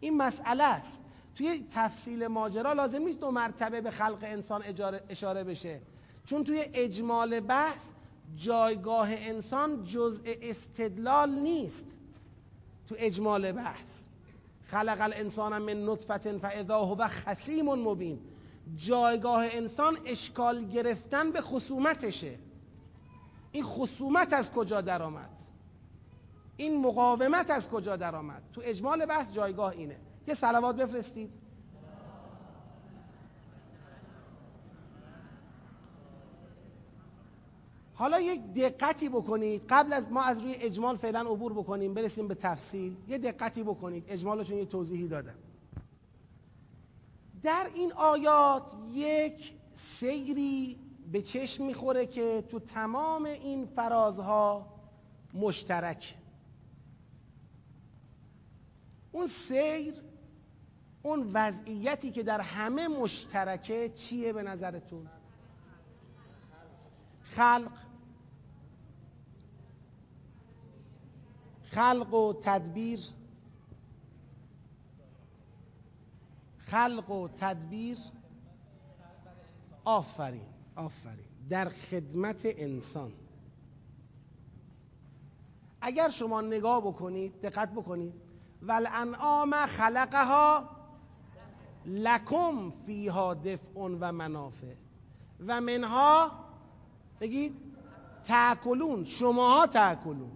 [0.00, 1.02] این مسئله است.
[1.36, 4.62] توی تفصیل ماجرا لازم نیست دو مرتبه به خلق انسان
[5.08, 5.80] اشاره بشه.
[6.24, 7.84] چون توی اجمال بحث
[8.36, 11.84] جایگاه انسان جزء استدلال نیست
[12.88, 14.00] تو اجمال بحث.
[14.66, 18.20] خلق الانسان من نطفت فاذا هو خصیم مبین.
[18.76, 22.38] جایگاه انسان اشکال گرفتن به خصومتشه.
[23.52, 25.30] این خصومت از کجا درآمد؟
[26.56, 29.96] این مقاومت از کجا درآمد؟ تو اجمال بحث جایگاه اینه.
[30.26, 31.30] یه سلوات بفرستید.
[37.94, 39.62] حالا یک دقتی بکنید.
[39.68, 42.96] قبل از ما از روی اجمال فعلا عبور بکنیم برسیم به تفصیل.
[43.08, 44.04] یه دقتی بکنید.
[44.08, 45.34] اجمالشون یه توضیحی دادم.
[47.42, 50.78] در این آیات یک سیری
[51.12, 54.66] به چشم می‌خوره که تو تمام این فرازها
[55.34, 56.14] مشترک.
[59.12, 59.94] اون سیر
[61.06, 65.08] اون وضعیتی که در همه مشترکه چیه به نظرتون؟
[67.22, 67.72] خلق.
[71.62, 73.00] خلق و تدبیر.
[76.58, 77.98] خلق و تدبیر.
[79.84, 80.46] آفرین
[80.76, 81.26] آفرین.
[81.48, 83.12] در خدمت انسان.
[85.80, 88.14] اگر شما نگاه بکنید دقت بکنید.
[88.62, 90.75] والانعام خلقها
[91.86, 94.74] لکم فیها دفع و منافع.
[95.46, 96.30] و منها
[97.20, 97.56] بگید
[98.24, 100.32] تاکلون شماها تاکلون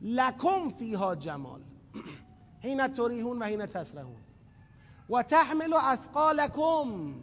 [0.00, 1.60] لکم فیها جمال.
[2.64, 4.22] حین تریحون و حین تسرحون.
[5.10, 7.14] و تحمل اثقالکم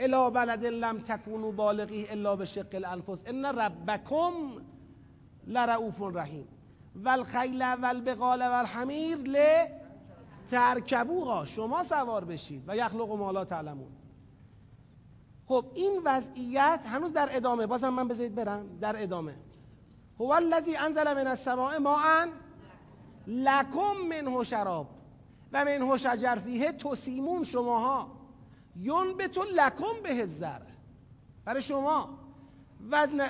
[0.00, 3.22] الى بلد لم تکونوا بالغی الا به شق الانفس.
[3.26, 4.32] ان ربکم
[5.46, 6.48] لرؤوف رحیم.
[7.04, 9.36] والخیل والبقال والحمیر ل
[10.50, 13.92] ترکبوها شما سوار بشید و یخلق ما لا تعلمون.
[15.46, 17.66] خب این وضعیت هنوز در ادامه.
[17.66, 18.78] بازم من بذارید برم.
[18.80, 19.34] در ادامه.
[20.20, 22.26] هو الذی انزل من السماء ماء
[23.26, 24.86] لکم منه شراب
[25.52, 27.44] و منه شجر فیه تسیمون.
[27.44, 28.10] شماها
[28.76, 30.62] ینبت لکم به زر
[31.44, 32.18] برای شما.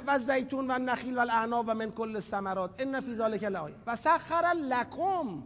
[0.06, 2.70] و زیتون و نخیل و الاعناب و من کل الثمرات.
[2.78, 3.74] ان فی ذلک لآیه.
[3.86, 5.42] و سخر لکم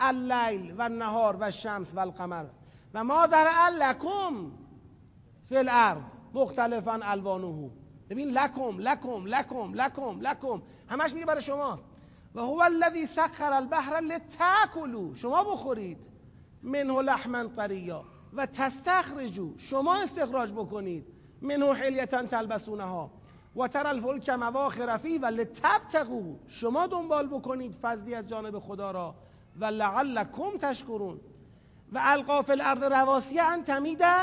[0.00, 2.44] اللیل و النهار و الشمس و القمر.
[2.94, 4.50] و ما در لکم
[5.48, 6.02] فی الارض
[6.34, 7.70] مختلفا الوانه
[8.10, 10.62] ببین لکم لکم لکم لکم لکم.
[10.88, 11.78] همش میگه برای شما.
[12.34, 15.14] و هو الذی سخر البحر لتاکلوا.
[15.14, 16.08] شما بخورید.
[16.62, 18.04] منه لحما طریا.
[18.32, 21.06] و تستخرجو شما استخراج بکنید.
[21.42, 23.10] منه حلیتا تلبسونها.
[23.56, 26.36] و تر الفلک مواخر فی و لتبتغوا.
[26.48, 29.14] شما دنبال بکنید فضلی از جانب خدا را.
[29.58, 31.20] و لعلکم تشکرون.
[31.92, 34.14] و القا فی الارض ان تمیده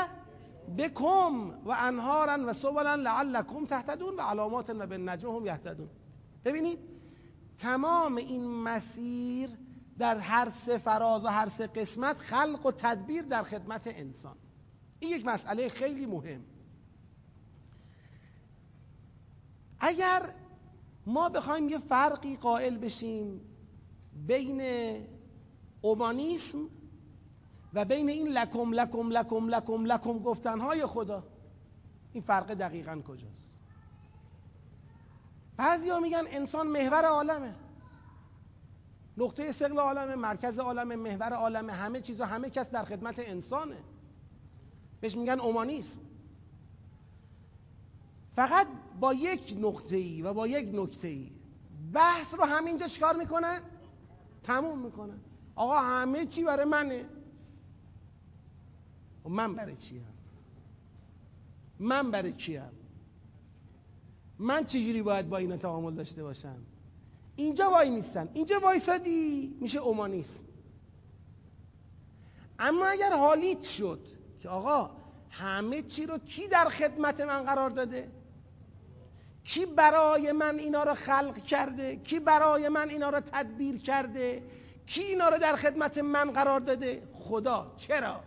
[0.78, 5.88] بکم و انهارا و سبلا لعلکم تهتدون و علامات و به هم یهتدون.
[6.44, 6.78] ببینید
[7.58, 9.50] تمام این مسیر
[9.98, 14.36] در هر سه فراز و هر سه قسمت خلق و تدبیر در خدمت انسان.
[15.00, 16.44] این یک مسئله خیلی مهم.
[19.80, 20.22] اگر
[21.06, 23.40] ما بخوایم یه فرقی قائل بشیم
[24.26, 24.60] بین
[25.86, 26.68] اومانیسم
[27.74, 31.24] و بین این لکم لکم لکم لکم لکم گفتنهای خدا
[32.12, 33.60] این فرق دقیقا کجاست؟
[35.56, 37.54] بعضی میگن انسان محور عالمه.
[39.16, 43.76] نقطه سقل عالمه مرکز عالمه محور عالمه همه چیزا همه کس در خدمت انسانه.
[45.00, 46.00] بهش میگن اومانیسم.
[48.36, 48.66] فقط
[49.00, 51.30] با یک نقطه ای و با یک نکته ای
[51.92, 53.60] بحث رو همینجا چیکار می‌کنن؟
[54.42, 55.20] تموم می‌کنن.
[55.56, 57.04] آقا همه چی برای منه.
[59.24, 60.06] و من برای چیم
[61.78, 62.62] من برای کیم
[64.38, 66.56] من چجوری باید با اینا تعامل داشته باشم؟
[67.36, 68.28] اینجا وای میستن.
[68.34, 69.56] اینجا وایسادی.
[69.60, 70.44] میشه اومانیسم.
[72.58, 74.00] اما اگر حالیت شد
[74.40, 74.90] که آقا
[75.30, 78.08] همه چی رو کی در خدمت من قرار داده؟
[79.44, 84.42] کی برای من اینا رو خلق کرده؟ کی برای من اینا رو تدبیر کرده؟
[84.86, 87.72] کی اینا رو در خدمت من قرار داده؟ خدا.
[87.76, 88.20] چرا؟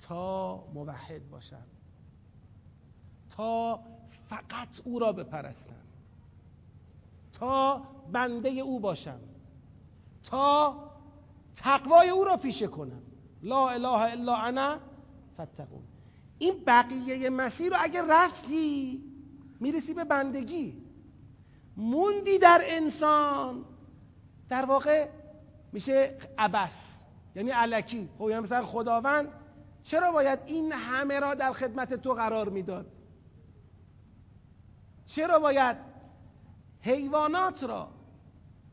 [0.00, 1.66] تا موحد باشم.
[3.30, 3.80] تا
[4.28, 5.84] فقط او را بپرستم.
[7.32, 7.82] تا
[8.12, 9.20] بنده او باشم.
[10.24, 10.76] تا
[11.56, 13.02] تقوای او را پیشه کنم.
[13.42, 14.78] لا اله الا انا
[15.34, 15.82] فتقون
[16.38, 19.02] این بقیه مسیر رو اگر رفتی
[19.60, 20.82] می‌رسی به بندگی.
[21.76, 23.64] موندی در انسان.
[24.54, 25.08] در واقع
[25.72, 27.02] میشه عبس
[27.36, 28.08] یعنی علکی.
[28.18, 29.28] خب یعنی مثلا خداوند
[29.82, 32.86] چرا باید این همه را در خدمت تو قرار می‌داد؟
[35.06, 35.76] چرا باید
[36.80, 37.88] حیوانات را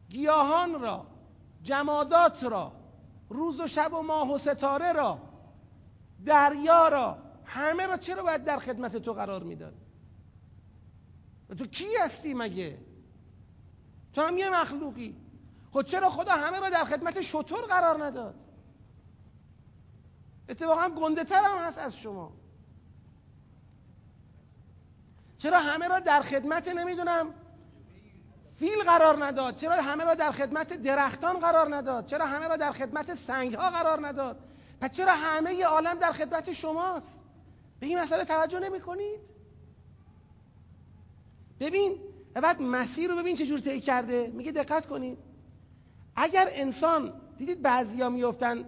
[0.09, 1.05] گیاهان را
[1.63, 2.71] جمادات را
[3.29, 5.19] روز و شب و ماه و ستاره را
[6.25, 9.73] دریا را همه را چرا باید در خدمت تو قرار می‌داد؟
[11.57, 12.77] تو کی هستی مگه؟
[14.13, 15.30] تو هم یه مخلوقی.
[15.73, 18.35] خب چرا خدا همه را در خدمت شطور قرار نداد؟
[20.49, 22.33] اتفاقا گنده تر هم هست از شما.
[25.37, 27.33] چرا همه را در خدمت نمی‌دونم؟
[28.55, 29.55] فیل قرار نداد.
[29.55, 33.69] چرا همه را در خدمت درختان قرار نداد؟ چرا همه را در خدمت سنگ ها
[33.69, 34.39] قرار نداد؟
[34.81, 37.23] پس چرا همه عالم در خدمت شماست؟
[37.79, 39.19] به این مسئله توجه نمی کنید
[41.59, 41.97] ببین
[42.33, 44.27] بعد مسیر رو ببین چه جور طی کرده.
[44.27, 45.30] میگه دقت کنید.
[46.15, 48.65] اگر انسان دیدید بعضیا میفتن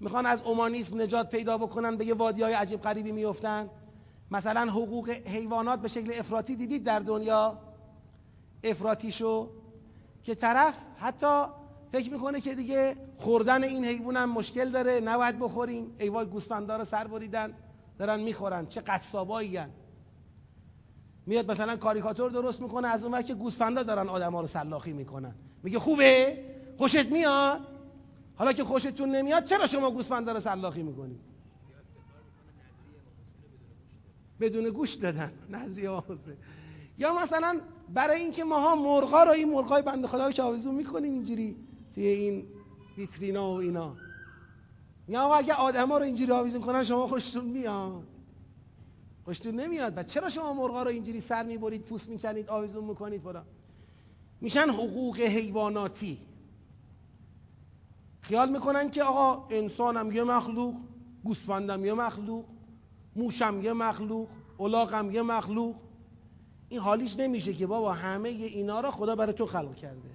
[0.00, 3.70] می‌خوان از اومانیسم نجات پیدا بکنن به یه وادی های عجیب غریبی میفتن
[4.30, 7.58] مثلا حقوق حیوانات به شکل افراطی دیدید در دنیا؟
[8.64, 9.50] افراطی شو
[10.22, 11.44] که طرف حتی
[11.92, 15.94] فکر می‌کنه که دیگه خوردن این حیوان هم مشکل داره نباید بخوریم.
[15.98, 17.54] ای وای گوسفندا رو سر بریدن
[17.98, 18.66] دارن می‌خورن.
[18.66, 19.58] چه قصابایی
[21.26, 25.34] میاد مثلا کاریکاتور درست می‌کنه از اون که گوسفندا دارن آدما رو سلاخی می‌کنن.
[25.62, 26.38] میگه خوبه؟
[26.78, 27.60] خوشت میاد؟
[28.36, 31.20] حالا که خوشتون نمیاد چرا شما گوسفندا رو سلاخی می‌کنید
[34.40, 35.32] بدون گوش دادن.
[35.50, 36.02] نظریه
[36.98, 37.60] یا مثلا
[37.94, 41.56] برای اینکه ماها مرغا رو این مرغای بنده خدا رو که می‌کنیم اینجوری
[41.94, 42.46] توی این
[42.98, 43.96] ویترینا و اینا.
[45.08, 48.02] یا آقا اگه آدما رو اینجوری آویزون کنن شما خوشتون میاد.
[49.24, 49.92] خوشتون نمیاد.
[49.98, 53.42] و چرا شما مرغا رو اینجوری سر می‌برید پوست می‌کنید آویزون می‌کنید؟ فرا
[54.40, 56.27] میشن حقوق حیواناتی.
[58.28, 60.74] خیال می‌کنن که آقا انسانم یه مخلوق
[61.24, 62.44] گوسفندم یه مخلوق
[63.16, 64.28] موشم یه مخلوق
[64.60, 65.74] الاغم یه مخلوق.
[66.68, 70.10] این حالیش نمیشه که بابا همه اینا را خدا برای تو خلق کرده.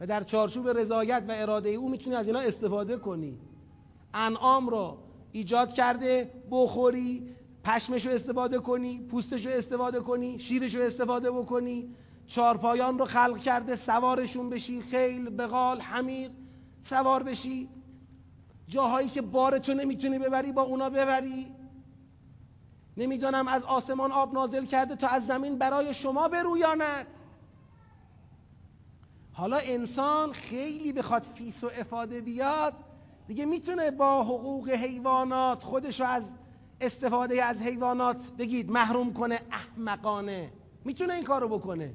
[0.00, 3.38] و در چارچوب رضایت و اراده او می‌تونی از اینا استفاده کنی.
[4.14, 4.98] انعام رو
[5.32, 11.94] ایجاد کرده بخوری پشمش رو استفاده کنی پوستش رو استفاده کنی شیرش رو استفاده بکنی.
[12.26, 16.30] چارپایان رو خلق کرده سوارشون بشی خیل بغال حمیر
[16.82, 17.68] سوار بشی.
[18.68, 21.54] جاهایی که بار تو نمی‌تونی ببری با اونا ببری.
[22.96, 27.06] نمی‌دانم از آسمان آب نازل کرده تا از زمین برای شما برویاند
[29.32, 32.74] حالا انسان خیلی بخواد فیس و افاده بیاد.
[33.26, 36.24] دیگه می‌تونه با حقوق حیوانات خودش رو از
[36.80, 40.52] استفاده از حیوانات بگید محروم کنه احمقانه.
[40.84, 41.94] می‌تونه این کارو بکنه.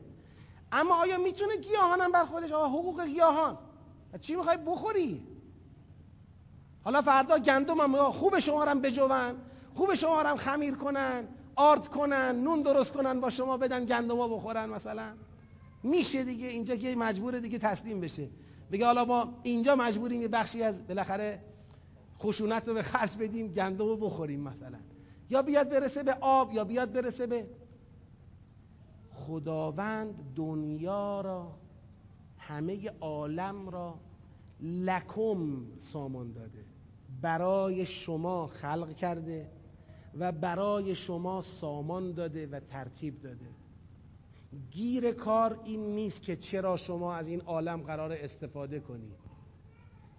[0.72, 3.58] اما آیا می‌تونه گیاهان هم بر خودش؟ آقا حقوق گیاهان.
[4.22, 5.28] چی می‌خوای بخوری؟
[6.84, 9.36] حالا فردا گندم هم خوب شما رو بجوون
[9.76, 14.28] خوب شما رو خمیر کنن آرد کنن نون درست کنن با شما بدن گندم ها
[14.28, 15.14] بخورن مثلا.
[15.84, 18.30] میشه دیگه اینجا که مجبور دیگه تسلیم بشه.
[18.72, 21.40] بگه حالا ما اینجا مجبوریم یه بخشی از بالاخره
[22.20, 24.78] خشونت رو به خرج بدیم گندم رو بخوریم مثلا.
[25.30, 27.48] یا بیاد برسه به آب یا بیاد برسه به
[29.32, 31.58] خداوند دنیا را
[32.38, 34.00] همه عالم را
[34.62, 36.66] لکم سامان داده.
[37.22, 39.50] برای شما خلق کرده
[40.20, 43.50] و برای شما سامان داده و ترتیب داده.
[44.72, 49.12] گیر کار این نیست که چرا شما از این عالم قرار استفاده کنی.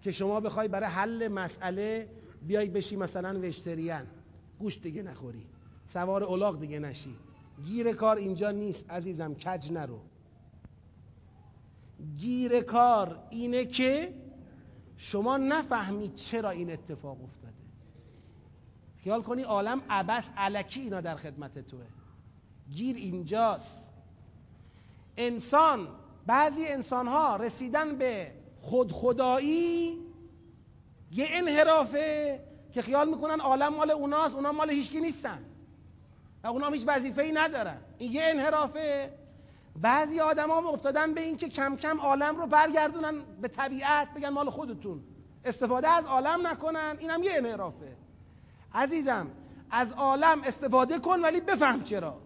[0.01, 2.09] که شما بخوای برای حل مسئله
[2.47, 4.07] بیای بشی مثلا وشتریان
[4.59, 5.45] گوشت دیگه نخوری.
[5.85, 7.15] سوار الاغ دیگه نشی.
[7.65, 9.99] گیر کار اینجا نیست عزیزم کج نرو.
[12.17, 14.13] گیر کار اینه که
[14.97, 17.53] شما نفهمید چرا این اتفاق افتاده.
[18.97, 21.85] خیال کنی عالم عبس علکی اینا در خدمت توه.
[22.71, 23.93] گیر اینجاست.
[25.17, 25.87] انسان
[26.25, 28.31] بعضی انسان ها رسیدن به
[28.61, 29.97] خود خدایی
[31.11, 32.39] یه انحرافه
[32.73, 35.45] که خیال می‌کنن عالم مال اوناست اونا مال هیچکی نیستن.
[36.43, 37.77] و اونا هیچ وظیفه ای ندارن.
[37.97, 39.13] این یه انحرافه.
[39.81, 44.49] بعضی آدما افتادن به این که کم کم عالم رو برگردونن به طبیعت بگن مال
[44.49, 45.03] خودتون.
[45.45, 47.97] استفاده از عالم نکنن اینم یه انحرافه.
[48.73, 49.27] عزیزم
[49.71, 52.21] از عالم استفاده کن ولی بفهم چرا.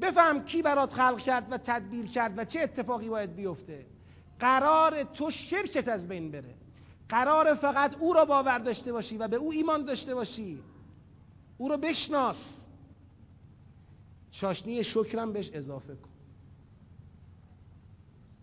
[0.00, 3.86] بفهم کی برات خلق کرد و تدبیر کرد و چه اتفاقی باید بیفته.
[4.40, 6.54] قرار تو شرکت از بین بره.
[7.08, 10.62] قرار فقط او را باور داشته باشی و به او ایمان داشته باشی.
[11.58, 12.61] او رو بشناس.
[14.32, 16.10] چاشنی شکرم بهش اضافه کن.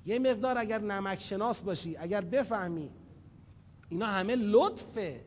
[0.06, 2.90] یه مقدار اگر نمک شناس باشی اگر بفهمی
[3.90, 5.26] اینا همه لطفه.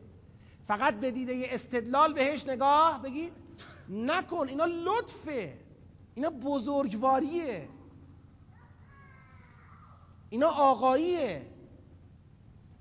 [0.69, 3.33] فقط به دیده استدلال بهش نگاه بگید
[3.89, 5.59] نکن اینا لطفه.
[6.15, 7.69] اینا بزرگواریه.
[10.31, 11.47] اینا آقاییه.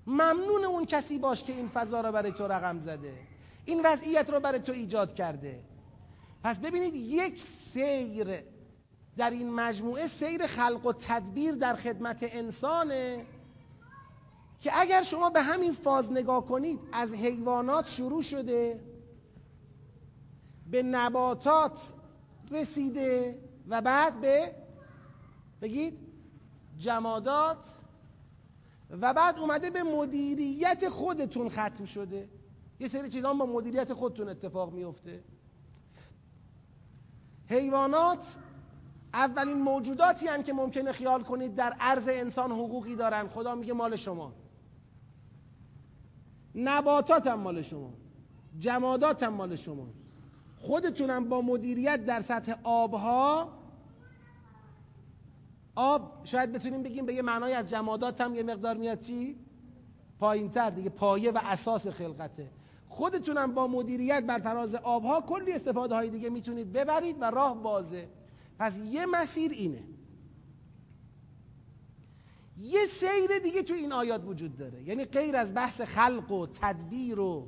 [0.07, 3.13] ممنون اون کسی باش که این فضا رو برای تو رقم زده.
[3.65, 5.63] این وضعیت رو برای تو ایجاد کرده.
[6.43, 8.43] پس ببینید یک سیر
[9.17, 13.25] در این مجموعه سیر خلق و تدبیر در خدمت انسانه
[14.59, 18.79] که اگر شما به همین فاز نگاه کنید از حیوانات شروع شده
[20.71, 21.93] به نباتات
[22.51, 24.55] رسیده و بعد به
[25.61, 25.99] بگید
[26.77, 27.67] جمادات
[28.89, 32.29] و بعد اومده به مدیریت خودتون ختم شده.
[32.79, 35.23] یه سری چیزان با مدیریت خودتون اتفاق میفته.
[37.51, 38.37] حیوانات
[39.13, 43.27] اولین موجوداتی هن که ممکنه خیال کنید در عرض انسان حقوقی دارن.
[43.27, 44.33] خدا میگه مال شما.
[46.55, 47.93] نباتات هم مال شما.
[48.59, 49.87] جمادات هم مال شما.
[50.59, 53.49] خودتونم با مدیریت در سطح آبها
[55.75, 59.35] آب شاید بتونیم بگیم به یه معنای از جمادات هم یه مقدار میاد چی؟
[60.19, 62.49] پایین تر دیگه پایه و اساس خلقته.
[62.91, 68.09] خودتونم با مدیریت بر فراز آبها کلی استفاده های دیگه می‌تونید ببرید و راه بازه.
[68.59, 69.83] پس یه مسیر اینه.
[72.57, 74.83] یه سیر دیگه تو این آیات وجود داره.
[74.83, 77.47] یعنی غیر از بحث خلق و تدبیر و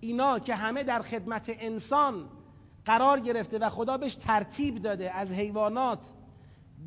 [0.00, 2.28] اینا که همه در خدمت انسان
[2.84, 6.00] قرار گرفته و خدا بهش ترتیب داده از حیوانات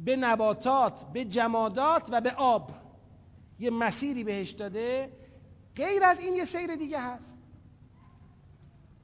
[0.05, 2.71] به نباتات به جمادات و به آب.
[3.59, 5.09] یه مسیری بهش داده.
[5.75, 7.42] غیر از این یه سیر دیگه هست.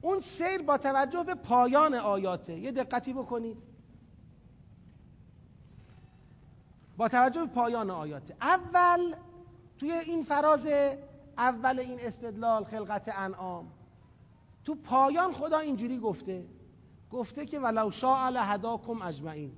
[0.01, 2.59] اون سیر با توجه به پایان آیاته.
[2.59, 3.57] یه دقتی بکنید.
[6.97, 8.35] با توجه به پایان آیاته.
[8.41, 9.15] اول
[9.77, 10.67] توی این فراز
[11.38, 13.71] اول این استدلال خلقت انعام
[14.65, 16.45] تو پایان خدا اینجوری گفته.
[17.11, 19.51] گفته که ولو شاء لهداکم اجمعین.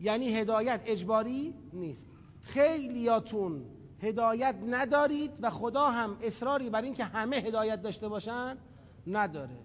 [0.00, 2.08] یعنی هدایت اجباری نیست.
[2.42, 3.64] خیلیاتون
[4.02, 8.58] هدایت ندارید و خدا هم اصراری بر این که همه هدایت داشته باشن.
[9.06, 9.58] نداره.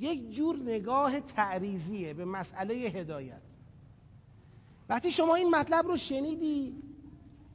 [0.00, 3.42] یک جور نگاه تعریزیه به مسئله هدایت.
[4.88, 6.82] وقتی شما این مطلب رو شنیدی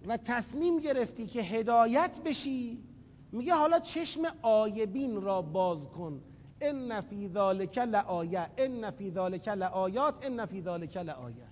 [0.08, 2.84] و تصمیم گرفتی که هدایت بشی
[3.32, 6.22] میگه حالا چشم آیبین را باز کن.
[6.62, 11.48] ان فی ذالک لآیه ان فی ذالک لآیات ان فی ذالک لآیه.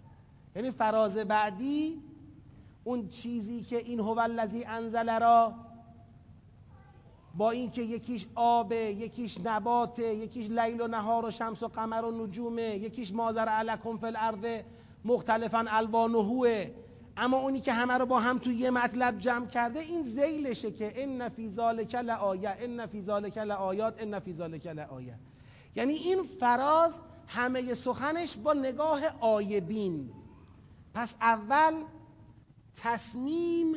[0.56, 2.02] یعنی فراز بعدی
[2.84, 5.54] اون چیزی که این هو الذی انزل را
[7.38, 12.26] با اینکه یکیش آبه یکیش نباته یکیش لیل و نهار و شمس و قمر و
[12.26, 14.62] نجومه یکیش مازر علکم فی الارض
[15.06, 16.72] مختلفا الوانهوه
[17.18, 20.94] اما اونی که همه رو با هم توی یه مطلب جمع کرده این زیلشه که
[20.96, 25.20] ان فی ذالک لآیه ان فی ذالک لآیات ان فی ذالک لآیه.
[25.76, 30.12] یعنی این فراز همه سخنش با نگاه آیبین.
[30.94, 31.74] پس اول
[32.76, 33.76] تصمیم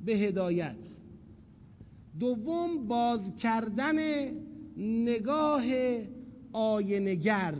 [0.00, 1.01] به هدایت.
[2.20, 3.96] دوم باز کردن
[4.76, 5.62] نگاه
[6.52, 7.54] آینگر.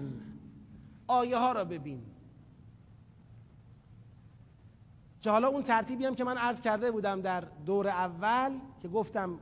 [1.06, 2.02] آیه ها را ببین.
[5.20, 8.52] که حالا اون ترتیبی هم که من عرض کرده بودم در دور اول
[8.82, 9.38] که گفتم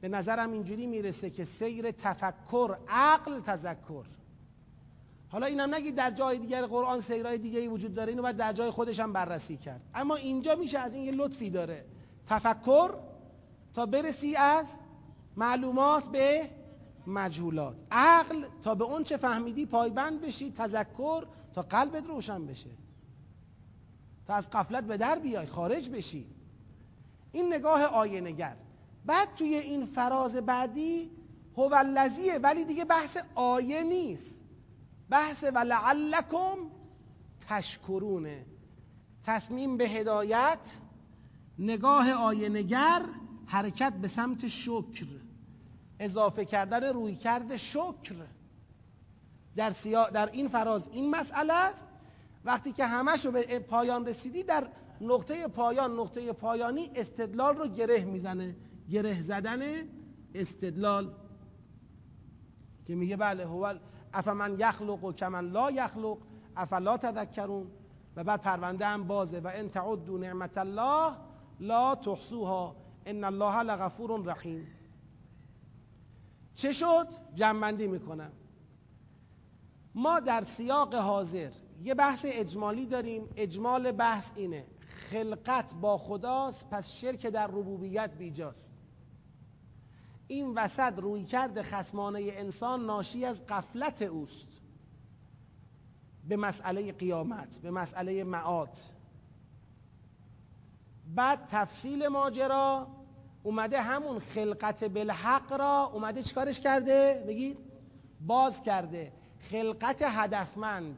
[0.00, 4.04] به نظرم اینجوری می‌رسه که سیر تفکر عقل تذکر.
[5.28, 8.52] حالا اینم نگید در جای دیگر قرآن سیرهای دیگه ای وجود داره اینو باید در
[8.52, 9.80] جای خودش هم بررسی کرد.
[9.94, 11.84] اما اینجا میشه از این یه لطفی داره.
[12.26, 12.94] تفکر
[13.74, 14.76] تا برسی از
[15.36, 16.50] معلومات به
[17.06, 17.82] مجهولات.
[17.90, 22.70] عقل تا به اون چه فهمیدی پایبند بشی تذکر تا قلبت روشن بشه.
[24.26, 26.26] تا از قفلت به در بیای خارج بشی.
[27.32, 28.56] این نگاه آینگر
[29.06, 31.10] بعد توی این فراز بعدی
[31.56, 34.40] هو الذیه ولی دیگه بحث آیه نیست.
[35.10, 36.56] بحث ولعلکم
[37.48, 38.46] تشکرونه.
[39.24, 40.78] تصمیم به هدایت
[41.58, 43.02] نگاه آینگر
[43.52, 45.06] حرکت به سمت شکر
[46.00, 48.14] اضافه کردن روی کرد شکر.
[49.56, 50.10] در, سیا...
[50.10, 51.84] در این فراز این مسئله است.
[52.44, 54.68] وقتی که همش رو به پایان رسیدی در
[55.00, 58.56] نقطه پایان نقطه پایانی استدلال رو گره می‌زنه.
[58.90, 59.60] گره زدن
[60.34, 61.14] استدلال.
[62.84, 63.74] که میگه بله هو
[64.14, 66.18] افمن یخلق و کمن لا یخلق
[66.56, 67.66] افلا تذکرون.
[68.16, 69.40] و بعد پرونده هم بازه.
[69.40, 71.12] و ان تعدوا نعمت الله
[71.60, 72.81] لا تحصوها.
[73.06, 74.66] ان الله لغفور رحیم.
[76.54, 78.32] چه شد؟ جنبندی می‌کنم.
[79.94, 81.50] ما در سیاق حاضر
[81.82, 83.28] یه بحث اجمالی داریم.
[83.36, 84.66] اجمال بحث اینه.
[85.10, 88.72] خلقت با خداست پس شرک در ربوبیت بیجاست.
[90.28, 94.48] این وسط روی کرد خسمانه انسان ناشی از قفلت اوست.
[96.28, 98.78] به مسئله قیامت به مسئله معاد.
[101.14, 102.86] بعد تفصیل ماجرا
[103.42, 107.58] اومده همون خلقت بالحق را اومده چیکارش کرده؟ بگید
[108.20, 109.12] باز کرده.
[109.50, 110.96] خلقت هدفمند.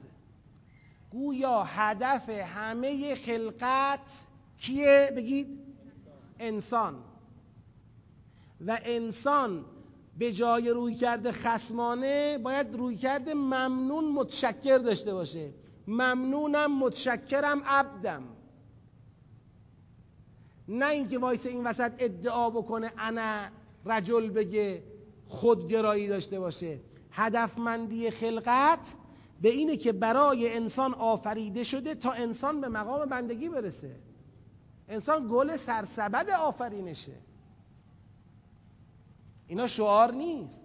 [1.11, 4.27] گویا هدف همه خلقت
[4.59, 5.59] کیه؟ بگید
[6.39, 6.95] انسان.
[8.67, 9.65] و انسان
[10.19, 15.51] به جای روی کرده خسمانه باید روی کرده ممنون متشکر داشته باشه.
[15.87, 18.23] ممنونم متشکرم عبدم.
[20.69, 23.49] نه اینکه وایس این وسط ادعا بکنه انا
[23.87, 24.83] رجل بگه
[25.29, 26.81] خودگرایی داشته باشه.
[27.11, 28.95] هدفمندی خلقت
[29.43, 33.97] به اینه که برای انسان آفریده شده تا انسان به مقام بندگی برسه.
[34.89, 37.13] انسان گل سرسبد آفرینشه.
[39.47, 40.63] اینا شعار نیست.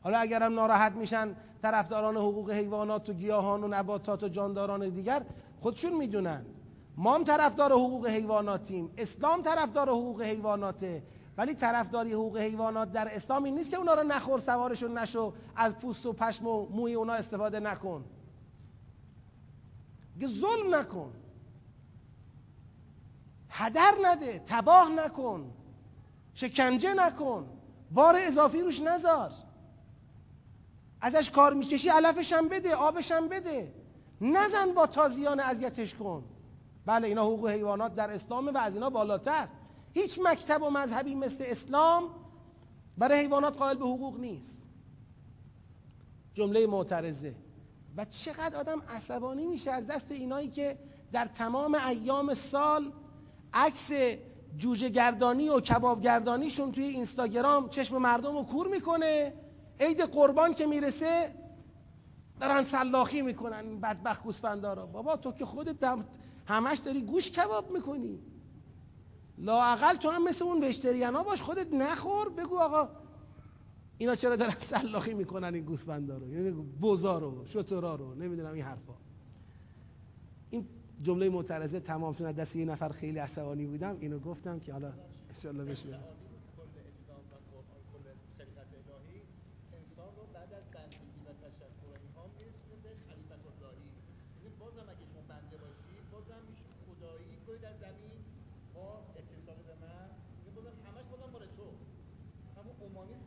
[0.00, 5.22] حالا اگرم ناراحت میشن طرفداران حقوق حیوانات و گیاهان و نباتات و جانداران دیگر
[5.60, 6.46] خودشون می‌دونن.
[6.96, 8.90] ما هم طرفدار حقوق حیواناتیم.
[8.96, 11.02] اسلام طرفدار حقوق حیواناته.
[11.36, 15.78] ولی طرفداری حقوق حیوانات در اسلام این نیست که اونا رو نخور سوارشون نشو از
[15.78, 18.04] پوست و پشم و موی اونا استفاده نکن.
[20.26, 21.12] ظلم نکن.
[23.48, 25.52] هدر نده تباه نکن.
[26.34, 27.46] شکنجه نکن.
[27.90, 29.32] بار اضافی روش نذار.
[31.00, 33.74] ازش کار می‌کشی علفش هم بده آبش هم بده.
[34.20, 36.24] نزن با تازیان اذیتش کن.
[36.86, 39.48] بله اینا حقوق حیوانات در اسلام و از اینا بالاتر.
[39.94, 42.04] هیچ مکتب و مذهبی مثل اسلام
[42.98, 44.62] برای حیوانات قائل به حقوق نیست.
[46.34, 47.34] جمله معترضه.
[47.96, 50.78] و چقدر آدم عصبانی میشه از دست اینایی که
[51.12, 52.92] در تمام ایام سال
[53.54, 53.90] عکس
[54.56, 59.34] جوجه گردانی و کباب گردانیشون توی اینستاگرام چشم مردم رو کور می‌کنه.
[59.80, 61.34] عید قربان که می‌رسه
[62.40, 64.86] دارن سلاخی می‌کنن این بدبخت گوسفندا رو.
[64.86, 65.80] بابا تو که خودت
[66.46, 68.18] همش داری گوش کباب می‌کنی.
[69.38, 72.88] لااقل تو هم مثل اون وشتریانا باش خودت نخور بگو آقا
[73.98, 76.50] اینا چرا دارن سلاخی می‌کنن این گوسفندا رو؟ یعنی
[76.80, 78.94] بوزا رو شترا رو نمی‌دونم این حرفا.
[80.50, 80.68] این
[81.02, 84.92] جمله معترضه تمام چون دست یه نفر خیلی عصبانی بودم اینو گفتم که حالا
[85.44, 86.22] ان بهش برسیم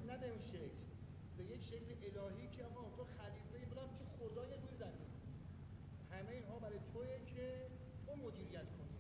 [0.07, 0.77] نه به اون شکل
[1.37, 5.09] به یک شکل الهی که آقا تو خلیفه بلا میشه خدای روی زمین
[6.11, 7.67] همه اینها برای توی که
[8.05, 8.97] تو مدیریت کنی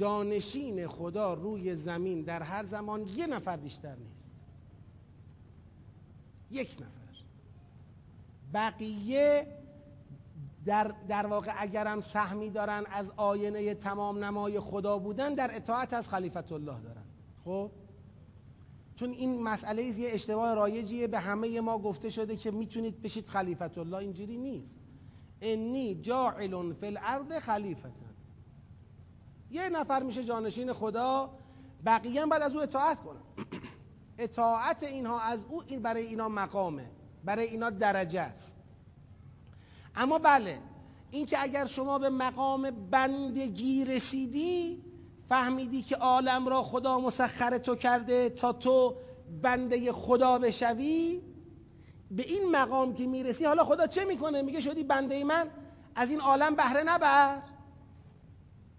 [0.00, 4.32] جانشین خدا روی زمین در هر زمان یه نفر بیشتر نیست.
[6.50, 7.24] یک نفر.
[8.54, 9.46] بقیه
[10.64, 16.08] در, در واقع اگرم سهمی دارن از آینه تمام نمای خدا بودن در اطاعت از
[16.08, 17.04] خلیفت الله دارن.
[17.44, 17.70] خب؟
[18.96, 23.78] چون این مسئله یه اشتباه رایجیه به همه ما گفته شده که می‌تونید بشید خلیفت
[23.78, 24.78] الله اینجوری نیست.
[25.40, 27.32] انی جاعل فی الارض
[29.50, 31.30] یه نفر میشه جانشین خدا
[31.86, 33.20] بقیه هم از او اطاعت کنن.
[34.18, 36.90] اطاعت اینها از او این برای اینا مقامه
[37.24, 38.56] برای اینا درجه است.
[39.96, 40.58] اما بله
[41.10, 44.82] اینکه اگر شما به مقام بندگی رسیدی
[45.28, 48.94] فهمیدی که عالم را خدا مسخر تو کرده تا تو
[49.42, 51.22] بنده خدا بشوی
[52.10, 55.50] به این مقام که می‌رسی حالا خدا چه می‌کنه؟ میگه شدی بنده من؟
[55.94, 57.42] از این عالم بهره نبر.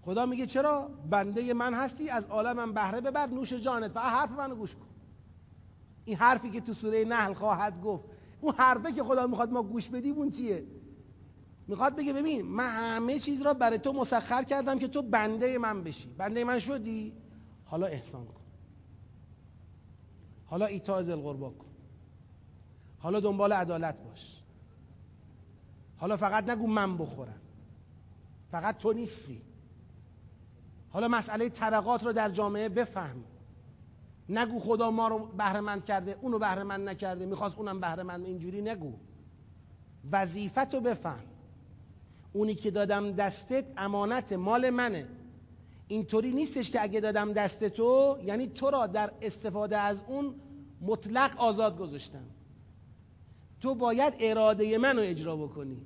[0.01, 3.91] خدا میگه چرا بنده من هستی؟ از عالمم بهره ببر نوش جانت.
[3.95, 4.87] و حرف منو گوش کن.
[6.05, 8.03] این حرفی که تو سوره نحل خواهد گفت
[8.41, 10.65] اون حرفه که خدا می‌خواد ما گوش بدیم اون چیه؟
[11.67, 15.83] می‌خواد بگه ببین من همه چیز را برای تو مسخر کردم که تو بنده من
[15.83, 16.09] بشی.
[16.17, 17.13] بنده من شدی؟
[17.65, 18.41] حالا احسان کن.
[20.45, 21.71] حالا ایتا القربا کن.
[22.99, 24.43] حالا دنبال عدالت باش.
[25.97, 27.41] حالا فقط نگو من بخورم.
[28.51, 29.41] فقط تو نیستی.
[30.91, 33.23] حالا مسئله طبقات رو در جامعه بفهم.
[34.29, 38.93] نگو خدا ما رو بهرهمند کرده اونو بهرهمند نکرده می‌خواست اونم بهرهمند اینجوری نگو.
[40.11, 41.23] وظیفت رو بفهم.
[42.33, 45.07] اونی که دادم دستت امانت مال منه.
[45.87, 50.35] اینطوری نیستش که اگه دادم دست تو یعنی تو را در استفاده از اون
[50.81, 52.25] مطلق آزاد گذاشتم.
[53.61, 55.81] تو باید اراده منو اجرا بکنی.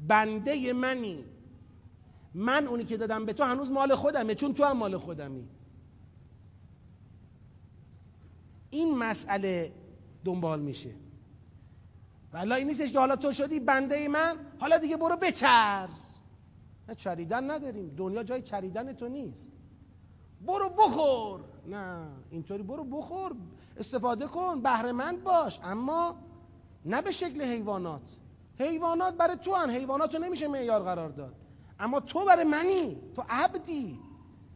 [0.00, 1.24] بنده منی.
[2.36, 5.48] من اونی که دادم به تو هنوز مال خودمه چون تو هم مال خودمی.
[8.70, 9.72] این مسئله
[10.24, 10.94] دنبال میشه.
[12.32, 15.88] ولی این نیستش که حالا تو شدی بنده من حالا دیگه برو بچر.
[16.88, 17.94] نه چریدن نداریم.
[17.96, 19.52] دنیا جای چریدن تو نیست.
[20.46, 21.40] برو بخور.
[21.66, 23.32] نه اینطوری برو بخور.
[23.76, 25.60] استفاده کن بهرهمند باش.
[25.62, 26.16] اما
[26.84, 28.02] نه به شکل حیوانات.
[28.58, 29.70] حیوانات برای تو هن.
[29.70, 31.45] حیوانات رو نمیشه معیار قرار داد.
[31.80, 32.96] اما تو برای منی.
[33.16, 33.98] تو عبدی.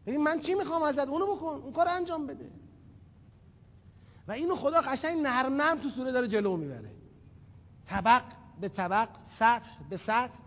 [0.07, 1.61] ببین من چی می‌خوام ازت؟ اونو بکن.
[1.63, 2.51] اون کار انجام بده.
[4.29, 6.91] و اینو خدا قشنگ نرم نرم تو سوره داره جلو می‌بره.
[7.87, 8.23] طبق
[8.61, 10.39] به طبق سطح به سطح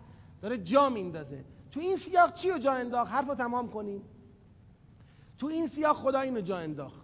[0.42, 1.44] داره جا میندازه.
[1.70, 4.02] تو این سیاق چی رو جا انداخت؟ حرف رو تمام کنیم.
[5.38, 7.00] تو این سیاق خدا اینو جا انداخت.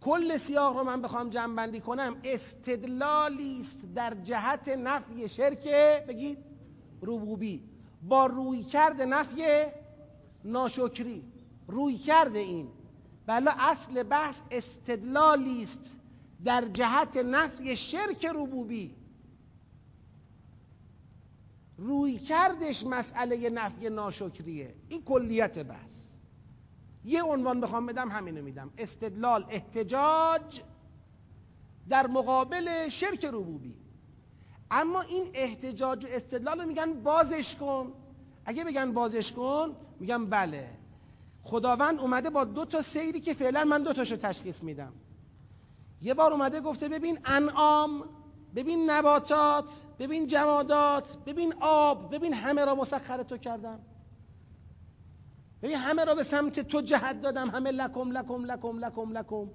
[0.00, 2.16] کل سیاق رو من بخوام جمع بندی کنم.
[2.24, 5.68] استدلالی است در جهت نفی شرک
[6.08, 6.38] بگید
[7.02, 7.69] ربوبی.
[8.02, 9.42] با روی کرد نفی
[10.44, 11.22] ناشکری.
[11.68, 12.68] روی کرده این.
[13.26, 15.98] بلا اصل بحث استدلالی است
[16.44, 18.94] در جهت نفی شرک ربوبی.
[21.78, 24.74] روی کردش مسئله نفی ناشکریه.
[24.88, 26.10] این کلیت بحث.
[27.04, 28.70] یه عنوان بخوام بدم همینو میدم.
[28.78, 30.62] استدلال احتجاج
[31.88, 33.74] در مقابل شرک ربوبی.
[34.70, 37.92] اما این احتجاج و استدلال رو میگن بازش کن.
[38.44, 40.68] اگه بگن بازش کن میگم بله.
[41.42, 44.92] خداوند اومده با دو تا سیری که فعلا من دو تاشو تشخیص میدم.
[46.02, 48.04] یه بار اومده گفته ببین انعام
[48.54, 53.80] ببین نباتات ببین جمادات ببین آب ببین همه را مسخر تو کردم.
[55.62, 57.50] ببین همه را به سمت تو جهت دادم.
[57.50, 59.50] همه لکم لکم لکم لکم لکم.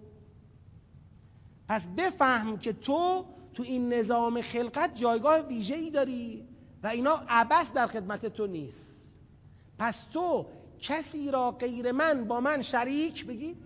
[1.68, 3.26] پس بفهم که تو
[3.56, 6.48] تو این نظام خلقت جایگاه ویژه ای داری
[6.84, 9.16] و اینا عبس در خدمت تو نیست.
[9.80, 10.46] پس تو
[10.80, 13.58] کسی را غیر من با من شریک بگید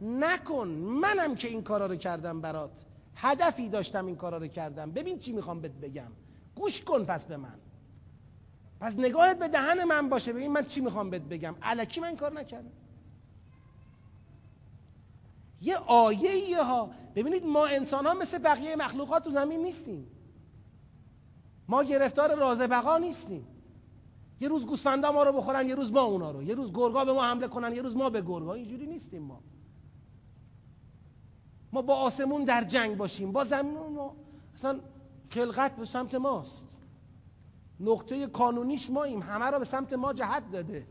[0.00, 0.68] نکن.
[0.68, 2.84] منم که این کارا رو کردم برات.
[3.14, 4.90] هدفی داشتم این کارا رو کردم.
[4.90, 6.12] ببین چی می‌خوام بهت بگم.
[6.54, 7.58] گوش کن پس به من.
[8.80, 10.32] پس نگاهت به دهن من باشه.
[10.32, 11.54] ببین من چی می‌خوام بهت بگم.
[11.62, 12.72] علکی من کار نکردم.
[15.60, 20.06] یه آیه ها ببینید ما انسان ها مثل بقیه مخلوقات تو زمین نیستیم.
[21.68, 23.46] ما گرفتار راز بقا نیستیم.
[24.40, 26.42] یه روز گوسفندا ما رو بخورن یه روز ما اونا رو.
[26.42, 28.54] یه روز گرگا به ما حمله کنن یه روز ما به گرگا.
[28.54, 29.40] اینجوری نیستیم ما.
[31.72, 33.32] ما با آسمون در جنگ باشیم.
[33.32, 34.16] با زمین ما.
[34.54, 34.80] اصلا
[35.30, 36.66] خلقت به سمت ماست.
[37.80, 39.22] نقطه کانونیش ماییم.
[39.22, 40.86] همه را به سمت ما جهت داده.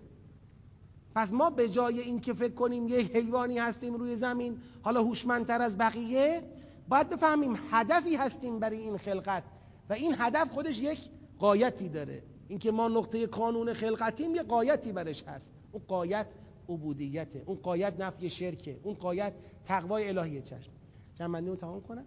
[1.15, 5.77] پس ما به جای اینکه فکر کنیم یه حیوانی هستیم روی زمین حالا هوشمندتر از
[5.77, 6.43] بقیه
[6.87, 9.43] باید بفهمیم هدفی هستیم برای این خلقت.
[9.89, 10.99] و این هدف خودش یک
[11.39, 12.23] قایتی داره.
[12.47, 15.53] اینکه ما نقطه کانون خلقتیم یه قایتی برش هست.
[15.71, 16.27] اون قایت
[16.69, 19.33] عبودیته اون قایت نفی شرکه اون قایت
[19.65, 20.71] تقوای الهی چشم.
[21.17, 22.05] چند رو تمام کنم؟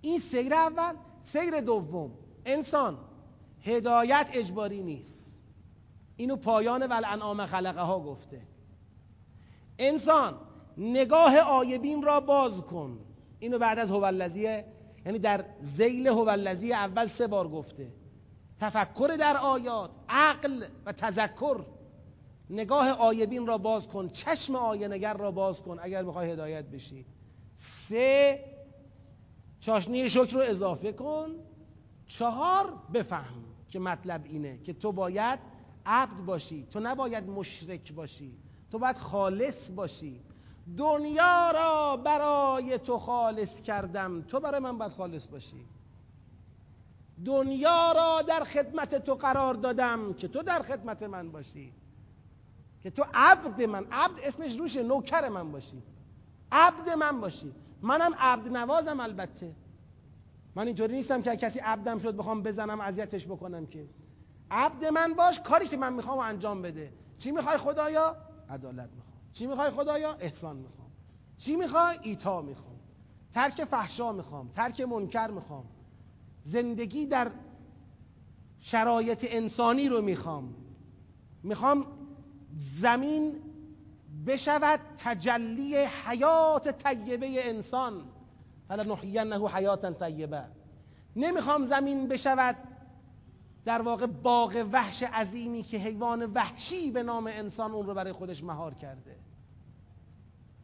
[0.00, 2.10] این سیر اول سیر دوم.
[2.44, 2.98] انسان
[3.62, 5.29] هدایت اجباری نیست.
[6.20, 8.40] اینو پایان ولانعام خلقه ها گفته.
[9.78, 10.34] انسان
[10.78, 12.98] نگاه آیبین را باز کن.
[13.38, 14.64] اینو بعد از هوالذیه
[15.06, 17.92] یعنی در زیل هوالذی اول سه بار گفته.
[18.58, 21.64] تفکر در آیات عقل و تذکر.
[22.50, 27.06] نگاه آیبین را باز کن چشم آینگر را باز کن اگر می‌خوای هدایت بشی.
[27.56, 28.44] سه
[29.60, 31.28] چاشنی شکر رو اضافه کن.
[32.06, 35.59] چهار بفهم که مطلب اینه که تو باید
[35.90, 36.66] عبد باشی.
[36.70, 38.38] تو نباید مشرک باشی.
[38.70, 40.20] تو باید خالص باشی.
[40.76, 44.22] دنیا را برای تو خالص کردم.
[44.22, 45.66] تو برای من باید خالص باشی.
[47.24, 51.72] دنیا را در خدمت تو قرار دادم که تو در خدمت من باشی.
[52.82, 53.86] که تو عبد من.
[53.92, 54.82] عبد اسمش روشه.
[54.82, 55.82] نوکر من باشی.
[56.52, 57.52] عبد من باشی.
[57.82, 59.54] منم عبد نوازم البته.
[60.54, 63.86] من اینطوری نیستم که کسی عبدم شد بخوام بزنم اذیتش بکنم که.
[64.50, 66.92] عبد من باش کاری که من می‌خوام انجام بده.
[67.18, 68.16] چی می‌خوای خدایا؟
[68.48, 69.16] عدالت می‌خوام.
[69.32, 70.90] چی می‌خوای خدایا؟ احسان می‌خوام.
[71.38, 72.76] چی می‌خوای؟ ایتا می‌خوام.
[73.32, 74.48] ترک فحشا می‌خوام.
[74.48, 75.64] ترک منکر می‌خوام.
[76.42, 77.30] زندگی در
[78.60, 80.54] شرایط انسانی رو می‌خوام.
[81.42, 81.86] می‌خوام
[82.80, 83.42] زمین
[84.26, 88.02] بشود تجلی حیات طیبه انسان.
[88.68, 90.44] فلنحینه حیاتا طیبه.
[91.16, 92.56] نمی‌خوام زمین بشود
[93.64, 98.44] در واقع باغ وحش عظیمی که حیوان وحشی به نام انسان اون رو برای خودش
[98.44, 99.16] مهار کرده.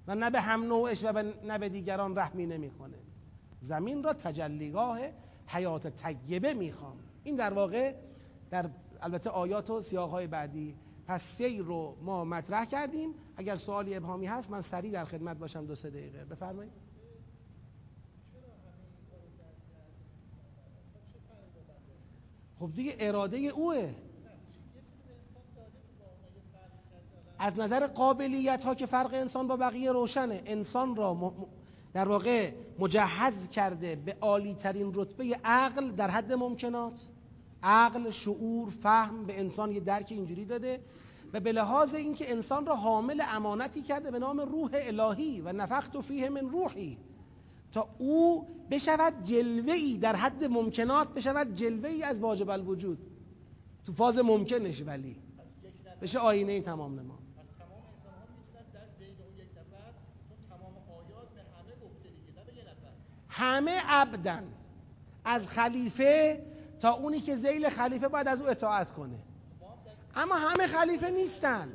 [0.07, 2.97] و نه به هم نوعش و نه به دیگران رحمی نمی‌کنه.
[3.61, 4.99] زمین را تجلیگاه
[5.47, 6.97] حیات طیبه می‌خوام.
[7.25, 7.95] این در واقع
[8.51, 8.71] در
[9.01, 10.75] البته آیات و سیاقهای بعدی.
[11.07, 13.15] پس سیر رو ما مطرح کردیم.
[13.37, 16.25] اگر سوالی ابهامی هست من سریع در خدمت باشم دو سه دقیقه.
[16.25, 16.73] بفرمایید.
[22.59, 23.95] خب دیگه اراده اوه.
[27.39, 30.43] از نظر قابلیت ها که فرق انسان با بقیه روشنه.
[30.47, 31.33] انسان را
[31.93, 37.01] در واقع مجهز کرده به عالی ترین رتبه عقل در حد ممکنات.
[37.63, 40.81] عقل شعور فهم به انسان یه درک اینجوری داده
[41.33, 46.01] و به لحاظ اینکه انسان را حامل امانتی کرده به نام روح الهی و نفخت
[46.01, 46.99] فیه من روحی.
[47.77, 52.99] تا او بشود جلوه ای در حد ممکنات بشود جلوه ای از واجب الوجود.
[53.87, 55.17] تو فاز ممکنش ولی.
[56.03, 57.19] بشه آینه تمام نما
[63.29, 64.45] همه عبدن.
[65.25, 66.43] از خلیفه
[66.81, 69.19] تا اونی که زیل خلیفه باید از او اطاعت کنه.
[70.15, 71.73] اما همه خلیفه نیستن.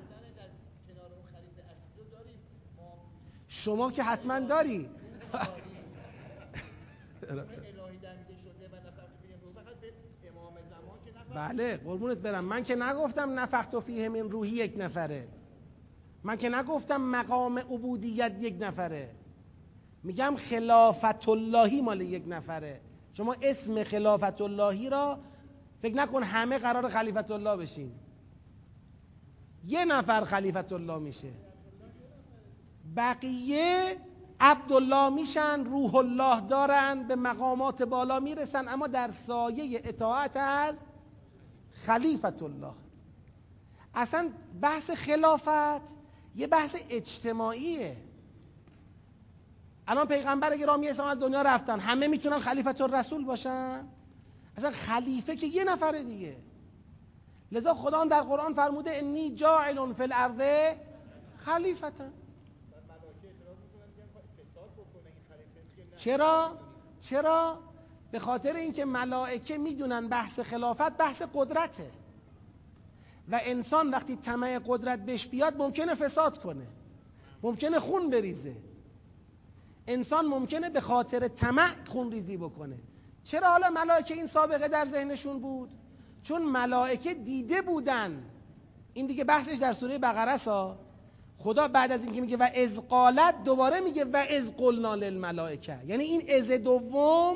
[3.47, 4.89] شما که حتما داری.
[11.35, 12.45] بله قربونت برم.
[12.45, 15.27] من که نگفتم نفخت و فیه من روحی یک نفره.
[16.23, 19.15] من که نگفتم مقام عبودیت یک نفره.
[20.03, 22.81] میگم خلافت اللهی مال یک نفره.
[23.13, 25.19] شما اسم خلافت اللهی را
[25.81, 27.91] فکر نکن همه قرار خلیفت الله بشین.
[29.65, 31.31] یه نفر خلیفت الله میشه.
[32.95, 33.97] بقیه
[34.41, 38.67] عبدالله میشن روح الله دارن به مقامات بالا می‌رسن.
[38.67, 40.75] اما در سایه اطاعت از
[41.73, 42.73] خلیفت الله.
[43.95, 44.29] اصلا
[44.61, 45.81] بحث خلافت
[46.35, 47.97] یه بحث اجتماعیه.
[49.87, 53.87] الان پیغمبر گرامی اسلام از دنیا رفتن همه می‌تونن خلیفت الرسول باشن؟
[54.57, 56.37] اصلا خلیفه که یه نفره دیگه.
[57.51, 60.73] لذا خدا در قرآن فرموده انی جاعل فی الارض
[61.37, 62.05] خلیفتا.
[66.03, 66.57] چرا؟
[67.01, 67.59] چرا؟
[68.11, 71.91] به خاطر اینکه ملائکه می‌دونن بحث خلافت بحث قدرته.
[73.31, 76.67] و انسان وقتی طمع قدرت بهش بیاد ممکنه فساد کنه.
[77.43, 78.55] ممکنه خون بریزه.
[79.87, 82.77] انسان ممکنه به خاطر طمع خون ریزی بکنه.
[83.23, 85.69] چرا حالا ملائکه این سابقه در ذهنشون بود؟
[86.23, 88.23] چون ملائکه دیده بودن.
[88.93, 90.77] این دیگه بحثش در سوره بقره سا
[91.43, 95.77] خدا بعد از اینکه میگه و از قالت دوباره میگه و از قلنا للملائکه.
[95.87, 97.35] یعنی این از دوم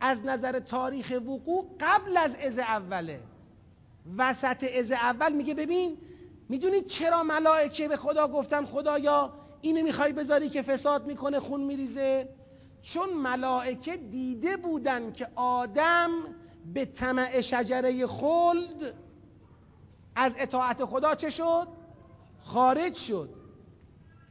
[0.00, 3.20] از نظر تاریخ وقوع قبل از از اوله.
[4.18, 5.96] وسط از اول میگه ببین
[6.48, 12.28] می‌دونید چرا ملائکه به خدا گفتن خدایا اینو می‌خوای بذاری که فساد می‌کنه خون میریزه؟
[12.82, 16.10] چون ملائکه دیده بودن که آدم
[16.74, 18.94] به طمع شجره خلد
[20.16, 21.68] از اطاعت خدا چه شد؟
[22.42, 23.34] خارج شد.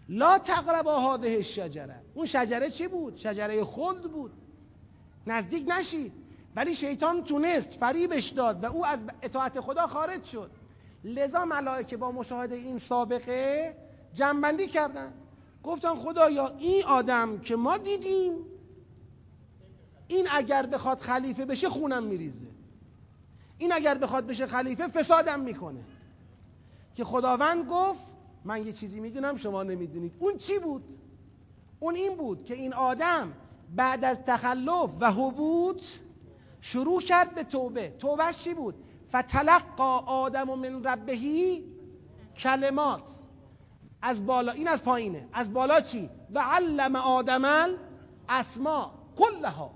[0.10, 2.02] لا تقرب هذه الشجره.
[2.14, 4.32] اون شجره چی بود؟ شجره خلد بود.
[5.28, 6.14] نزدیک نشید.
[6.56, 10.52] ولی شیطان تونست فریبش داد و او از اطاعت خدا خارج شد.
[11.04, 13.76] لذا ملائکه با مشاهده این سابقه
[14.14, 15.14] جنبندی کردن.
[15.64, 18.34] گفتن خدایا این آدم که ما دیدیم
[20.08, 22.46] این اگر بخواد خلیفه بشه خونم میریزه.
[23.58, 25.80] این اگر بخواد بشه خلیفه فسادم می‌کنه.
[26.96, 28.04] که خداوند گفت
[28.46, 30.14] من یه چیزی می‌دونم شما نمی‌دونید.
[30.20, 30.96] اون چی بود؟
[31.80, 33.34] اون این بود که این آدم
[33.76, 35.84] بعد از تخلف و حبوط
[36.62, 37.90] شروع کرد به توبه.
[38.00, 38.76] توبهش چی بود؟
[39.16, 41.66] فتلقا آدم من ربهی
[42.38, 43.10] کلمات.
[44.02, 45.28] از بالا این از پایینه.
[45.34, 47.70] از بالا چی؟ و علم آدم
[48.30, 49.72] اسما کلها.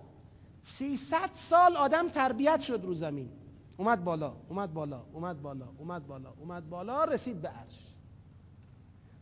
[0.61, 3.29] سیصد سال آدم تربیت شد رو زمین.
[3.77, 7.79] اومد بالا اومد بالا اومد بالا اومد بالا اومد بالا رسید به عرش.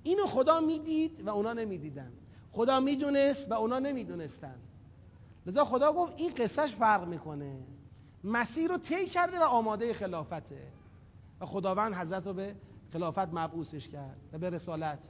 [0.03, 2.11] اینو خدا می‌دید و اونا نمی‌دیدن.
[2.51, 4.55] خدا می‌دونست و اونا نمی‌دونستن.
[5.45, 7.59] لذا خدا گفت این قصهش فرق می‌کنه.
[8.23, 10.67] مسیر رو طی کرده و آماده خلافته.
[11.39, 12.55] و خداوند حضرت رو به
[12.93, 15.07] خلافت مبعوثش کرد و به رسالت.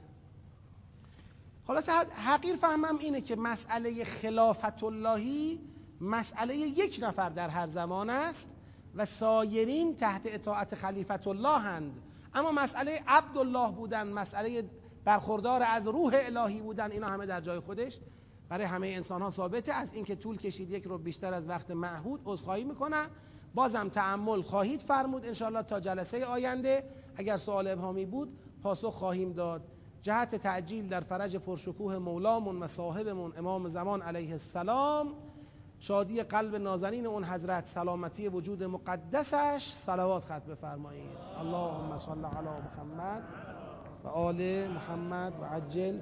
[1.66, 1.88] خلاص
[2.26, 5.60] حقیر فهمم اینه که مسئله خلافت اللهی
[6.00, 8.48] مسئله یک نفر در هر زمان است
[8.96, 12.02] و سایرین تحت اطاعت خلیفت الله هند.
[12.34, 14.64] اما مسئله عبدالله بودن مسئله
[15.04, 18.00] برخوردار از روح الهی بودن اینا همه در جای خودش.
[18.48, 22.20] برای همه انسان ها ثابته از اینکه طول کشید یک رو بیشتر از وقت معهود
[22.24, 23.06] عذرخواهی می‌کنم
[23.54, 26.84] بازم تعمل خواهید فرمود انشاءالله تا جلسه آینده.
[27.16, 29.62] اگر سوال ابهامی بود پاسخ خواهیم داد.
[30.02, 35.14] جهت تعجیل در فرج پرشکوه مولامون و صاحبمون امام زمان علیه السلام.
[35.86, 41.10] شادی قلب نازنین اون حضرت سلامتی وجود مقدسش صلوات ختم بفرمایید.
[41.40, 43.22] اللهم صل علی محمد
[44.04, 45.92] و آل محمد و عجل.